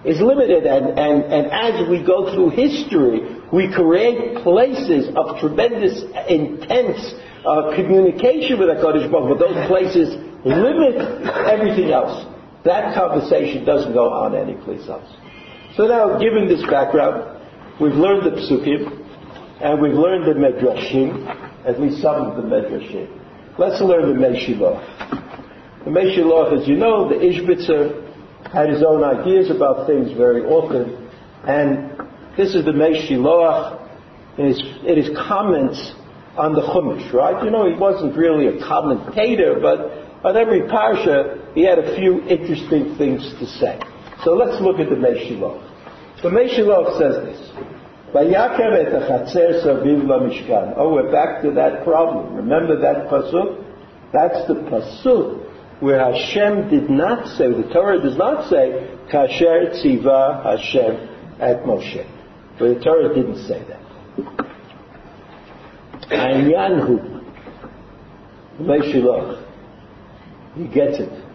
Is 0.05 0.21
limited, 0.21 0.65
and, 0.65 0.97
and, 0.97 1.23
and 1.23 1.51
as 1.51 1.89
we 1.89 2.03
go 2.05 2.33
through 2.33 2.51
history, 2.51 3.19
we 3.51 3.71
create 3.73 4.37
places 4.43 5.11
of 5.15 5.39
tremendous, 5.39 6.03
intense 6.29 7.15
uh, 7.45 7.75
communication 7.75 8.59
with 8.59 8.69
HaKadosh 8.69 9.11
Baruch 9.11 9.27
Hu, 9.27 9.35
but 9.35 9.39
those 9.39 9.67
places 9.67 10.15
limit 10.45 10.95
everything 11.47 11.91
else. 11.91 12.25
That 12.63 12.95
conversation 12.95 13.65
doesn't 13.65 13.93
go 13.93 14.09
on 14.11 14.35
anyplace 14.35 14.87
else. 14.87 15.09
So 15.75 15.87
now, 15.87 16.17
given 16.17 16.47
this 16.47 16.61
background, 16.69 17.39
we've 17.79 17.93
learned 17.93 18.25
the 18.25 18.39
psukim, 18.39 19.05
and 19.61 19.81
we've 19.81 19.93
learned 19.93 20.25
the 20.25 20.39
medrashim, 20.39 21.48
at 21.69 21.79
least 21.79 22.01
some 22.01 22.25
of 22.25 22.35
the 22.35 22.41
Medrashim. 22.41 23.07
Let's 23.57 23.81
learn 23.81 24.13
the 24.13 24.27
Meshiloch. 24.27 25.85
The 25.85 25.91
Meshiloch, 25.91 26.61
as 26.61 26.67
you 26.67 26.75
know, 26.75 27.07
the 27.07 27.15
Ishbitzer 27.15 28.51
had 28.51 28.69
his 28.69 28.83
own 28.83 29.03
ideas 29.03 29.51
about 29.51 29.85
things 29.85 30.11
very 30.17 30.41
often, 30.41 31.09
and 31.45 31.91
this 32.35 32.55
is 32.55 32.65
the 32.65 32.71
Meshiloch 32.71 33.87
in 34.37 34.47
his, 34.47 34.61
in 34.85 34.97
his 34.97 35.09
comments 35.17 35.93
on 36.37 36.53
the 36.53 36.61
Chumash, 36.61 37.13
right? 37.13 37.43
You 37.43 37.51
know, 37.51 37.69
he 37.69 37.77
wasn't 37.77 38.15
really 38.17 38.47
a 38.47 38.59
commentator, 38.65 39.59
but 39.61 40.25
on 40.25 40.37
every 40.37 40.61
parsha, 40.61 41.53
he 41.53 41.63
had 41.63 41.79
a 41.79 41.95
few 41.95 42.21
interesting 42.27 42.95
things 42.97 43.21
to 43.39 43.45
say. 43.45 43.79
So 44.23 44.33
let's 44.33 44.61
look 44.61 44.79
at 44.79 44.89
the 44.89 44.95
Meshiloch. 44.95 45.63
The 46.21 46.29
Meshiloch 46.29 46.97
says 46.97 47.15
this. 47.25 47.78
Vayakev 48.13 48.73
et 48.73 48.91
hachaser 48.91 49.63
saviv 49.63 50.03
lamishkan. 50.03 50.73
Oh, 50.77 50.93
we're 50.93 51.11
back 51.11 51.41
to 51.43 51.51
that 51.51 51.83
problem. 51.83 52.35
Remember 52.35 52.79
that 52.79 53.07
pasuk? 53.07 53.63
That's 54.11 54.47
the 54.47 54.55
pasuk 54.55 55.45
where 55.79 55.99
Hashem 55.99 56.69
did 56.69 56.89
not 56.89 57.27
say, 57.37 57.47
the 57.51 57.69
Torah 57.71 58.01
does 58.01 58.17
not 58.17 58.49
say, 58.49 58.89
kasher 59.11 59.71
tziva 59.75 60.43
Hashem 60.43 61.07
at 61.39 61.63
Moshe. 61.63 62.05
But 62.57 62.79
the 62.79 62.83
Torah 62.83 63.13
didn't 63.13 63.47
say 63.47 63.63
that. 63.67 63.79
Yanhu, 66.09 67.23
Meshilach. 68.59 69.45
He 70.55 70.67
gets 70.67 70.99
it. 70.99 71.25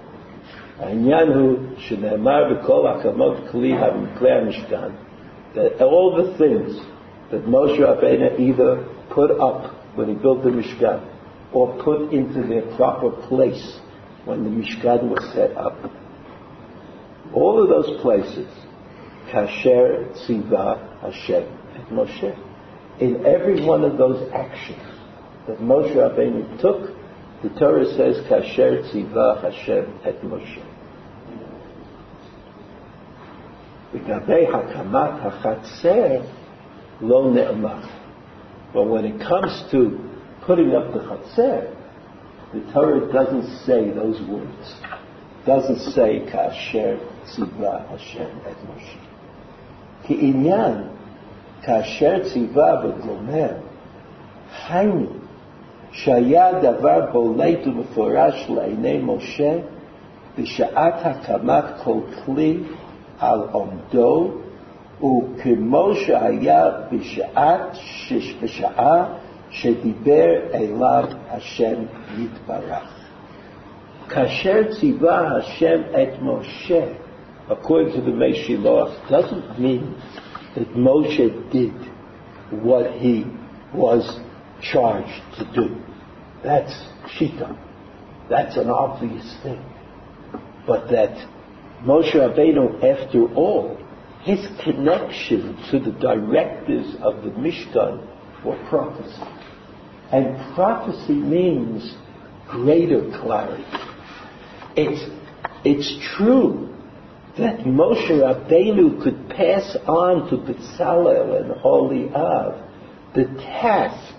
Yanhu, 0.81 1.77
Shinamar, 1.89 2.51
Bekol, 2.53 2.85
Akamot, 3.01 3.51
Kli, 3.51 3.73
Hamikle, 3.73 4.51
Mishkan 4.51 5.04
that 5.55 5.81
all 5.81 6.17
the 6.17 6.37
things 6.37 6.77
that 7.31 7.45
Moshe 7.47 7.79
Rabbeinu 7.79 8.41
either 8.41 8.87
put 9.11 9.31
up 9.31 9.75
when 9.97 10.09
he 10.09 10.15
built 10.15 10.43
the 10.43 10.51
Mishkan 10.51 11.11
or 11.53 11.83
put 11.83 12.13
into 12.13 12.47
their 12.47 12.77
proper 12.77 13.11
place 13.29 13.79
when 14.25 14.43
the 14.43 14.51
Mishkan 14.51 15.09
was 15.09 15.33
set 15.33 15.57
up. 15.57 15.79
All 17.33 17.63
of 17.63 17.69
those 17.69 18.01
places, 18.03 18.49
Kasher 19.31 20.13
Tziva 20.27 21.01
Hashem 21.01 21.45
and 21.75 21.87
Moshe. 21.89 22.39
In 23.01 23.25
every 23.27 23.65
one 23.65 23.85
of 23.85 23.97
those 23.99 24.31
actions 24.33 24.83
that 25.47 25.59
Moshe 25.59 25.95
Rabbeinu 25.95 26.61
took, 26.61 26.95
the 27.43 27.49
Torah 27.59 27.87
says 27.97 28.25
Kasher 28.29 28.83
Tziva 28.91 29.43
Hashem 29.43 30.01
et 30.05 30.21
Moshe. 30.23 30.74
לגבי 33.94 34.48
הקמת 34.48 35.12
החצר 35.22 36.22
לא 37.02 37.32
נאמר. 37.34 37.80
But 38.74 38.88
when 38.88 39.06
it 39.06 39.20
comes 39.20 39.64
to 39.72 40.00
putting 40.46 40.76
up 40.76 40.94
the 40.94 41.00
chaser, 41.00 41.76
the 42.54 42.62
Torah 42.72 43.12
doesn't 43.12 43.48
say 43.66 43.90
those 43.90 44.22
words. 44.30 44.68
Doesn't 45.46 45.80
say 45.94 46.20
kasher 46.32 47.00
tzivah 47.26 47.88
Hashem 47.90 48.32
et 48.46 48.58
Moshe. 48.68 48.98
כעניין 50.04 50.74
כאשר 51.62 52.30
ציווה 52.34 52.82
וגומר, 52.84 53.50
היינו 54.70 55.06
שהיה 55.92 56.62
דבר 56.62 57.12
בולט 57.12 57.68
ומפורש 57.68 58.50
לעיני 58.50 59.02
משה 59.04 59.58
בשעת 60.38 60.94
הקמת 61.04 61.64
כל 61.84 62.00
כלי 62.26 62.58
על 63.20 63.40
עומדו, 63.52 64.32
וכמו 64.98 65.96
שהיה 65.96 66.70
בשעת, 66.92 67.78
בשעה 68.42 69.06
שדיבר 69.50 70.36
אליו 70.54 71.04
השם 71.30 71.76
יתברך. 72.18 73.00
כאשר 74.10 74.62
ציווה 74.80 75.38
השם 75.38 75.82
את 75.92 76.22
משה, 76.22 76.86
according 77.50 77.92
to 77.94 78.02
the 78.02 78.12
Meshiloach, 78.12 79.10
doesn't 79.10 79.60
mean 79.60 79.96
that 80.56 80.68
Moshe 80.76 81.52
did 81.52 81.74
what 82.52 82.92
he 82.94 83.26
was 83.74 84.20
charged 84.62 85.22
to 85.38 85.46
do. 85.54 85.76
That's 86.44 86.74
Shita. 87.16 87.58
That's 88.30 88.58
an 88.58 88.70
obvious 88.70 89.38
thing. 89.44 89.64
But 90.68 90.90
that 90.90 91.16
Moshe 91.85 92.15
Rabbeinu, 92.15 92.83
after 92.83 93.33
all, 93.35 93.79
his 94.23 94.47
connection 94.63 95.57
to 95.71 95.79
the 95.79 95.93
directives 95.93 96.97
of 97.03 97.23
the 97.23 97.31
Mishkan 97.31 98.07
were 98.45 98.57
prophecy. 98.69 99.23
And 100.11 100.55
prophecy 100.55 101.15
means 101.15 101.95
greater 102.49 103.11
clarity. 103.21 103.65
It's, 104.77 105.11
it's 105.65 106.17
true 106.17 106.75
that 107.39 107.61
Moshe 107.61 108.11
Rabbeinu 108.11 109.03
could 109.03 109.29
pass 109.29 109.77
on 109.87 110.31
to 110.31 110.37
Bezalel 110.37 111.41
and 111.41 111.51
Oholiav 111.61 112.65
the 113.15 113.25
task 113.25 114.15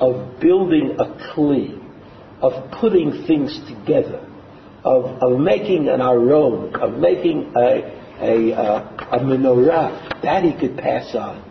of 0.00 0.40
building 0.40 0.96
a 0.98 1.04
kli, 1.04 1.80
of 2.40 2.70
putting 2.72 3.26
things 3.26 3.58
together, 3.68 4.28
of, 4.84 5.22
of 5.22 5.40
making 5.40 5.88
an 5.88 6.00
aron, 6.00 6.74
of 6.76 6.98
making 6.98 7.52
a, 7.56 8.20
a, 8.20 8.50
a, 8.52 8.76
a 9.12 9.18
menorah, 9.20 10.22
that 10.22 10.44
he 10.44 10.52
could 10.52 10.76
pass 10.76 11.14
on. 11.14 11.42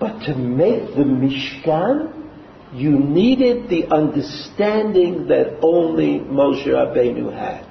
But 0.00 0.20
to 0.26 0.34
make 0.34 0.94
the 0.94 1.04
Mishkan, 1.04 2.14
you 2.74 2.98
needed 2.98 3.68
the 3.70 3.86
understanding 3.86 5.28
that 5.28 5.58
only 5.62 6.20
Moshe 6.20 6.66
Rabbeinu 6.66 7.32
had. 7.32 7.64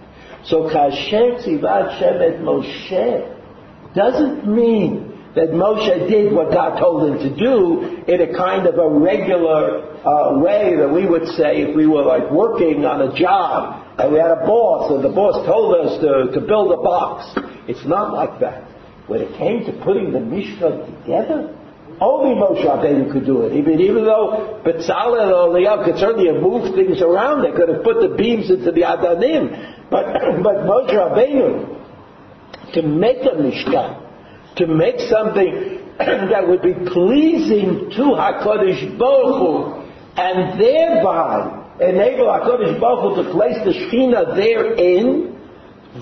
So 0.45 0.69
Kasher 0.69 1.43
Tzivat 1.43 1.99
Shemet 1.99 2.41
Moshe 2.41 3.93
doesn't 3.93 4.47
mean 4.47 5.13
that 5.35 5.49
Moshe 5.49 6.09
did 6.09 6.33
what 6.33 6.51
God 6.51 6.79
told 6.79 7.09
him 7.09 7.19
to 7.19 7.35
do 7.38 8.03
in 8.07 8.21
a 8.21 8.35
kind 8.35 8.65
of 8.65 8.75
a 8.75 8.89
regular 8.89 9.83
uh, 10.03 10.39
way 10.39 10.75
that 10.77 10.91
we 10.91 11.05
would 11.05 11.27
say 11.27 11.61
if 11.61 11.75
we 11.75 11.85
were 11.85 12.03
like 12.03 12.31
working 12.31 12.85
on 12.85 13.01
a 13.01 13.19
job 13.19 13.86
and 13.98 14.14
we 14.14 14.20
had 14.20 14.30
a 14.30 14.45
boss, 14.45 14.91
and 14.91 15.04
the 15.04 15.10
boss 15.10 15.43
told 15.45 15.74
us 15.76 16.00
to, 16.02 16.39
to 16.39 16.45
build 16.45 16.72
a 16.72 16.78
box. 16.78 17.34
It's 17.68 17.84
not 17.86 18.14
like 18.14 18.39
that. 18.41 18.64
When 19.08 19.22
it 19.22 19.38
came 19.38 19.66
to 19.66 19.74
putting 19.84 20.12
the 20.12 20.20
Mishnah 20.20 20.86
together, 21.02 21.58
only 22.00 22.36
Moshe 22.36 22.64
Rabbeinu 22.64 23.12
could 23.12 23.26
do 23.26 23.41
it. 23.43 23.54
Even, 23.54 23.80
even 23.80 24.06
though 24.06 24.62
Betzalel 24.64 25.34
or 25.34 25.50
Eliyahu 25.50 25.86
could 25.86 25.98
certainly 25.98 26.32
have 26.32 26.43
moved 26.43 26.76
things 26.76 27.02
around, 27.02 27.41
they 27.41 27.58
could 27.58 27.70
have 27.70 27.84
put 27.84 28.02
the 28.02 28.16
beams 28.16 28.52
into 28.52 28.72
the 28.72 28.82
Adanim. 28.82 29.89
But, 29.89 30.06
but 30.43 30.56
Moshe 30.68 30.91
Rabbeinu, 30.91 32.74
to 32.74 32.82
make 32.84 33.24
a 33.24 33.34
Mishkan, 33.34 34.56
to 34.58 34.68
make 34.68 35.00
something 35.10 35.82
that 35.98 36.48
would 36.48 36.62
be 36.62 36.74
pleasing 36.74 37.89
to 37.95 38.04
HaKadosh 38.14 39.00
Baruch 39.00 39.39
Hu, 39.39 39.88
and 40.18 40.60
thereby 40.60 41.66
enable 41.80 42.25
HaKadosh 42.25 42.80
Baruch 42.80 43.17
Hu 43.17 43.23
to 43.23 43.32
place 43.32 43.57
the 43.63 43.71
Shekhinah 43.71 44.36
therein, 44.36 45.38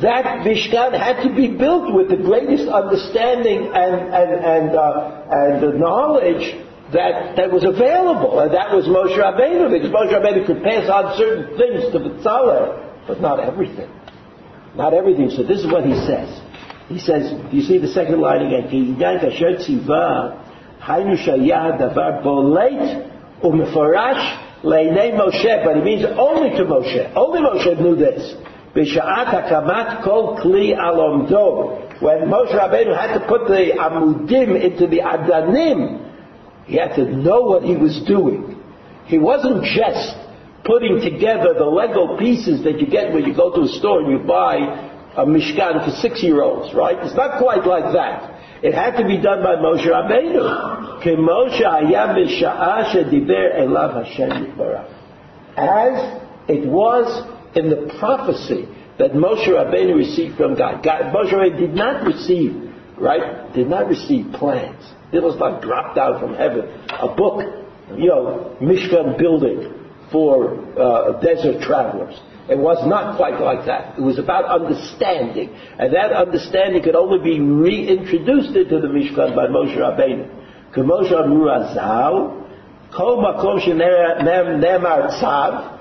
that 0.01 0.43
Mishkan 0.43 0.91
had 0.97 1.23
to 1.23 1.33
be 1.33 1.47
built 1.55 1.93
with 1.93 2.09
the 2.09 2.17
greatest 2.17 2.67
understanding 2.67 3.71
and, 3.73 3.95
and, 4.11 4.31
and, 4.43 4.75
uh, 4.75 5.23
and 5.31 5.63
the 5.63 5.77
knowledge 5.77 6.55
that, 6.91 7.35
that 7.37 7.51
was 7.51 7.63
available. 7.63 8.39
And 8.39 8.53
that 8.53 8.75
was 8.75 8.85
Moshe 8.85 9.15
Rabbeinu, 9.15 9.71
because 9.71 9.89
Moshe 9.91 10.11
Rabbeinu 10.11 10.45
could 10.45 10.63
pass 10.63 10.89
on 10.89 11.17
certain 11.17 11.57
things 11.57 11.91
to 11.93 11.99
Bezalel, 11.99 13.07
but 13.07 13.21
not 13.21 13.39
everything. 13.39 13.89
Not 14.75 14.93
everything. 14.93 15.29
So 15.29 15.43
this 15.43 15.59
is 15.59 15.71
what 15.71 15.85
he 15.85 15.95
says. 16.05 16.41
He 16.89 16.99
says, 16.99 17.31
do 17.49 17.55
you 17.55 17.63
see 17.63 17.77
the 17.77 17.87
second 17.87 18.19
line 18.19 18.45
again? 18.45 18.67
Hainu 20.81 21.17
davar 21.79 22.21
bolet 22.23 23.11
Leinei 24.65 25.13
Moshe, 25.13 25.63
but 25.63 25.77
it 25.77 25.83
means 25.83 26.05
only 26.17 26.49
to 26.57 26.65
Moshe. 26.65 27.13
Only 27.15 27.39
Moshe 27.39 27.79
knew 27.79 27.95
this. 27.95 28.33
B'sha'at 28.73 29.27
hakamat 29.27 30.03
kol 30.03 30.37
kli 30.39 30.75
alomdo. 30.75 32.01
When 32.01 32.27
Moshe 32.27 32.51
Rabbeinu 32.51 32.97
had 32.97 33.17
to 33.17 33.27
put 33.27 33.47
the 33.47 33.73
amudim 33.77 34.61
into 34.61 34.87
the 34.87 34.99
adanim, 34.99 36.11
he 36.65 36.77
had 36.77 36.95
to 36.95 37.05
know 37.05 37.41
what 37.41 37.63
he 37.63 37.75
was 37.75 38.01
doing. 38.07 38.61
He 39.05 39.19
wasn't 39.19 39.63
just 39.63 40.17
putting 40.65 40.99
together 40.99 41.53
the 41.53 41.65
Lego 41.65 42.17
pieces 42.17 42.63
that 42.63 42.79
you 42.81 42.87
get 42.87 43.13
when 43.13 43.23
you 43.23 43.35
go 43.35 43.53
to 43.55 43.61
a 43.61 43.67
store 43.67 44.01
and 44.01 44.11
you 44.11 44.27
buy 44.27 44.57
a 45.15 45.25
Mishkan 45.25 45.85
for 45.85 45.91
six-year-olds, 46.01 46.73
right? 46.73 46.97
It's 47.05 47.15
not 47.15 47.39
quite 47.39 47.65
like 47.65 47.93
that. 47.93 48.54
It 48.65 48.73
had 48.73 48.97
to 48.97 49.05
be 49.05 49.21
done 49.21 49.43
by 49.43 49.57
Moshe 49.57 49.85
Rabbeinu. 49.85 51.03
Moshe 51.03 51.61
elav 53.61 53.93
Hashem 54.03 54.59
As 55.55 56.21
it 56.49 56.67
was 56.67 57.55
in 57.55 57.69
the 57.69 57.93
prophecy 57.99 58.67
that 58.97 59.11
Moshe 59.11 59.45
Rabbeinu 59.47 59.95
received 59.95 60.37
from 60.37 60.55
God. 60.55 60.83
God 60.83 61.13
Moshe 61.13 61.31
Rabbeinu 61.31 61.59
did 61.59 61.75
not 61.75 62.07
receive, 62.07 62.73
right? 62.97 63.53
Did 63.53 63.69
not 63.69 63.87
receive 63.87 64.33
plans. 64.33 64.83
It 65.13 65.21
was 65.21 65.35
like 65.35 65.61
dropped 65.61 65.99
out 65.99 66.19
from 66.19 66.33
heaven, 66.33 66.67
a 66.89 67.13
book 67.15 67.43
you 67.95 68.07
know, 68.07 68.57
Mishkan 68.59 69.15
building 69.19 69.73
for 70.11 70.57
uh, 70.79 71.19
desert 71.21 71.61
travelers. 71.61 72.19
It 72.47 72.59
was 72.59 72.77
not 72.87 73.17
quite 73.17 73.41
like 73.41 73.65
that. 73.65 73.97
It 73.97 74.01
was 74.01 74.19
about 74.19 74.45
understanding. 74.45 75.49
And 75.79 75.93
that 75.93 76.11
understanding 76.13 76.83
could 76.83 76.95
only 76.95 77.17
be 77.23 77.39
reintroduced 77.39 78.55
into 78.55 78.79
the 78.79 78.87
Mishkan 78.87 79.35
by 79.35 79.47
Moshe 79.47 79.75
Rabbeinu. 79.75 80.29
Moshe 80.75 81.11
Azal, 81.11 82.45
Kol 82.95 83.17
Makom 83.17 83.59
Nemar 83.65 85.09
Tzav. 85.19 85.79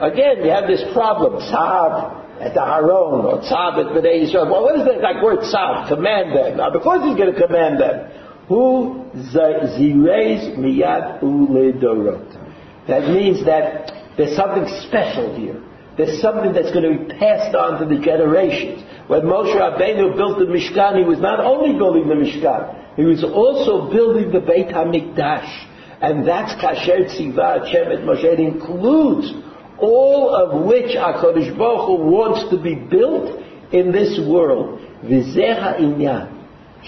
Again, 0.00 0.44
you 0.44 0.50
have 0.50 0.68
this 0.68 0.84
problem. 0.92 1.42
Tzav 1.42 2.40
at 2.40 2.54
the 2.54 2.60
Haron 2.60 3.24
or 3.24 3.38
Tzav 3.40 3.78
at 3.78 3.92
Bnei 3.96 4.22
Yisrael. 4.22 4.48
Well, 4.50 4.62
what 4.62 4.78
is 4.78 4.86
that 4.86 5.00
like 5.00 5.22
word 5.22 5.40
Tzav? 5.40 5.88
Command 5.88 6.36
them. 6.36 6.58
Now, 6.58 6.70
because 6.70 7.02
he's 7.02 7.16
going 7.16 7.34
to 7.34 7.40
command 7.46 7.80
them, 7.80 8.10
who 8.46 9.10
zireis 9.16 10.56
miyad 10.58 11.20
uledorot. 11.22 12.86
That 12.86 13.08
means 13.08 13.44
that 13.46 13.92
there's 14.16 14.36
something 14.36 14.68
special 14.86 15.34
here. 15.36 15.60
There's 15.96 16.20
something 16.20 16.52
that's 16.52 16.72
going 16.72 16.90
to 16.90 17.04
be 17.04 17.14
passed 17.18 17.54
on 17.54 17.80
to 17.80 17.86
the 17.86 18.02
generations. 18.02 18.82
When 19.06 19.22
Moshe 19.22 19.54
Rabbeinu 19.54 20.16
built 20.16 20.38
the 20.38 20.46
Mishkan, 20.46 20.98
he 20.98 21.04
was 21.04 21.20
not 21.20 21.40
only 21.40 21.78
building 21.78 22.08
the 22.08 22.14
Mishkan, 22.14 22.96
he 22.96 23.04
was 23.04 23.22
also 23.22 23.92
building 23.92 24.32
the 24.32 24.40
Beit 24.40 24.68
HaMikdash. 24.68 25.70
And 26.00 26.26
that's 26.26 26.52
Kasher 26.60 27.06
Tziva 27.06 27.70
Shemet 27.70 28.04
Moshe. 28.04 28.24
It 28.24 28.40
includes 28.40 29.32
all 29.78 30.34
of 30.34 30.64
which 30.66 30.96
HaKadosh 30.96 31.56
Baruch 31.56 31.86
Hu 31.86 31.96
wants 32.10 32.50
to 32.50 32.60
be 32.60 32.74
built 32.74 33.40
in 33.72 33.92
this 33.92 34.18
world. 34.28 34.80
V'zeha 35.04 35.78
inyan. 35.78 36.30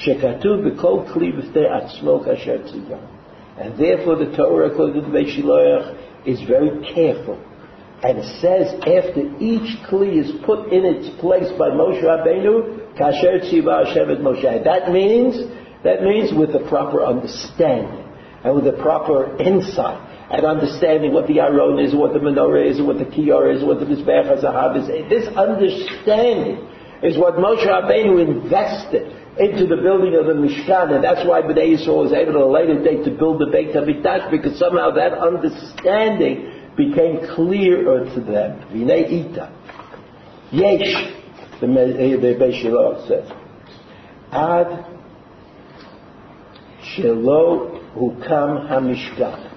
Shekatuv 0.05 0.65
b'kol 0.67 1.13
kli 1.13 1.33
b'ftei 1.33 1.71
atzmo 1.71 2.27
kasher 2.27 2.59
tziva. 2.69 2.99
And 3.59 3.79
therefore 3.79 4.17
the 4.17 4.37
Torah, 4.37 4.71
according 4.71 5.03
to 5.03 5.11
the 5.11 6.31
is 6.31 6.43
very 6.43 6.93
careful. 6.93 7.39
And 8.07 8.19
it 8.19 8.39
says 8.39 8.71
after 8.87 9.35
each 9.43 9.83
kli 9.91 10.23
is 10.23 10.31
put 10.47 10.71
in 10.73 10.87
its 10.87 11.11
place 11.19 11.51
by 11.59 11.75
Moshe 11.75 12.07
Rabbeinu, 12.07 12.95
kasher 12.95 13.43
tziva 13.43 13.85
Hashem 13.85 14.23
Moshe. 14.23 14.63
That 14.63 14.93
means, 14.93 15.35
that 15.83 16.03
means 16.03 16.33
with 16.33 16.53
the 16.53 16.63
proper 16.69 17.03
understanding 17.03 18.07
and 18.45 18.55
with 18.55 18.63
the 18.63 18.79
proper 18.81 19.37
insight 19.43 19.99
and 20.31 20.47
understanding 20.47 21.13
what 21.13 21.27
the 21.27 21.41
Aron 21.41 21.81
is, 21.81 21.97
what 21.97 22.13
the 22.13 22.21
menorah 22.21 22.71
is, 22.71 22.81
what 22.81 22.99
the 22.99 23.07
Kiyar 23.07 23.53
is, 23.53 23.65
what 23.65 23.81
the 23.81 23.87
Mizbech 23.87 24.39
HaZahav 24.39 24.83
is. 24.83 24.87
This 25.11 25.27
understanding 25.35 26.63
is 27.03 27.19
what 27.19 27.35
Moshe 27.35 27.67
Rabbeinu 27.67 28.23
invested 28.23 29.17
into 29.37 29.67
the 29.67 29.83
building 29.83 30.15
of 30.15 30.27
the 30.27 30.33
Mishkan, 30.33 30.95
and 30.95 31.03
that's 31.03 31.27
why 31.27 31.43
Bnei 31.43 31.75
Yisrael 31.75 32.05
was 32.05 32.13
able 32.13 32.39
at 32.39 32.43
a 32.43 32.47
later 32.47 32.83
date 32.83 33.05
to 33.05 33.11
build 33.11 33.41
the 33.41 33.51
Beit 33.51 33.75
HaMikdash, 33.75 34.31
because 34.31 34.57
somehow 34.59 34.93
that 34.93 35.13
understanding 35.13 36.56
became 36.77 37.27
clearer 37.35 38.05
to 38.15 38.21
them. 38.21 38.61
V'nei 38.71 39.11
ita. 39.11 39.53
Yesh, 40.53 41.13
the, 41.61 41.67
the 41.67 42.35
Beis 42.39 43.09
says. 43.09 43.31
Ad 44.31 44.87
shelo 46.83 47.95
hukam 47.95 48.69
hamishkan. 48.69 49.53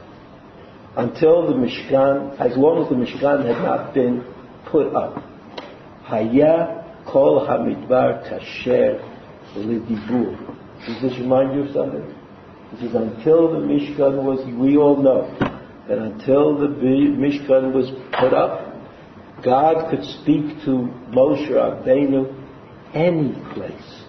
Until 0.96 1.48
the 1.48 1.54
Mishkan, 1.54 2.40
as 2.40 2.58
long 2.58 2.84
as 2.84 2.90
the 2.90 2.96
Mishkan 2.96 3.46
had 3.46 3.64
not 3.64 3.94
been 3.94 4.24
put 4.66 4.94
up. 4.96 5.24
Haya 6.04 7.04
kol 7.06 7.46
hamidbar 7.48 8.28
kasher 8.28 9.00
Lidibur. 9.56 10.38
Does 10.86 11.02
this 11.02 11.20
remind 11.20 11.56
you 11.56 11.64
of 11.64 11.74
something? 11.74 12.16
It 12.74 12.80
says, 12.80 12.96
until 12.96 13.52
the 13.52 13.60
Mishkan 13.60 14.24
was, 14.24 14.46
we 14.60 14.78
all 14.78 15.02
know, 15.02 15.59
that 15.90 15.98
until 15.98 16.56
the 16.58 16.68
Mishkan 16.68 17.74
was 17.74 17.90
put 18.20 18.32
up, 18.32 18.74
God 19.44 19.90
could 19.90 20.04
speak 20.04 20.64
to 20.66 20.88
Moshe 21.10 21.50
Rabbeinu 21.50 22.36
any 22.94 23.34
place. 23.54 24.04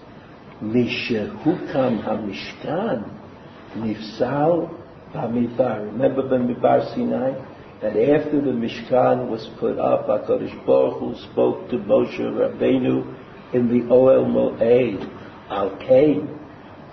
Mishehukam 0.63 2.05
HaMishkan 2.05 3.19
Nifsal 3.77 4.77
Bamidbar. 5.15 5.87
Remember 5.93 6.23
Bamidbar 6.25 6.95
Sinai? 6.95 7.33
That 7.81 7.97
after 7.97 8.43
the 8.43 8.51
Mishkan 8.51 9.31
was 9.31 9.49
put 9.59 9.79
up, 9.79 10.07
HaKadosh 10.07 10.67
Baruch 10.67 10.99
Hu 10.99 11.15
spoke 11.33 11.71
to 11.71 11.77
Moshe 11.79 12.21
Rabbeinu 12.21 13.55
in 13.55 13.69
the 13.69 13.87
Ohel 13.87 14.27
Moed. 14.27 15.17
Al-Kain, 15.49 16.29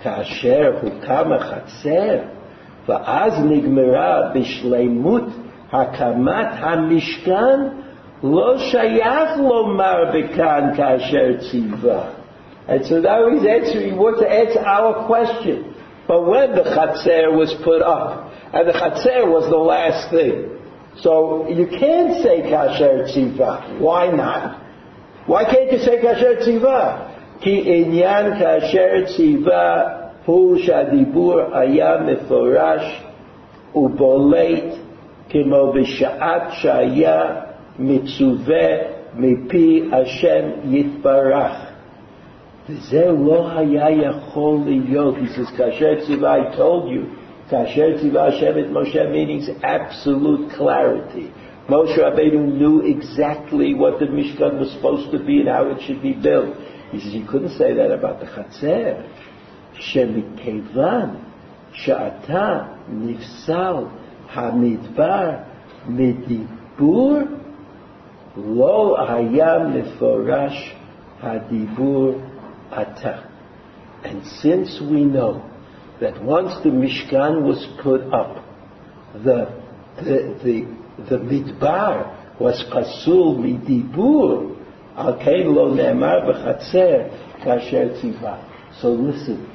Kasher 0.02 0.82
Hukam 0.82 1.38
HaChatzer, 1.38 2.37
ואז 2.87 3.45
נגמרה 3.45 4.21
בשלמות 4.33 5.23
הקמת 5.71 6.47
המשכן, 6.59 7.59
לא 8.23 8.57
שייך 8.57 9.37
לומר 9.37 10.03
בכאן 10.13 10.69
כאשר 10.77 11.37
ציווה. 11.51 12.03
And 12.67 12.85
so 12.85 13.01
now 13.01 13.29
he's 13.29 13.45
answering, 13.45 13.97
what 13.97 14.19
to 14.19 14.29
answer 14.29 14.61
our 14.61 15.05
question. 15.05 15.75
But 16.07 16.21
when 16.25 16.55
the 16.55 16.63
Chatzer 16.63 17.35
was 17.35 17.53
put 17.63 17.81
up, 17.81 18.31
and 18.53 18.69
the 18.69 18.73
Chatzer 18.73 19.27
was 19.27 19.49
the 19.49 19.57
last 19.57 20.11
thing, 20.11 20.49
so 21.01 21.49
you 21.49 21.67
can't 21.67 22.21
say 22.23 22.41
Kasher 22.43 23.05
Tziva. 23.09 23.79
Why 23.79 24.07
not? 24.07 24.61
Why 25.25 25.43
can't 25.43 25.71
you 25.71 25.79
say 25.79 25.97
Kasher 26.01 26.35
Tziva? 26.41 27.09
כי 27.39 27.63
עניין 27.65 28.39
כאשר 28.39 29.05
ציווה 29.15 29.83
הוא 30.25 30.57
שהדיבור 30.57 31.39
היה 31.53 31.97
מפורש 31.97 33.03
ובולט 33.75 34.63
כמו 35.29 35.73
בשעת 35.73 36.41
שהיה 36.51 37.35
מצווה 37.79 38.67
מפי 39.15 39.89
השם 39.91 40.49
יתברך. 40.69 41.73
וזה 42.69 43.11
לא 43.25 43.49
היה 43.55 43.91
יכול 43.91 44.57
להיות. 44.65 45.15
He 45.15 45.27
says, 45.37 45.57
כאשר 45.57 46.05
ציווה, 46.05 46.35
I 46.35 46.55
told 46.57 46.87
you, 46.87 47.05
כאשר 47.49 47.97
ציווה 47.97 48.27
השם 48.27 48.59
את 48.59 48.65
משה 48.71 49.03
means 49.11 49.49
absolute 49.63 50.57
clarity. 50.57 51.27
Moshe 51.69 51.97
Rabbeinu 51.97 52.57
knew 52.57 52.81
exactly 52.81 53.73
what 53.73 53.99
the 53.99 54.05
Mishkan 54.05 54.59
was 54.59 54.71
supposed 54.73 55.11
to 55.11 55.19
be 55.19 55.39
and 55.39 55.49
how 55.49 55.65
it 55.69 55.81
should 55.81 56.01
be 56.01 56.13
built. 56.13 56.55
He 56.91 56.99
says, 56.99 57.13
you 57.13 57.25
couldn't 57.25 57.57
say 57.57 57.73
that 57.73 57.91
about 57.91 58.19
the 58.19 58.25
Chatzer. 58.25 59.09
שמכיוון 59.77 61.09
שאתה 61.73 62.59
נפסל 62.89 63.75
המדבר 64.33 65.29
מדיבור, 65.87 67.17
לא 68.37 68.97
היה 69.09 69.59
מפורש 69.59 70.75
הדיבור 71.23 72.11
אתה. 72.81 73.13
And 74.03 74.25
since 74.41 74.81
we 74.81 75.05
know 75.05 75.41
that 76.01 76.21
once 76.21 76.53
the 76.63 76.69
Mishkan 76.69 77.43
was 77.43 77.65
put 77.81 78.01
up, 78.13 78.43
the, 79.23 79.47
the, 79.97 80.35
the, 80.43 80.65
the 81.09 81.17
midbar 81.17 82.39
was 82.39 82.63
pasul 82.71 83.37
midibur, 83.37 84.53
so 88.81 88.89
listen 88.89 89.37
to 89.37 89.46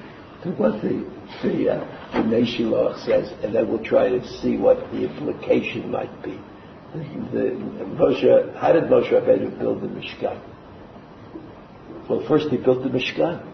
what 0.57 0.81
the, 0.81 1.09
the, 1.41 1.69
uh, 1.69 2.21
the 2.23 2.99
says, 3.05 3.31
and 3.43 3.55
then 3.55 3.69
we'll 3.69 3.83
try 3.83 4.09
to 4.09 4.27
see 4.41 4.57
what 4.57 4.77
the 4.91 5.09
implication 5.09 5.89
might 5.89 6.21
be. 6.21 6.39
The, 6.93 6.99
the, 7.31 7.85
Moshe, 7.95 8.55
how 8.57 8.73
did 8.73 8.83
Moshe 8.83 9.11
Rabbeinu 9.11 9.57
build 9.57 9.81
the 9.81 9.87
Mishkan? 9.87 10.41
Well, 12.09 12.25
first 12.27 12.49
he 12.49 12.57
built 12.57 12.83
the 12.83 12.89
Mishkan. 12.89 13.49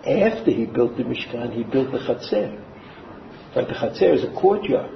After 0.00 0.50
he 0.50 0.66
built 0.66 0.96
the 0.96 1.04
Mishkan, 1.04 1.54
he 1.54 1.62
built 1.62 1.92
the 1.92 1.98
Chatzer. 1.98 2.60
Right, 3.54 3.68
the 3.68 3.74
Chatzer 3.74 4.14
is 4.14 4.24
a 4.24 4.32
courtyard. 4.40 4.90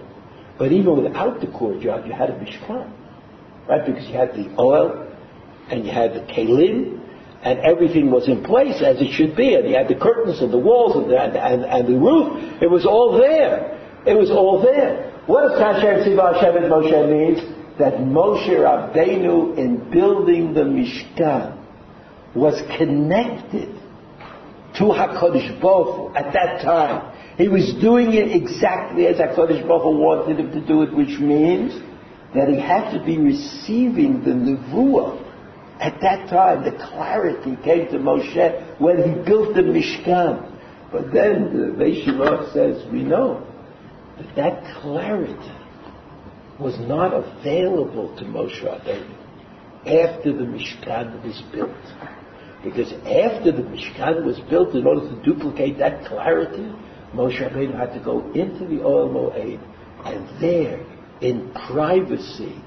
But 0.58 0.72
even 0.72 1.02
without 1.02 1.40
the 1.40 1.46
courtyard, 1.46 2.06
you 2.06 2.12
had 2.12 2.30
a 2.30 2.34
Mishkan. 2.34 2.92
Right, 3.68 3.86
because 3.86 4.06
you 4.08 4.14
had 4.14 4.30
the 4.34 4.54
oil, 4.58 5.04
and 5.70 5.84
you 5.86 5.92
had 5.92 6.12
the 6.12 6.20
kalim, 6.20 7.00
and 7.45 7.59
everything 7.61 8.11
was 8.11 8.26
in 8.26 8.42
place 8.42 8.80
as 8.80 9.01
it 9.03 9.12
should 9.12 9.36
be, 9.36 9.55
and 9.55 9.66
he 9.66 9.74
had 9.74 9.86
the 9.86 9.95
curtains 9.95 10.40
and 10.40 10.51
the 10.51 10.59
walls 10.59 10.97
and 10.97 11.11
the, 11.11 11.20
and, 11.20 11.62
and 11.62 11.86
the 11.86 11.99
roof. 11.99 12.62
It 12.62 12.70
was 12.70 12.86
all 12.86 13.18
there. 13.18 13.78
It 14.07 14.14
was 14.14 14.30
all 14.30 14.62
there. 14.62 15.12
What 15.26 15.51
does 15.51 15.61
Kasher 15.61 16.03
Hashem 16.03 16.57
and 16.57 16.72
Moshe 16.72 17.11
means? 17.11 17.55
That 17.78 17.95
Moshe 17.95 18.49
Rabbeinu, 18.49 19.59
in 19.59 19.90
building 19.90 20.55
the 20.55 20.62
Mishkan, 20.62 21.59
was 22.34 22.62
connected 22.78 23.68
to 24.76 24.84
HaKadosh 24.84 25.61
Baruch 25.61 25.97
Hu 25.97 26.14
at 26.14 26.32
that 26.32 26.62
time. 26.62 27.14
He 27.36 27.49
was 27.49 27.74
doing 27.74 28.14
it 28.14 28.34
exactly 28.34 29.07
as 29.07 29.16
HaKadosh 29.16 29.68
Baruch 29.68 29.82
Hu 29.82 29.99
wanted 29.99 30.40
him 30.40 30.53
to 30.53 30.66
do 30.66 30.82
it, 30.82 30.95
which 30.95 31.18
means 31.18 31.74
that 32.34 32.49
he 32.49 32.59
had 32.59 32.97
to 32.97 33.05
be 33.05 33.18
receiving 33.18 34.24
the 34.24 34.30
Nevuah 34.30 35.23
at 35.80 36.00
that 36.00 36.28
time, 36.28 36.64
the 36.64 36.72
clarity 36.72 37.56
came 37.64 37.88
to 37.88 37.98
Moshe 37.98 38.80
when 38.80 38.96
he 38.96 39.24
built 39.24 39.54
the 39.54 39.62
Mishkan. 39.62 40.50
But 40.92 41.12
then 41.12 41.52
the 41.52 41.84
Beishiva 41.84 42.52
says, 42.52 42.90
we 42.92 43.02
know 43.02 43.44
that 44.16 44.36
that 44.36 44.80
clarity 44.80 45.52
was 46.60 46.78
not 46.80 47.12
available 47.12 48.16
to 48.16 48.24
Moshe 48.24 48.62
Rabbeinu 48.62 49.14
after 49.80 50.32
the 50.32 50.44
Mishkan 50.44 51.22
was 51.24 51.42
built. 51.52 51.70
Because 52.62 52.92
after 52.92 53.52
the 53.52 53.62
Mishkan 53.62 54.24
was 54.24 54.38
built, 54.48 54.74
in 54.74 54.86
order 54.86 55.08
to 55.08 55.22
duplicate 55.22 55.78
that 55.78 56.06
clarity, 56.06 56.72
Moshe 57.12 57.40
Rabbeinu 57.40 57.76
had 57.76 57.92
to 57.92 58.00
go 58.00 58.20
into 58.32 58.66
the 58.66 58.82
Ohel 58.82 59.10
Moed 59.12 59.60
and 60.04 60.40
there, 60.40 60.84
in 61.20 61.50
privacy, 61.68 62.62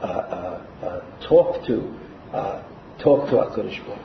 uh, 0.00 0.04
uh, 0.04 0.66
uh, 0.82 1.28
talk 1.28 1.66
to 1.66 1.94
talk 2.32 3.28
to 3.28 3.36
Hakadosh 3.36 3.84
Baruch. 3.86 3.98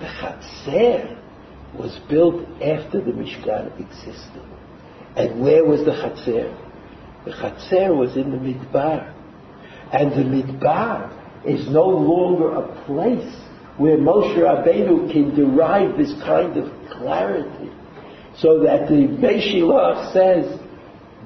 The 0.00 0.06
Chatzer 0.06 1.18
was 1.78 1.98
built 2.08 2.46
after 2.62 3.00
the 3.00 3.12
Mishkan 3.12 3.78
existed, 3.78 4.42
and 5.16 5.42
where 5.42 5.64
was 5.64 5.84
the 5.84 5.92
Chatzer? 5.92 6.56
The 7.24 7.32
Chatzer 7.32 7.96
was 7.96 8.16
in 8.16 8.30
the 8.30 8.38
Midbar, 8.38 9.14
and 9.92 10.12
the 10.12 10.24
Midbar 10.24 11.10
is 11.46 11.68
no 11.68 11.86
longer 11.86 12.52
a 12.54 12.84
place 12.86 13.36
where 13.76 13.96
Moshe 13.96 14.36
Rabbeinu 14.36 15.10
can 15.12 15.34
derive 15.34 15.96
this 15.96 16.12
kind 16.22 16.56
of 16.56 16.70
clarity. 16.90 17.70
So 18.38 18.60
that 18.60 18.88
the 18.88 19.06
Beishiloch 19.20 20.12
says 20.12 20.58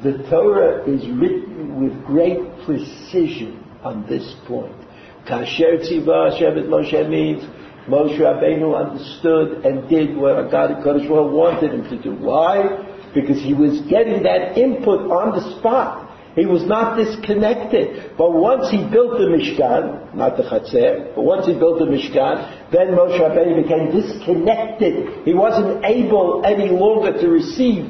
the 0.02 0.28
Torah 0.30 0.82
is 0.88 1.06
written 1.10 1.80
with 1.80 2.04
great 2.04 2.38
precision 2.64 3.64
on 3.82 4.06
this 4.08 4.34
point. 4.46 4.83
Kasher 5.26 5.80
Tziva 5.80 6.32
Hashem 6.32 6.68
Moshe 6.68 7.08
means 7.08 7.42
Moshe 7.88 8.18
Rabbeinu 8.18 8.74
understood 8.74 9.64
and 9.64 9.88
did 9.88 10.16
what 10.16 10.50
God 10.50 10.70
Kodesh 10.82 11.08
wanted 11.08 11.72
him 11.72 11.84
to 11.84 12.02
do. 12.02 12.14
Why? 12.14 13.10
Because 13.14 13.38
he 13.42 13.54
was 13.54 13.80
getting 13.82 14.22
that 14.22 14.56
input 14.58 15.10
on 15.10 15.36
the 15.36 15.58
spot. 15.58 16.04
He 16.34 16.46
was 16.46 16.66
not 16.66 16.96
disconnected. 16.96 18.16
But 18.18 18.32
once 18.32 18.68
he 18.70 18.78
built 18.78 19.18
the 19.18 19.30
Mishkan, 19.30 20.14
not 20.14 20.36
the 20.36 20.42
Chatzir, 20.42 21.14
but 21.14 21.22
once 21.22 21.46
he 21.46 21.52
built 21.54 21.78
the 21.78 21.86
Mishkan, 21.86 22.72
then 22.72 22.88
Moshe 22.88 23.20
Rabbeinu 23.20 23.62
became 23.62 23.92
disconnected. 23.92 25.24
He 25.24 25.32
wasn't 25.32 25.84
able 25.84 26.42
any 26.44 26.70
longer 26.70 27.12
to 27.20 27.28
receive 27.28 27.86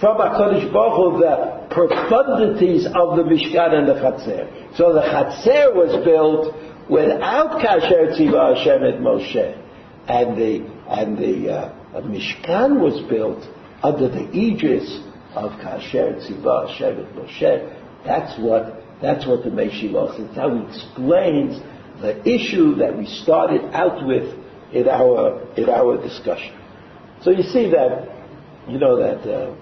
from 0.00 0.18
HaKadosh 0.18 0.72
Baruch 0.72 0.94
Hu 0.94 1.18
the 1.18 1.74
profundities 1.74 2.86
of 2.86 3.16
the 3.16 3.24
Mishkan 3.24 3.72
and 3.72 3.88
the 3.88 3.94
Chatzir. 3.94 4.76
So 4.76 4.92
the 4.92 5.00
Chatzir 5.00 5.74
was 5.74 6.04
built 6.04 6.54
without 6.88 7.60
Kasher 7.60 8.16
Tziva 8.16 8.56
Hashem 8.56 8.82
et 8.84 9.00
Moshe. 9.00 9.64
And 10.08 10.38
the, 10.38 10.64
and 10.88 11.18
the 11.18 11.52
uh, 11.52 12.00
Mishkan 12.00 12.80
was 12.80 13.00
built 13.10 13.46
under 13.82 14.08
the 14.08 14.30
aegis 14.34 15.00
of 15.34 15.52
Kasher 15.60 16.16
Tziva 16.16 16.68
Hashem 16.68 17.00
et 17.00 17.12
Moshe. 17.14 18.04
That's 18.04 18.38
what, 18.40 18.82
that's 19.02 19.26
what 19.26 19.44
the 19.44 19.50
Meshiloch 19.50 20.16
says. 20.16 20.34
how 20.36 20.54
he 20.54 20.64
explains 20.66 21.60
the 22.00 22.26
issue 22.26 22.76
that 22.76 22.96
we 22.96 23.06
started 23.06 23.62
out 23.74 24.06
with 24.06 24.34
in 24.72 24.88
our, 24.88 25.42
in 25.56 25.68
our 25.68 26.00
discussion. 26.00 26.54
So 27.22 27.30
you 27.30 27.42
see 27.42 27.70
that, 27.70 28.08
you 28.68 28.78
know, 28.78 28.96
that 28.98 29.20
uh, 29.28 29.54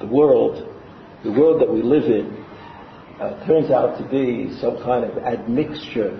the 0.00 0.06
world, 0.06 0.74
the 1.22 1.30
world 1.32 1.60
that 1.60 1.72
we 1.72 1.82
live 1.82 2.04
in, 2.04 2.35
uh, 3.20 3.46
turns 3.46 3.70
out 3.70 3.98
to 3.98 4.08
be 4.08 4.54
some 4.60 4.82
kind 4.82 5.04
of 5.04 5.16
admixture 5.18 6.12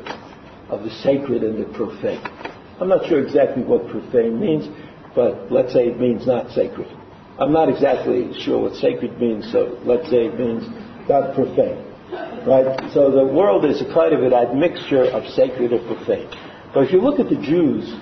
of 0.68 0.82
the 0.82 0.90
sacred 1.02 1.42
and 1.42 1.62
the 1.62 1.68
profane. 1.76 2.22
I'm 2.80 2.88
not 2.88 3.06
sure 3.06 3.20
exactly 3.24 3.62
what 3.62 3.88
profane 3.88 4.40
means, 4.40 4.68
but 5.14 5.50
let's 5.52 5.72
say 5.72 5.88
it 5.88 6.00
means 6.00 6.26
not 6.26 6.50
sacred. 6.50 6.88
I'm 7.38 7.52
not 7.52 7.68
exactly 7.68 8.32
sure 8.40 8.62
what 8.62 8.74
sacred 8.74 9.20
means, 9.20 9.50
so 9.52 9.78
let's 9.84 10.08
say 10.08 10.26
it 10.26 10.38
means 10.38 10.64
not 11.08 11.34
profane. 11.34 11.84
Right? 12.46 12.92
So 12.92 13.10
the 13.10 13.26
world 13.26 13.64
is 13.64 13.82
a 13.82 13.92
kind 13.92 14.14
of 14.14 14.22
an 14.22 14.32
admixture 14.32 15.04
of 15.04 15.26
sacred 15.34 15.72
and 15.72 15.86
profane. 15.86 16.28
But 16.72 16.84
if 16.84 16.92
you 16.92 17.00
look 17.00 17.20
at 17.20 17.28
the 17.28 17.36
Jews, 17.36 17.94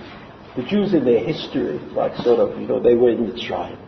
the 0.57 0.62
Jews 0.62 0.95
in 0.95 1.05
their 1.05 1.24
history, 1.24 1.78
like 1.95 2.14
sort 2.18 2.38
of, 2.38 2.61
you 2.61 2.66
know, 2.66 2.80
they 2.80 2.95
were 2.95 3.11
in 3.11 3.28
the 3.28 3.40
tribe, 3.40 3.78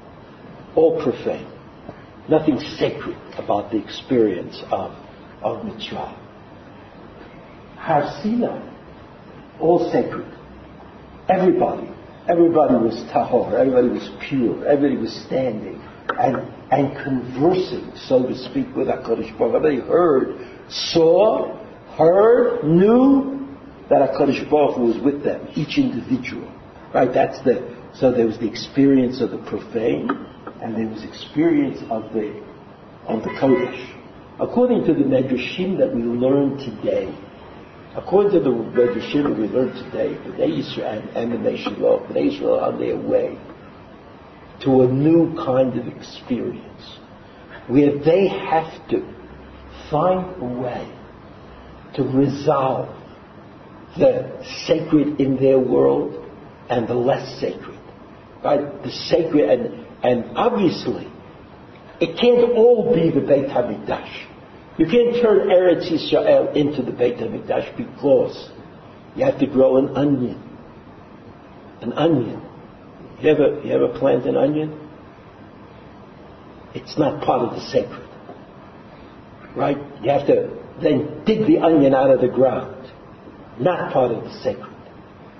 all 0.74 1.00
profane. 1.02 1.46
Nothing 2.28 2.58
sacred 2.78 3.16
about 3.38 3.70
the 3.70 3.78
experience 3.82 4.60
of, 4.70 4.92
of 5.42 5.64
Mitzrayim. 5.64 6.18
Har 7.76 8.20
Sinai, 8.22 8.72
all 9.60 9.90
sacred. 9.92 10.32
Everybody 11.28 11.96
Everybody 12.28 12.74
was 12.74 12.94
tahor, 13.12 13.52
everybody 13.54 13.88
was 13.88 14.10
pure, 14.28 14.66
everybody 14.66 14.96
was 14.96 15.14
standing 15.26 15.80
and, 16.18 16.38
and 16.72 16.96
conversing, 17.04 17.92
so 17.94 18.26
to 18.26 18.36
speak, 18.36 18.74
with 18.74 18.88
HaKadosh 18.88 19.38
Baruch. 19.38 19.54
Everybody 19.54 19.80
heard, 19.88 20.36
saw, 20.68 21.56
heard, 21.96 22.64
knew 22.64 23.46
that 23.88 24.10
HaKadosh 24.10 24.50
Baruch 24.50 24.76
was 24.76 24.98
with 25.04 25.22
them, 25.22 25.46
each 25.54 25.78
individual. 25.78 26.52
Right? 26.92 27.12
That's 27.14 27.38
the, 27.44 27.76
so 27.94 28.10
there 28.10 28.26
was 28.26 28.38
the 28.38 28.48
experience 28.48 29.20
of 29.20 29.30
the 29.30 29.38
profane, 29.38 30.08
and 30.62 30.74
there 30.74 30.86
was 30.86 31.04
experience 31.04 31.78
of 31.90 32.12
the, 32.12 32.42
of 33.06 33.22
the 33.22 33.30
Kodesh. 33.40 33.94
According 34.40 34.84
to 34.84 34.94
the 34.94 35.04
Medrashim 35.04 35.78
that 35.78 35.94
we 35.94 36.02
learn 36.02 36.58
today, 36.58 37.14
According 37.96 38.32
to 38.32 38.40
the 38.40 38.50
Medrashim 38.50 39.22
that 39.22 39.38
we 39.38 39.48
learned 39.48 39.74
today, 39.90 40.18
the 40.36 40.44
Israel 40.44 41.02
and 41.14 41.32
the 41.32 41.38
nation 41.38 41.82
of 41.82 42.14
Israel 42.14 42.60
are 42.60 42.72
on 42.72 42.78
their 42.78 42.96
way 42.96 43.38
to 44.64 44.82
a 44.82 44.86
new 44.86 45.34
kind 45.34 45.78
of 45.78 45.86
experience 45.86 46.98
where 47.68 47.98
they 47.98 48.28
have 48.28 48.86
to 48.90 49.00
find 49.90 50.42
a 50.42 50.60
way 50.60 50.92
to 51.94 52.02
resolve 52.02 52.94
the 53.96 54.44
sacred 54.66 55.18
in 55.18 55.36
their 55.36 55.58
world 55.58 56.22
and 56.68 56.86
the 56.86 56.94
less 56.94 57.40
sacred. 57.40 57.80
Right? 58.44 58.82
The 58.82 58.90
sacred 58.90 59.48
and, 59.48 59.85
and 60.02 60.36
obviously 60.36 61.10
it 62.00 62.18
can't 62.18 62.52
all 62.56 62.94
be 62.94 63.10
the 63.10 63.20
Beit 63.20 63.48
HaMikdash. 63.48 64.26
You 64.78 64.86
can't 64.86 65.22
turn 65.22 65.48
Eretz 65.48 65.90
Yisrael 65.90 66.54
into 66.54 66.82
the 66.82 66.92
Beit 66.92 67.16
HaMikdash 67.16 67.76
because 67.76 68.50
you 69.14 69.24
have 69.24 69.38
to 69.40 69.46
grow 69.46 69.78
an 69.78 69.96
onion. 69.96 70.42
An 71.80 71.92
onion. 71.94 72.42
You 73.20 73.30
ever, 73.30 73.60
you 73.62 73.72
ever 73.72 73.98
plant 73.98 74.26
an 74.26 74.36
onion? 74.36 74.78
It's 76.74 76.98
not 76.98 77.24
part 77.24 77.40
of 77.40 77.54
the 77.54 77.60
sacred. 77.70 78.06
Right? 79.56 79.78
You 80.02 80.10
have 80.10 80.26
to 80.26 80.62
then 80.82 81.24
dig 81.24 81.46
the 81.46 81.58
onion 81.58 81.94
out 81.94 82.10
of 82.10 82.20
the 82.20 82.28
ground. 82.28 82.92
Not 83.58 83.94
part 83.94 84.12
of 84.12 84.24
the 84.24 84.30
sacred. 84.42 84.74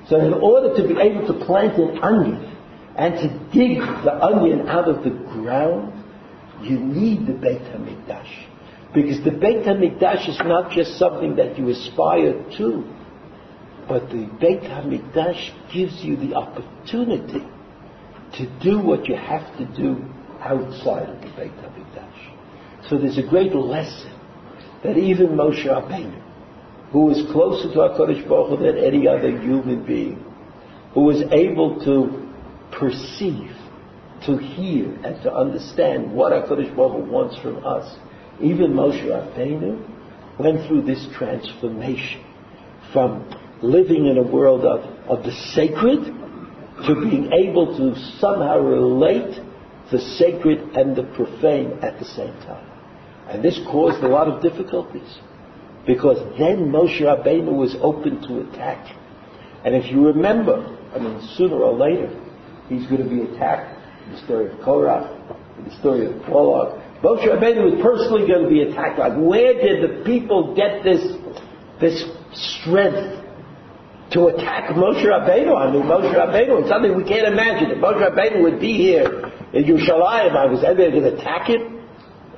So 0.09 0.19
in 0.19 0.33
order 0.33 0.75
to 0.81 0.89
be 0.89 0.99
able 0.99 1.27
to 1.27 1.45
plant 1.45 1.77
an 1.79 1.99
onion 2.03 2.46
and 2.97 3.15
to 3.15 3.29
dig 3.53 3.79
the 3.79 4.15
onion 4.23 4.69
out 4.69 4.89
of 4.89 5.05
the 5.05 5.11
ground, 5.11 5.93
you 6.63 6.79
need 6.79 7.27
the 7.27 7.35
Beit 7.35 7.61
HaMikdash. 7.61 8.47
Because 8.95 9.23
the 9.23 9.33
Beit 9.33 9.65
HaMikdash 9.67 10.29
is 10.29 10.39
not 10.45 10.71
just 10.73 10.99
something 10.99 11.37
that 11.37 11.59
you 11.59 11.69
aspire 11.69 12.33
to, 12.57 12.85
but 13.87 14.09
the 14.09 14.29
Beit 14.41 14.63
HaMikdash 14.63 15.73
gives 15.75 16.03
you 16.03 16.17
the 16.17 16.35
opportunity 16.35 17.45
to 18.39 18.61
do 18.63 18.81
what 18.81 19.07
you 19.07 19.15
have 19.15 19.57
to 19.59 19.67
do 19.77 20.03
outside 20.41 21.09
of 21.11 21.21
the 21.21 21.29
Beit 21.37 21.53
HaMikdash. 21.53 22.89
So 22.89 22.97
there's 22.97 23.19
a 23.19 23.29
great 23.29 23.55
lesson 23.55 24.13
that 24.83 24.97
even 24.97 25.29
Moshe 25.29 25.67
Rabbeinu, 25.67 26.23
who 26.93 27.07
was 27.07 27.23
closer 27.31 27.69
to 27.75 27.79
HaKadosh 27.79 28.27
Baruch 28.27 28.59
Hu 28.59 28.65
than 28.65 28.79
any 28.79 29.07
other 29.07 29.39
human 29.39 29.85
being, 29.85 30.25
who 30.95 31.03
was 31.03 31.23
able 31.31 31.85
to 31.85 32.26
perceive, 32.79 33.51
to 34.27 34.37
hear, 34.37 34.93
and 35.05 35.23
to 35.23 35.33
understand 35.33 36.13
what 36.13 36.33
HaKadosh 36.33 36.75
Baruch 36.77 37.05
Hu 37.05 37.11
wants 37.11 37.39
from 37.39 37.65
us, 37.65 37.97
even 38.41 38.73
Moshe 38.73 39.05
Rabbeinu 39.05 40.39
went 40.39 40.67
through 40.67 40.83
this 40.83 41.07
transformation 41.17 42.25
from 42.93 43.29
living 43.63 44.07
in 44.07 44.19
a 44.19 44.23
world 44.23 44.65
of, 44.65 44.81
of 45.09 45.25
the 45.25 45.33
sacred 45.55 46.05
to 46.87 46.95
being 46.95 47.33
able 47.33 47.77
to 47.77 47.99
somehow 48.19 48.59
relate 48.59 49.41
the 49.91 49.99
sacred 49.99 50.59
and 50.77 50.95
the 50.95 51.05
profane 51.15 51.79
at 51.83 51.99
the 51.99 52.05
same 52.05 52.35
time. 52.41 52.69
And 53.29 53.43
this 53.43 53.59
caused 53.67 54.03
a 54.05 54.09
lot 54.09 54.29
of 54.29 54.43
difficulties 54.43 55.19
because 55.87 56.19
then 56.39 56.71
Moshe 56.71 57.01
Rabbeinu 57.01 57.57
was 57.57 57.77
open 57.81 58.21
to 58.29 58.49
attack. 58.49 58.95
And 59.65 59.75
if 59.75 59.91
you 59.91 60.07
remember, 60.07 60.79
I 60.95 60.99
mean, 60.99 61.21
sooner 61.37 61.57
or 61.57 61.73
later, 61.73 62.11
he's 62.69 62.87
going 62.89 63.03
to 63.03 63.09
be 63.09 63.23
attacked 63.23 63.75
the 64.11 64.25
story 64.25 64.51
of 64.51 64.59
Korach, 64.61 65.11
in 65.59 65.65
the 65.65 65.75
story 65.79 66.07
of 66.07 66.21
Balak, 66.23 67.03
Moshe 67.03 67.27
Rabbeinu 67.27 67.75
was 67.75 67.83
personally 67.83 68.27
going 68.27 68.45
to 68.45 68.49
be 68.49 68.63
attacked. 68.63 68.99
Like, 68.99 69.15
where 69.17 69.55
did 69.55 69.83
the 69.83 70.05
people 70.05 70.55
get 70.55 70.85
this, 70.85 71.03
this 71.81 72.05
strength 72.33 73.23
to 74.13 74.27
attack 74.29 74.71
Moshe 74.71 75.03
Rabbeinu? 75.03 75.57
I 75.57 75.73
mean, 75.73 75.83
Moshe 75.83 76.15
Rabbeinu 76.15 76.63
is 76.63 76.69
something 76.69 76.97
we 76.97 77.05
can't 77.05 77.27
imagine. 77.27 77.71
If 77.73 77.79
Moshe 77.79 77.99
Rabbeinu 77.99 78.43
would 78.43 78.61
be 78.61 78.75
here 78.75 79.33
in 79.53 79.65
Yerushalayim, 79.65 80.37
I 80.37 80.47
was, 80.47 80.63
they're 80.63 80.75
going 80.77 81.03
to 81.03 81.15
attack 81.19 81.49
him 81.49 81.77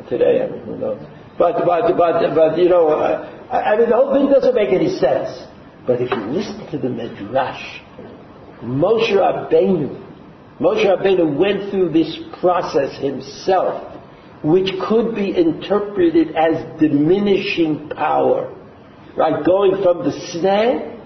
Today, 0.09 0.43
I 0.43 0.51
mean, 0.51 0.65
who 0.65 0.79
knows? 0.79 1.03
But, 1.39 1.67
but, 1.67 1.97
but, 1.97 2.35
but, 2.35 2.59
you 2.59 2.69
know, 2.69 2.89
uh, 2.89 3.29
I 3.53 3.77
mean, 3.77 3.91
the 3.91 3.97
whole 3.97 4.15
thing 4.15 4.31
doesn't 4.33 4.55
make 4.55 4.71
any 4.71 4.97
sense. 4.99 5.47
But 5.87 6.01
if 6.01 6.11
you 6.11 6.17
listen 6.17 6.67
to 6.71 6.79
the 6.79 6.89
Midrash, 6.89 7.81
Moshe 8.63 9.13
Rabbeinu, 9.13 10.08
Moshe 10.61 10.85
Rabbeinu 10.85 11.37
went 11.37 11.71
through 11.71 11.91
this 11.91 12.19
process 12.41 13.01
himself, 13.01 13.97
which 14.43 14.71
could 14.89 15.15
be 15.15 15.37
interpreted 15.37 16.35
as 16.35 16.81
diminishing 16.81 17.89
power. 17.91 18.53
Right? 19.17 19.45
Going 19.45 19.83
from 19.83 19.99
the 20.05 20.11
Sneh 20.11 20.99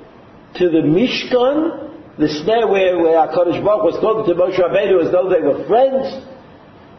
to 0.57 0.71
the 0.71 0.79
Mishkan, 0.79 2.19
the 2.19 2.27
Sneh 2.27 2.71
where, 2.71 2.99
where 2.99 3.27
HaKadosh 3.27 3.63
Baruch 3.63 3.85
was 3.85 4.01
talking 4.01 4.35
to 4.35 4.41
Moshe 4.41 4.59
Rabbeinu 4.59 5.05
as 5.05 5.13
though 5.13 5.29
they 5.29 5.41
were 5.41 5.67
friends, 5.67 6.27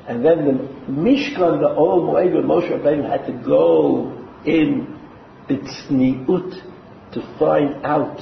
and 0.07 0.23
then 0.23 0.45
the 0.45 0.91
Mishkan, 0.91 1.59
the 1.59 1.69
Ohel 1.69 2.13
Moed, 2.13 2.43
Moshe 2.43 2.69
Rabbeinu 2.69 3.09
had 3.09 3.25
to 3.25 3.33
go 3.43 4.11
in 4.45 4.99
Bitsniut 5.49 7.13
to 7.13 7.37
find 7.39 7.83
out 7.83 8.19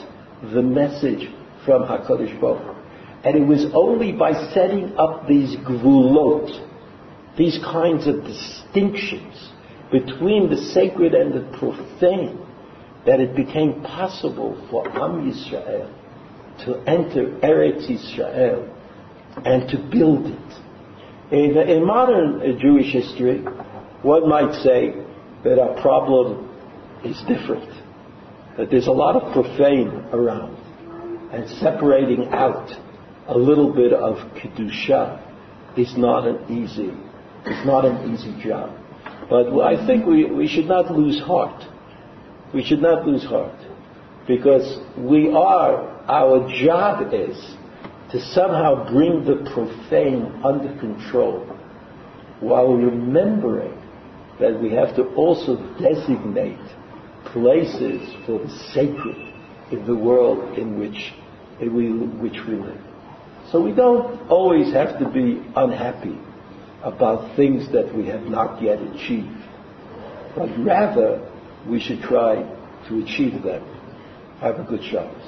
the 0.54 0.62
message 0.62 1.30
from 1.66 1.84
HaKadosh 1.84 2.40
Baruch 2.40 2.81
And 3.24 3.36
it 3.36 3.46
was 3.46 3.66
only 3.74 4.12
by 4.12 4.34
setting 4.54 4.96
up 4.98 5.28
these 5.28 5.56
gvulot, 5.58 7.38
these 7.38 7.60
kinds 7.64 8.08
of 8.08 8.24
distinctions 8.24 9.52
between 9.92 10.50
the 10.50 10.58
sacred 10.58 11.14
and 11.14 11.34
the 11.34 11.58
profane, 11.58 12.40
that 13.06 13.20
it 13.20 13.36
became 13.36 13.82
possible 13.84 14.56
for 14.70 14.88
Am 14.88 15.32
Yisrael 15.32 15.92
to 16.66 16.78
enter 16.88 17.28
Eretz 17.42 17.88
Yisrael 17.90 18.70
and 19.46 19.70
to 19.70 19.78
build 19.92 20.28
it. 20.28 20.62
In, 21.32 21.58
in 21.58 21.86
modern 21.86 22.42
uh, 22.42 22.60
Jewish 22.60 22.92
history, 22.92 23.40
one 24.02 24.28
might 24.28 24.54
say 24.62 24.94
that 25.44 25.60
our 25.60 25.82
problem 25.82 26.50
is 27.04 27.18
different. 27.28 27.70
That 28.58 28.70
there's 28.70 28.88
a 28.88 28.92
lot 28.92 29.16
of 29.16 29.32
profane 29.34 29.88
around. 30.12 30.58
And 31.32 31.50
separating 31.60 32.28
out 32.30 32.70
a 33.32 33.38
little 33.38 33.74
bit 33.74 33.94
of 33.94 34.18
Kedusha 34.36 35.20
is 35.78 35.96
not 35.98 36.28
an 36.28 36.52
easy, 36.52 36.92
it's 37.46 37.66
not 37.66 37.86
an 37.86 38.14
easy 38.14 38.36
job. 38.44 38.78
But 39.30 39.58
I 39.62 39.88
think 39.88 40.06
we, 40.06 40.26
we 40.26 40.50
should 40.50 40.66
not 40.66 40.92
lose 40.92 41.22
heart. 41.22 41.64
We 42.54 42.62
should 42.62 42.82
not 42.82 43.08
lose 43.08 43.24
heart. 43.24 43.58
Because 44.28 44.80
we 44.98 45.30
are, 45.30 45.88
our 46.10 46.46
job 46.62 47.14
is 47.14 47.38
to 48.12 48.20
somehow 48.34 48.92
bring 48.92 49.24
the 49.24 49.50
profane 49.54 50.42
under 50.44 50.78
control 50.78 51.46
while 52.42 52.74
remembering 52.74 53.78
that 54.42 54.62
we 54.62 54.72
have 54.72 54.94
to 54.98 55.06
also 55.16 55.56
designate 55.80 56.60
places 57.32 58.14
for 58.26 58.40
the 58.40 58.50
sacred 58.74 59.16
in 59.72 59.86
the 59.88 59.96
world 59.96 60.58
in 60.58 60.78
which, 60.78 61.14
in 61.62 61.74
we, 61.74 61.92
which 62.20 62.38
we 62.46 62.56
live. 62.56 62.91
So 63.52 63.62
we 63.62 63.74
don't 63.74 64.30
always 64.30 64.74
have 64.74 64.97
to 64.99 65.10
be 65.10 65.43
unhappy 65.56 66.18
about 66.84 67.36
things 67.36 67.72
that 67.74 67.93
we 67.95 68.08
have 68.08 68.22
not 68.22 68.62
yet 68.62 68.80
achieved, 68.82 69.28
but 70.36 70.47
rather 70.60 71.30
we 71.68 71.80
should 71.80 72.02
try 72.02 72.36
to 72.88 73.04
achieve 73.04 73.43
them. 73.43 73.64
Have 74.39 74.60
a 74.60 74.64
good 74.64 74.84
Shabbos. 74.84 75.21